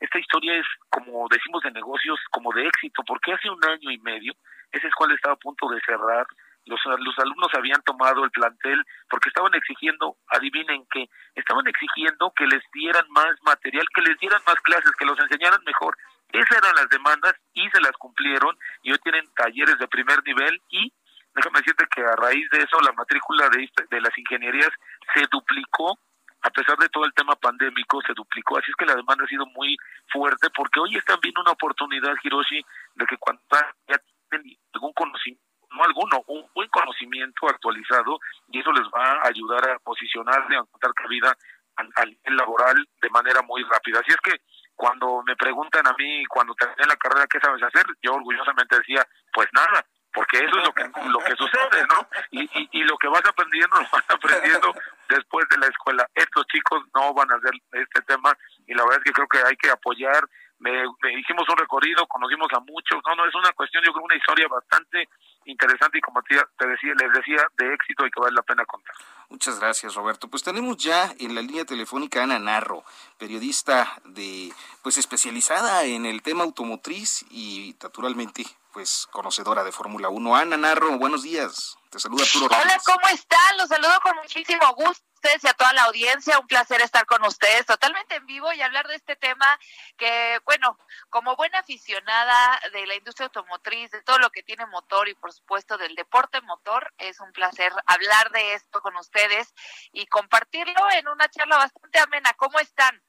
esta 0.00 0.18
historia 0.18 0.56
es, 0.56 0.66
como 0.90 1.26
decimos 1.28 1.60
de 1.62 1.72
negocios, 1.72 2.20
como 2.30 2.52
de 2.52 2.66
éxito, 2.66 3.02
porque 3.04 3.32
hace 3.32 3.50
un 3.50 3.64
año 3.64 3.90
y 3.90 3.98
medio 3.98 4.32
esa 4.70 4.86
escuela 4.86 5.14
estaba 5.14 5.34
a 5.34 5.38
punto 5.38 5.68
de 5.70 5.80
cerrar 5.80 6.26
los, 6.68 6.80
los 6.84 7.18
alumnos 7.18 7.48
habían 7.54 7.82
tomado 7.82 8.24
el 8.24 8.30
plantel 8.30 8.84
porque 9.08 9.28
estaban 9.28 9.54
exigiendo, 9.54 10.16
adivinen 10.28 10.84
qué, 10.90 11.08
estaban 11.34 11.66
exigiendo 11.66 12.32
que 12.36 12.46
les 12.46 12.62
dieran 12.72 13.04
más 13.10 13.34
material, 13.42 13.86
que 13.94 14.02
les 14.02 14.18
dieran 14.18 14.40
más 14.46 14.56
clases, 14.60 14.92
que 14.98 15.06
los 15.06 15.18
enseñaran 15.18 15.62
mejor. 15.64 15.96
Esas 16.30 16.58
eran 16.58 16.74
las 16.76 16.88
demandas 16.90 17.34
y 17.54 17.68
se 17.70 17.80
las 17.80 17.92
cumplieron 17.92 18.56
y 18.82 18.92
hoy 18.92 18.98
tienen 18.98 19.24
talleres 19.34 19.78
de 19.78 19.88
primer 19.88 20.22
nivel 20.24 20.60
y 20.68 20.92
déjame 21.34 21.60
decirte 21.60 21.86
que 21.94 22.02
a 22.02 22.16
raíz 22.16 22.48
de 22.50 22.58
eso 22.58 22.80
la 22.80 22.92
matrícula 22.92 23.48
de, 23.48 23.68
de 23.90 24.00
las 24.00 24.16
ingenierías 24.18 24.70
se 25.14 25.24
duplicó 25.30 25.98
a 26.42 26.50
pesar 26.50 26.76
de 26.78 26.88
todo 26.88 27.04
el 27.04 27.12
tema 27.14 27.34
pandémico, 27.36 28.00
se 28.06 28.14
duplicó. 28.14 28.58
Así 28.58 28.70
es 28.70 28.76
que 28.76 28.86
la 28.86 28.94
demanda 28.94 29.24
ha 29.24 29.28
sido 29.28 29.46
muy 29.46 29.76
fuerte 30.12 30.48
porque 30.54 30.80
hoy 30.80 30.96
están 30.96 31.18
viendo 31.22 31.40
una 31.40 31.52
oportunidad, 31.52 32.14
Hiroshi, 32.22 32.62
de 32.94 33.06
que 33.06 33.16
cuando 33.18 33.42
ya 33.88 33.96
tienen 34.30 34.56
algún 34.72 34.92
conocimiento 34.92 35.48
no 35.70 35.84
alguno, 35.84 36.24
un 36.28 36.46
buen 36.54 36.68
conocimiento 36.70 37.48
actualizado 37.48 38.18
y 38.48 38.60
eso 38.60 38.72
les 38.72 38.86
va 38.88 39.20
a 39.20 39.28
ayudar 39.28 39.68
a 39.68 39.78
posicionarse, 39.80 40.54
a 40.54 40.60
encontrar 40.60 40.94
cabida 40.94 41.36
al 41.76 42.08
nivel 42.08 42.36
laboral 42.36 42.88
de 43.00 43.10
manera 43.10 43.42
muy 43.42 43.62
rápida. 43.64 44.00
Así 44.00 44.10
es 44.10 44.16
que 44.22 44.40
cuando 44.74 45.22
me 45.26 45.36
preguntan 45.36 45.86
a 45.86 45.94
mí, 45.98 46.24
cuando 46.26 46.54
terminé 46.54 46.84
la 46.88 46.96
carrera, 46.96 47.26
¿qué 47.30 47.38
sabes 47.40 47.62
hacer? 47.62 47.84
Yo 48.02 48.14
orgullosamente 48.14 48.78
decía, 48.78 49.06
pues 49.32 49.48
nada, 49.52 49.84
porque 50.18 50.38
eso 50.38 50.58
es 50.58 50.66
lo 50.66 50.72
que 50.72 50.82
lo 50.82 51.18
que 51.20 51.36
sucede, 51.36 51.86
¿no? 51.94 52.08
Y, 52.32 52.68
y, 52.72 52.82
lo 52.82 52.98
que 52.98 53.06
vas 53.06 53.22
aprendiendo 53.24 53.76
lo 53.78 53.86
vas 53.92 54.10
aprendiendo 54.10 54.74
después 55.08 55.46
de 55.48 55.58
la 55.58 55.66
escuela. 55.68 56.04
Estos 56.12 56.44
chicos 56.48 56.82
no 56.92 57.14
van 57.14 57.30
a 57.30 57.36
hacer 57.36 57.52
este 57.70 58.02
tema 58.02 58.36
y 58.66 58.74
la 58.74 58.82
verdad 58.82 58.98
es 58.98 59.04
que 59.04 59.12
creo 59.12 59.28
que 59.28 59.38
hay 59.46 59.56
que 59.56 59.70
apoyar. 59.70 60.26
Me, 60.58 60.72
hicimos 61.14 61.48
un 61.48 61.56
recorrido, 61.56 62.04
conocimos 62.08 62.48
a 62.52 62.58
muchos. 62.58 62.98
No, 63.06 63.14
no, 63.14 63.26
es 63.26 63.34
una 63.36 63.52
cuestión, 63.52 63.84
yo 63.84 63.92
creo, 63.92 64.04
una 64.04 64.16
historia 64.16 64.48
bastante 64.48 65.08
interesante 65.50 65.98
y 65.98 66.00
como 66.00 66.22
te, 66.22 66.34
decía, 66.34 66.92
les 66.94 67.12
decía, 67.12 67.46
de 67.56 67.74
éxito 67.74 68.06
y 68.06 68.10
que 68.10 68.20
vale 68.20 68.34
la 68.34 68.42
pena 68.42 68.64
contar. 68.64 68.94
Muchas 69.28 69.58
gracias, 69.58 69.94
Roberto. 69.94 70.28
Pues 70.28 70.42
tenemos 70.42 70.76
ya 70.76 71.12
en 71.18 71.34
la 71.34 71.42
línea 71.42 71.64
telefónica 71.64 72.20
a 72.20 72.24
Ana 72.24 72.38
Narro, 72.38 72.84
periodista 73.18 74.00
de, 74.04 74.52
pues 74.82 74.98
especializada 74.98 75.84
en 75.84 76.06
el 76.06 76.22
tema 76.22 76.44
automotriz 76.44 77.24
y 77.30 77.76
naturalmente, 77.82 78.44
pues 78.72 79.08
conocedora 79.10 79.64
de 79.64 79.72
Fórmula 79.72 80.08
1. 80.08 80.36
Ana 80.36 80.56
Narro, 80.56 80.96
buenos 80.98 81.22
días. 81.22 81.76
Te 81.90 81.98
saluda 81.98 82.24
Arturo 82.24 82.46
Hola, 82.46 82.78
¿cómo 82.84 83.08
están? 83.08 83.56
Los 83.56 83.68
saludo 83.68 83.98
con 84.02 84.16
muchísimo 84.16 84.74
gusto 84.74 85.07
ustedes 85.18 85.42
y 85.42 85.48
a 85.48 85.54
toda 85.54 85.72
la 85.72 85.84
audiencia. 85.84 86.38
Un 86.38 86.46
placer 86.46 86.80
estar 86.80 87.04
con 87.06 87.24
ustedes 87.24 87.66
totalmente 87.66 88.14
en 88.14 88.26
vivo 88.26 88.52
y 88.52 88.62
hablar 88.62 88.86
de 88.86 88.94
este 88.94 89.16
tema 89.16 89.58
que, 89.96 90.40
bueno, 90.44 90.78
como 91.10 91.34
buena 91.34 91.58
aficionada 91.58 92.60
de 92.72 92.86
la 92.86 92.94
industria 92.94 93.26
automotriz, 93.26 93.90
de 93.90 94.02
todo 94.02 94.18
lo 94.18 94.30
que 94.30 94.44
tiene 94.44 94.64
motor 94.66 95.08
y 95.08 95.14
por 95.14 95.32
supuesto 95.32 95.76
del 95.76 95.94
deporte 95.96 96.40
motor, 96.42 96.92
es 96.98 97.18
un 97.20 97.32
placer 97.32 97.72
hablar 97.86 98.30
de 98.30 98.54
esto 98.54 98.80
con 98.80 98.96
ustedes 98.96 99.52
y 99.92 100.06
compartirlo 100.06 100.90
en 100.92 101.08
una 101.08 101.28
charla 101.28 101.56
bastante 101.56 101.98
amena. 101.98 102.32
¿Cómo 102.36 102.60
están? 102.60 103.02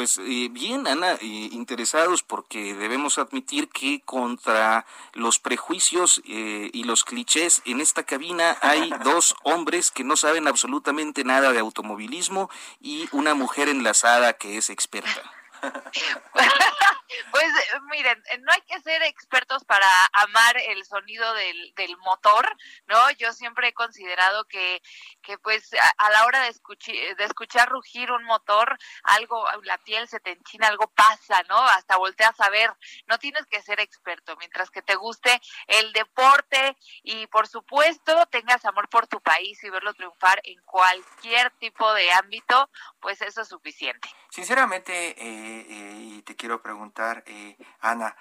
Pues 0.00 0.16
eh, 0.16 0.48
bien, 0.50 0.86
Ana, 0.86 1.12
eh, 1.20 1.26
interesados 1.52 2.22
porque 2.22 2.72
debemos 2.72 3.18
admitir 3.18 3.68
que 3.68 4.00
contra 4.00 4.86
los 5.12 5.38
prejuicios 5.38 6.22
eh, 6.26 6.70
y 6.72 6.84
los 6.84 7.04
clichés 7.04 7.60
en 7.66 7.82
esta 7.82 8.04
cabina 8.04 8.56
hay 8.62 8.90
dos 9.04 9.36
hombres 9.42 9.90
que 9.90 10.02
no 10.02 10.16
saben 10.16 10.48
absolutamente 10.48 11.22
nada 11.22 11.52
de 11.52 11.58
automovilismo 11.58 12.48
y 12.80 13.10
una 13.12 13.34
mujer 13.34 13.68
enlazada 13.68 14.32
que 14.32 14.56
es 14.56 14.70
experta. 14.70 15.39
pues 17.30 17.52
miren, 17.90 18.22
no 18.40 18.52
hay 18.52 18.60
que 18.62 18.80
ser 18.80 19.02
expertos 19.02 19.64
para 19.64 19.86
amar 20.12 20.56
el 20.56 20.84
sonido 20.84 21.32
del, 21.34 21.74
del 21.74 21.96
motor, 21.98 22.56
¿no? 22.86 23.10
Yo 23.12 23.32
siempre 23.32 23.68
he 23.68 23.72
considerado 23.72 24.44
que, 24.44 24.82
que 25.22 25.38
pues 25.38 25.70
a, 25.98 26.10
la 26.10 26.24
hora 26.24 26.42
de, 26.42 26.48
escuchar, 26.48 26.94
de 27.16 27.24
escuchar 27.24 27.68
rugir 27.68 28.10
un 28.12 28.24
motor, 28.24 28.78
algo, 29.02 29.44
la 29.64 29.78
piel 29.78 30.08
se 30.08 30.20
te 30.20 30.32
enchina, 30.32 30.68
algo 30.68 30.88
pasa, 30.88 31.42
¿no? 31.48 31.58
Hasta 31.58 31.96
volteas 31.96 32.38
a 32.40 32.50
ver, 32.50 32.72
no 33.06 33.18
tienes 33.18 33.46
que 33.46 33.62
ser 33.62 33.80
experto, 33.80 34.36
mientras 34.36 34.70
que 34.70 34.82
te 34.82 34.94
guste 34.94 35.40
el 35.66 35.92
deporte 35.92 36.76
y 37.02 37.26
por 37.26 37.48
supuesto 37.48 38.26
tengas 38.26 38.64
amor 38.64 38.88
por 38.88 39.06
tu 39.06 39.20
país 39.20 39.62
y 39.62 39.70
verlo 39.70 39.94
triunfar 39.94 40.40
en 40.44 40.60
cualquier 40.62 41.50
tipo 41.58 41.92
de 41.94 42.10
ámbito, 42.12 42.70
pues 43.00 43.20
eso 43.22 43.42
es 43.42 43.48
suficiente. 43.48 44.08
Sinceramente, 44.30 45.14
eh, 45.18 45.49
y 45.50 46.22
te 46.22 46.36
quiero 46.36 46.62
preguntar, 46.62 47.24
eh, 47.26 47.56
Ana, 47.80 48.16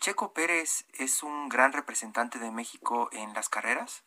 ¿Checo 0.00 0.32
Pérez 0.32 0.86
es 0.94 1.22
un 1.22 1.48
gran 1.48 1.72
representante 1.72 2.38
de 2.38 2.50
México 2.50 3.08
en 3.12 3.34
las 3.34 3.48
carreras? 3.48 4.04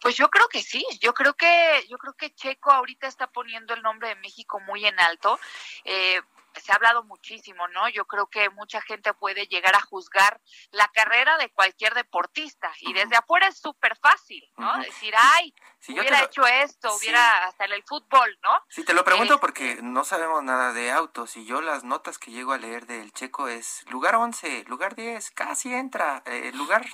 Pues 0.00 0.16
yo 0.16 0.30
creo 0.30 0.48
que 0.48 0.62
sí, 0.62 0.84
yo 1.00 1.12
creo 1.12 1.34
que 1.34 1.86
yo 1.88 1.98
creo 1.98 2.14
que 2.14 2.34
Checo 2.34 2.70
ahorita 2.70 3.06
está 3.06 3.26
poniendo 3.26 3.74
el 3.74 3.82
nombre 3.82 4.08
de 4.08 4.14
México 4.16 4.58
muy 4.60 4.86
en 4.86 4.98
alto. 4.98 5.38
Eh, 5.84 6.20
se 6.54 6.72
ha 6.72 6.76
hablado 6.76 7.04
muchísimo, 7.04 7.68
¿no? 7.68 7.88
Yo 7.88 8.04
creo 8.06 8.26
que 8.26 8.50
mucha 8.50 8.80
gente 8.82 9.12
puede 9.14 9.46
llegar 9.46 9.74
a 9.74 9.80
juzgar 9.80 10.40
la 10.70 10.88
carrera 10.88 11.36
de 11.38 11.50
cualquier 11.50 11.94
deportista 11.94 12.72
y 12.80 12.92
desde 12.92 13.16
afuera 13.16 13.48
es 13.48 13.58
súper 13.58 13.96
fácil, 13.98 14.42
¿no? 14.56 14.78
Decir, 14.78 15.14
ay, 15.16 15.54
si 15.78 15.92
hubiera 15.92 16.22
hecho 16.22 16.46
esto, 16.46 16.94
hubiera 16.96 17.46
hasta 17.46 17.64
en 17.64 17.72
el 17.72 17.82
fútbol, 17.84 18.38
¿no? 18.42 18.50
Sí, 18.68 18.84
te 18.84 18.94
lo 18.94 19.04
pregunto 19.04 19.34
este 19.34 19.40
porque 19.40 19.78
no 19.82 20.04
sabemos 20.04 20.42
nada 20.42 20.72
de 20.72 20.90
autos 20.90 21.36
y 21.36 21.44
yo 21.44 21.60
las 21.60 21.84
notas 21.84 22.18
que 22.18 22.30
llego 22.30 22.52
a 22.52 22.58
leer 22.58 22.86
del 22.86 23.12
checo 23.12 23.48
es 23.48 23.84
lugar 23.90 24.14
11, 24.14 24.64
lugar 24.64 24.94
10, 24.94 25.30
casi 25.32 25.72
entra, 25.74 26.22
eh, 26.26 26.52
lugar 26.54 26.84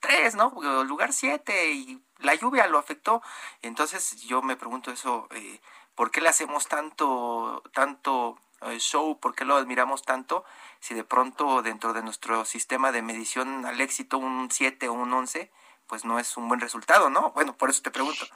3, 0.00 0.34
¿no? 0.34 0.50
Lugar 0.84 1.12
7 1.12 1.70
y 1.70 2.02
la 2.18 2.34
lluvia 2.34 2.66
lo 2.66 2.78
afectó. 2.78 3.22
Entonces 3.62 4.22
yo 4.22 4.42
me 4.42 4.56
pregunto 4.56 4.90
eso, 4.90 5.28
eh, 5.30 5.60
¿por 5.94 6.10
qué 6.10 6.20
le 6.20 6.28
hacemos 6.28 6.68
tanto, 6.68 7.62
tanto 7.72 8.38
eh, 8.38 8.45
show, 8.78 9.18
por 9.20 9.34
qué 9.34 9.44
lo 9.44 9.56
admiramos 9.56 10.02
tanto? 10.02 10.44
Si 10.80 10.94
de 10.94 11.04
pronto 11.04 11.62
dentro 11.62 11.92
de 11.92 12.02
nuestro 12.02 12.44
sistema 12.44 12.92
de 12.92 13.02
medición 13.02 13.66
al 13.66 13.80
éxito 13.80 14.18
un 14.18 14.50
7 14.50 14.88
o 14.88 14.92
un 14.92 15.12
11, 15.12 15.50
pues 15.86 16.04
no 16.04 16.18
es 16.18 16.36
un 16.36 16.48
buen 16.48 16.60
resultado, 16.60 17.10
¿no? 17.10 17.32
Bueno, 17.32 17.56
por 17.56 17.70
eso 17.70 17.82
te 17.82 17.90
pregunto. 17.90 18.26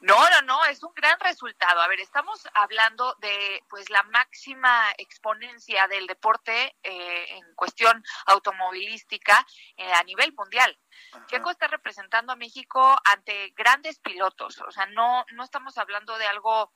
No, 0.00 0.30
no, 0.30 0.42
no, 0.42 0.64
es 0.66 0.82
un 0.82 0.92
gran 0.94 1.18
resultado. 1.18 1.80
A 1.80 1.88
ver, 1.88 1.98
estamos 1.98 2.46
hablando 2.54 3.14
de 3.14 3.64
pues 3.68 3.90
la 3.90 4.04
máxima 4.04 4.92
exponencia 4.96 5.88
del 5.88 6.06
deporte 6.06 6.76
eh, 6.82 7.36
en 7.36 7.54
cuestión 7.54 8.04
automovilística 8.26 9.44
eh, 9.76 9.92
a 9.92 10.02
nivel 10.04 10.32
mundial. 10.34 10.78
Checo 11.26 11.50
está 11.50 11.66
representando 11.66 12.32
a 12.32 12.36
México 12.36 12.96
ante 13.04 13.52
grandes 13.56 13.98
pilotos, 13.98 14.60
o 14.60 14.70
sea, 14.70 14.86
no 14.86 15.24
no 15.32 15.44
estamos 15.44 15.78
hablando 15.78 16.18
de 16.18 16.26
algo 16.26 16.72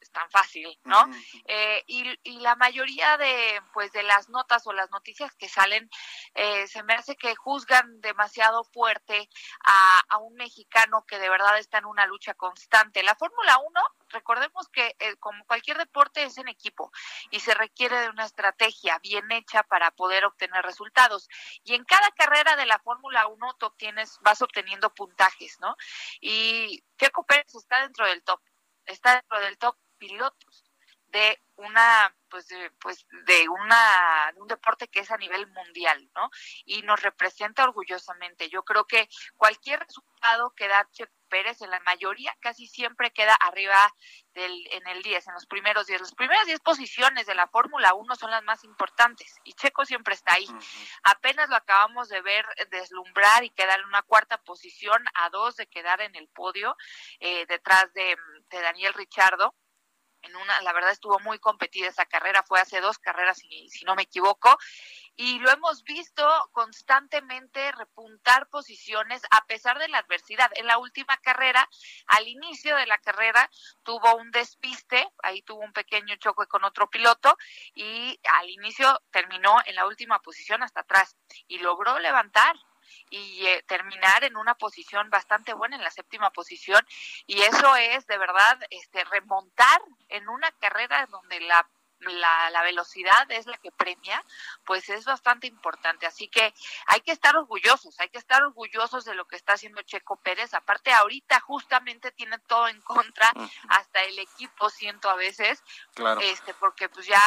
es 0.00 0.10
tan 0.10 0.28
fácil, 0.30 0.78
¿no? 0.84 1.08
Eh, 1.46 1.82
y, 1.86 2.18
y, 2.22 2.40
la 2.40 2.54
mayoría 2.56 3.16
de, 3.16 3.60
pues, 3.72 3.92
de 3.92 4.02
las 4.02 4.28
notas 4.28 4.66
o 4.66 4.72
las 4.72 4.90
noticias 4.90 5.34
que 5.34 5.48
salen, 5.48 5.88
eh, 6.34 6.66
se 6.66 6.82
me 6.82 6.94
hace 6.94 7.16
que 7.16 7.34
juzgan 7.34 8.00
demasiado 8.00 8.64
fuerte 8.64 9.28
a, 9.64 10.02
a, 10.08 10.18
un 10.18 10.34
mexicano 10.34 11.04
que 11.06 11.18
de 11.18 11.28
verdad 11.28 11.58
está 11.58 11.78
en 11.78 11.86
una 11.86 12.06
lucha 12.06 12.34
constante. 12.34 13.02
La 13.02 13.14
Fórmula 13.14 13.58
1, 13.58 13.80
recordemos 14.10 14.68
que 14.68 14.94
eh, 14.98 15.16
como 15.16 15.44
cualquier 15.46 15.78
deporte 15.78 16.22
es 16.22 16.38
en 16.38 16.48
equipo 16.48 16.90
y 17.30 17.40
se 17.40 17.54
requiere 17.54 17.98
de 18.00 18.10
una 18.10 18.24
estrategia 18.24 18.98
bien 19.00 19.30
hecha 19.32 19.62
para 19.64 19.90
poder 19.92 20.24
obtener 20.24 20.64
resultados. 20.64 21.28
Y 21.64 21.74
en 21.74 21.84
cada 21.84 22.10
carrera 22.12 22.56
de 22.56 22.66
la 22.66 22.78
Fórmula 22.80 23.26
1 23.26 23.54
tú 23.58 23.66
obtienes, 23.66 24.18
vas 24.20 24.42
obteniendo 24.42 24.92
puntajes, 24.94 25.58
¿no? 25.60 25.76
Y 26.20 26.84
Checo 26.98 27.24
Pérez 27.24 27.54
está 27.54 27.82
dentro 27.82 28.06
del 28.06 28.22
top 28.22 28.40
está 28.86 29.14
dentro 29.14 29.40
del 29.40 29.58
top 29.58 29.76
pilotos 29.98 30.66
de 31.08 31.42
una 31.56 32.14
pues 32.28 32.48
de, 32.48 32.70
pues 32.80 33.06
de 33.26 33.48
una 33.48 34.32
un 34.36 34.48
deporte 34.48 34.88
que 34.88 35.00
es 35.00 35.10
a 35.10 35.16
nivel 35.16 35.46
mundial 35.46 36.10
no 36.14 36.28
y 36.64 36.82
nos 36.82 37.00
representa 37.00 37.64
orgullosamente. 37.64 38.50
Yo 38.50 38.64
creo 38.64 38.86
que 38.86 39.08
cualquier 39.36 39.80
resultado 39.80 40.52
que 40.54 40.68
da 40.68 40.86
Checo 40.90 41.12
Pérez 41.28 41.62
en 41.62 41.70
la 41.70 41.80
mayoría 41.80 42.36
casi 42.40 42.66
siempre 42.66 43.12
queda 43.12 43.34
arriba 43.34 43.78
del 44.34 44.52
en 44.72 44.86
el 44.88 45.02
10 45.02 45.26
en 45.28 45.34
los 45.34 45.46
primeros 45.46 45.86
10 45.86 46.00
las 46.00 46.14
primeras 46.14 46.46
10 46.46 46.60
posiciones 46.60 47.26
de 47.26 47.34
la 47.34 47.48
Fórmula 47.48 47.94
1 47.94 48.16
son 48.16 48.30
las 48.30 48.42
más 48.42 48.64
importantes 48.64 49.34
y 49.44 49.54
Checo 49.54 49.86
siempre 49.86 50.14
está 50.14 50.34
ahí. 50.34 50.48
Apenas 51.04 51.48
lo 51.48 51.56
acabamos 51.56 52.08
de 52.08 52.20
ver 52.20 52.44
deslumbrar 52.70 53.44
y 53.44 53.50
quedar 53.50 53.80
en 53.80 53.86
una 53.86 54.02
cuarta 54.02 54.38
posición 54.42 55.02
a 55.14 55.30
dos 55.30 55.56
de 55.56 55.66
quedar 55.68 56.00
en 56.02 56.14
el 56.16 56.28
podio 56.28 56.76
eh, 57.20 57.46
detrás 57.46 57.92
de, 57.94 58.16
de 58.50 58.60
Daniel 58.60 58.92
Richardo 58.92 59.54
en 60.26 60.36
una, 60.36 60.60
la 60.62 60.72
verdad 60.72 60.90
estuvo 60.90 61.18
muy 61.20 61.38
competida 61.38 61.88
esa 61.88 62.06
carrera, 62.06 62.42
fue 62.42 62.60
hace 62.60 62.80
dos 62.80 62.98
carreras 62.98 63.38
si, 63.38 63.68
si 63.68 63.84
no 63.84 63.94
me 63.94 64.02
equivoco, 64.02 64.56
y 65.16 65.38
lo 65.38 65.50
hemos 65.50 65.82
visto 65.82 66.26
constantemente 66.52 67.72
repuntar 67.72 68.48
posiciones 68.48 69.22
a 69.30 69.46
pesar 69.46 69.78
de 69.78 69.88
la 69.88 69.98
adversidad. 69.98 70.50
En 70.54 70.66
la 70.66 70.78
última 70.78 71.16
carrera, 71.18 71.68
al 72.06 72.28
inicio 72.28 72.76
de 72.76 72.86
la 72.86 72.98
carrera, 72.98 73.48
tuvo 73.82 74.14
un 74.16 74.30
despiste, 74.30 75.08
ahí 75.22 75.42
tuvo 75.42 75.62
un 75.62 75.72
pequeño 75.72 76.16
choque 76.16 76.46
con 76.46 76.64
otro 76.64 76.90
piloto 76.90 77.36
y 77.74 78.20
al 78.40 78.50
inicio 78.50 79.00
terminó 79.10 79.56
en 79.64 79.74
la 79.74 79.86
última 79.86 80.20
posición 80.20 80.62
hasta 80.62 80.80
atrás 80.80 81.16
y 81.46 81.58
logró 81.58 81.98
levantar 81.98 82.54
y 83.10 83.46
eh, 83.46 83.64
terminar 83.66 84.24
en 84.24 84.36
una 84.36 84.54
posición 84.54 85.10
bastante 85.10 85.54
buena, 85.54 85.76
en 85.76 85.82
la 85.82 85.90
séptima 85.90 86.30
posición. 86.30 86.84
Y 87.26 87.40
eso 87.42 87.76
es 87.76 88.06
de 88.06 88.18
verdad 88.18 88.58
este, 88.70 89.04
remontar 89.04 89.80
en 90.08 90.28
una 90.28 90.50
carrera 90.52 91.06
donde 91.06 91.40
la 91.40 91.68
la, 92.00 92.50
la, 92.50 92.62
velocidad 92.62 93.30
es 93.30 93.46
la 93.46 93.56
que 93.58 93.70
premia, 93.72 94.22
pues 94.64 94.88
es 94.88 95.04
bastante 95.04 95.46
importante. 95.46 96.06
Así 96.06 96.28
que 96.28 96.52
hay 96.86 97.00
que 97.00 97.12
estar 97.12 97.36
orgullosos, 97.36 97.98
hay 98.00 98.08
que 98.08 98.18
estar 98.18 98.42
orgullosos 98.42 99.04
de 99.04 99.14
lo 99.14 99.26
que 99.26 99.36
está 99.36 99.54
haciendo 99.54 99.82
Checo 99.82 100.16
Pérez. 100.16 100.54
Aparte, 100.54 100.92
ahorita 100.92 101.40
justamente 101.40 102.10
tiene 102.12 102.38
todo 102.40 102.68
en 102.68 102.80
contra, 102.82 103.32
hasta 103.68 104.02
el 104.02 104.18
equipo 104.18 104.70
siento 104.70 105.08
a 105.08 105.14
veces, 105.14 105.62
este 106.20 106.54
porque 106.54 106.88
pues 106.88 107.06
ya 107.06 107.22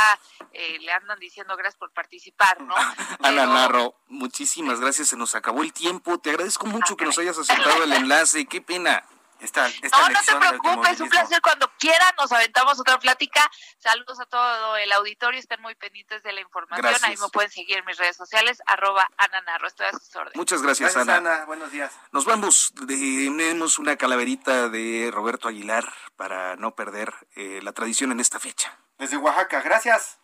eh, 0.53 0.80
le 0.80 0.91
andan 0.91 1.20
diciendo 1.20 1.55
gracias 1.55 1.80
por 1.80 1.91
participar, 1.91 2.61
¿no? 2.61 2.76
Ana 3.24 3.45
Narro, 3.45 3.95
muchísimas 4.07 4.80
gracias, 4.80 5.09
se 5.09 5.17
nos 5.17 5.36
acabó 5.36 5.63
el 5.63 5.74
tiempo. 5.74 6.20
Te 6.20 6.30
agradezco 6.30 6.65
mucho 6.67 6.95
que 6.95 7.05
nos 7.05 7.17
hayas 7.17 7.38
aceptado 7.38 7.84
el 7.84 7.93
enlace. 7.93 8.45
Qué 8.45 8.61
pena 8.61 9.03
Esta, 9.40 9.68
esta 9.68 9.98
no, 9.98 10.10
no 10.10 10.20
te 10.26 10.36
preocupes, 10.36 11.00
un 11.00 11.10
placer. 11.10 11.42
Cuando 11.42 11.72
quieran 11.78 12.14
nos 12.18 12.32
aventamos 12.32 12.80
otra 12.80 13.00
plática. 13.00 13.50
Saludos 13.78 14.20
a 14.20 14.26
todo 14.26 14.76
el 14.78 14.92
auditorio, 14.92 15.40
estén 15.40 15.62
muy 15.62 15.76
pendientes 15.76 16.22
de 16.24 16.34
la 16.34 16.42
información. 16.42 16.94
Ahí 17.04 17.16
me 17.16 17.30
pueden 17.30 17.50
seguir 17.50 17.78
en 17.78 17.86
mis 17.86 17.98
redes 17.98 18.18
sociales, 18.18 18.62
arroba 18.66 19.10
Ana 19.18 19.42
Narro. 19.42 19.68
Estoy 19.68 19.88
a 19.88 19.92
sus 19.92 20.14
órdenes. 20.16 20.36
Muchas 20.36 20.62
gracias, 20.62 20.98
Ana. 20.98 21.46
Buenos 21.46 21.72
días. 21.72 21.98
Nos 22.12 22.26
vamos, 22.26 22.74
tenemos 22.88 23.80
una 23.80 23.96
calaverita 23.96 24.68
de 24.68 25.10
Roberto 25.12 25.48
Aguilar 25.48 25.92
para 26.18 26.58
no 26.58 26.76
perder 26.76 27.14
eh, 27.36 27.62
la 27.64 27.72
tradición 27.72 28.12
en 28.12 28.20
esta 28.20 28.40
fecha. 28.40 28.78
Desde 28.98 29.18
Oaxaca, 29.18 29.62
gracias. 29.62 30.20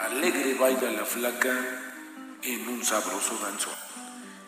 Alegre 0.00 0.54
baila 0.54 0.90
la 0.90 1.04
flaca 1.04 1.87
en 2.54 2.68
un 2.68 2.84
sabroso 2.84 3.38
danzón. 3.42 3.74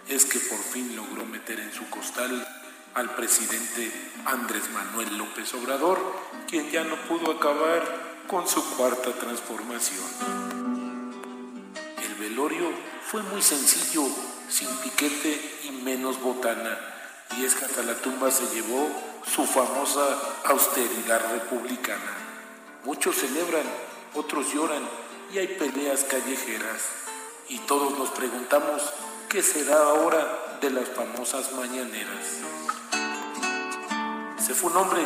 Es 0.08 0.24
que 0.24 0.38
por 0.38 0.58
fin 0.58 0.96
logró 0.96 1.24
meter 1.26 1.60
en 1.60 1.72
su 1.72 1.88
costal 1.90 2.46
al 2.94 3.14
presidente 3.14 3.92
Andrés 4.24 4.70
Manuel 4.70 5.18
López 5.18 5.52
Obrador, 5.54 5.98
quien 6.48 6.70
ya 6.70 6.82
no 6.82 6.96
pudo 7.02 7.32
acabar 7.32 8.24
con 8.26 8.48
su 8.48 8.64
cuarta 8.76 9.12
transformación. 9.12 10.04
El 12.02 12.14
velorio 12.14 12.70
fue 13.06 13.22
muy 13.22 13.42
sencillo, 13.42 14.06
sin 14.48 14.68
piquete 14.78 15.60
y 15.64 15.70
menos 15.70 16.20
botana, 16.20 16.78
y 17.36 17.44
es 17.44 17.54
que 17.54 17.66
hasta 17.66 17.82
la 17.82 17.94
tumba 17.94 18.30
se 18.30 18.46
llevó 18.54 18.88
su 19.26 19.44
famosa 19.44 20.18
austeridad 20.44 21.20
republicana. 21.32 22.16
Muchos 22.84 23.16
celebran, 23.16 23.66
otros 24.14 24.52
lloran 24.52 24.82
y 25.32 25.38
hay 25.38 25.48
peleas 25.48 26.04
callejeras. 26.04 26.99
Y 27.50 27.58
todos 27.66 27.98
nos 27.98 28.10
preguntamos 28.10 28.80
qué 29.28 29.42
será 29.42 29.76
ahora 29.76 30.58
de 30.60 30.70
las 30.70 30.88
famosas 30.88 31.50
mañaneras. 31.52 32.24
Se 34.38 34.54
fue 34.54 34.70
un 34.70 34.76
hombre 34.76 35.02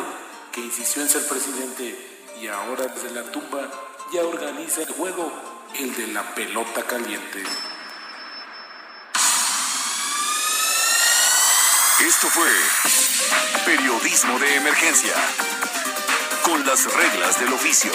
que 0.51 0.61
insistió 0.61 1.01
en 1.01 1.09
ser 1.09 1.27
presidente 1.27 2.23
y 2.39 2.45
ahora 2.47 2.85
desde 2.85 3.09
la 3.09 3.23
tumba 3.31 3.67
ya 4.13 4.21
organiza 4.21 4.83
el 4.83 4.91
juego, 4.91 5.31
el 5.79 5.95
de 5.95 6.07
la 6.07 6.35
pelota 6.35 6.83
caliente. 6.83 7.43
Esto 12.01 12.27
fue 12.27 12.49
Periodismo 13.65 14.37
de 14.37 14.55
Emergencia, 14.55 15.15
con 16.43 16.63
las 16.63 16.93
reglas 16.93 17.39
del 17.39 17.53
oficio. 17.53 17.91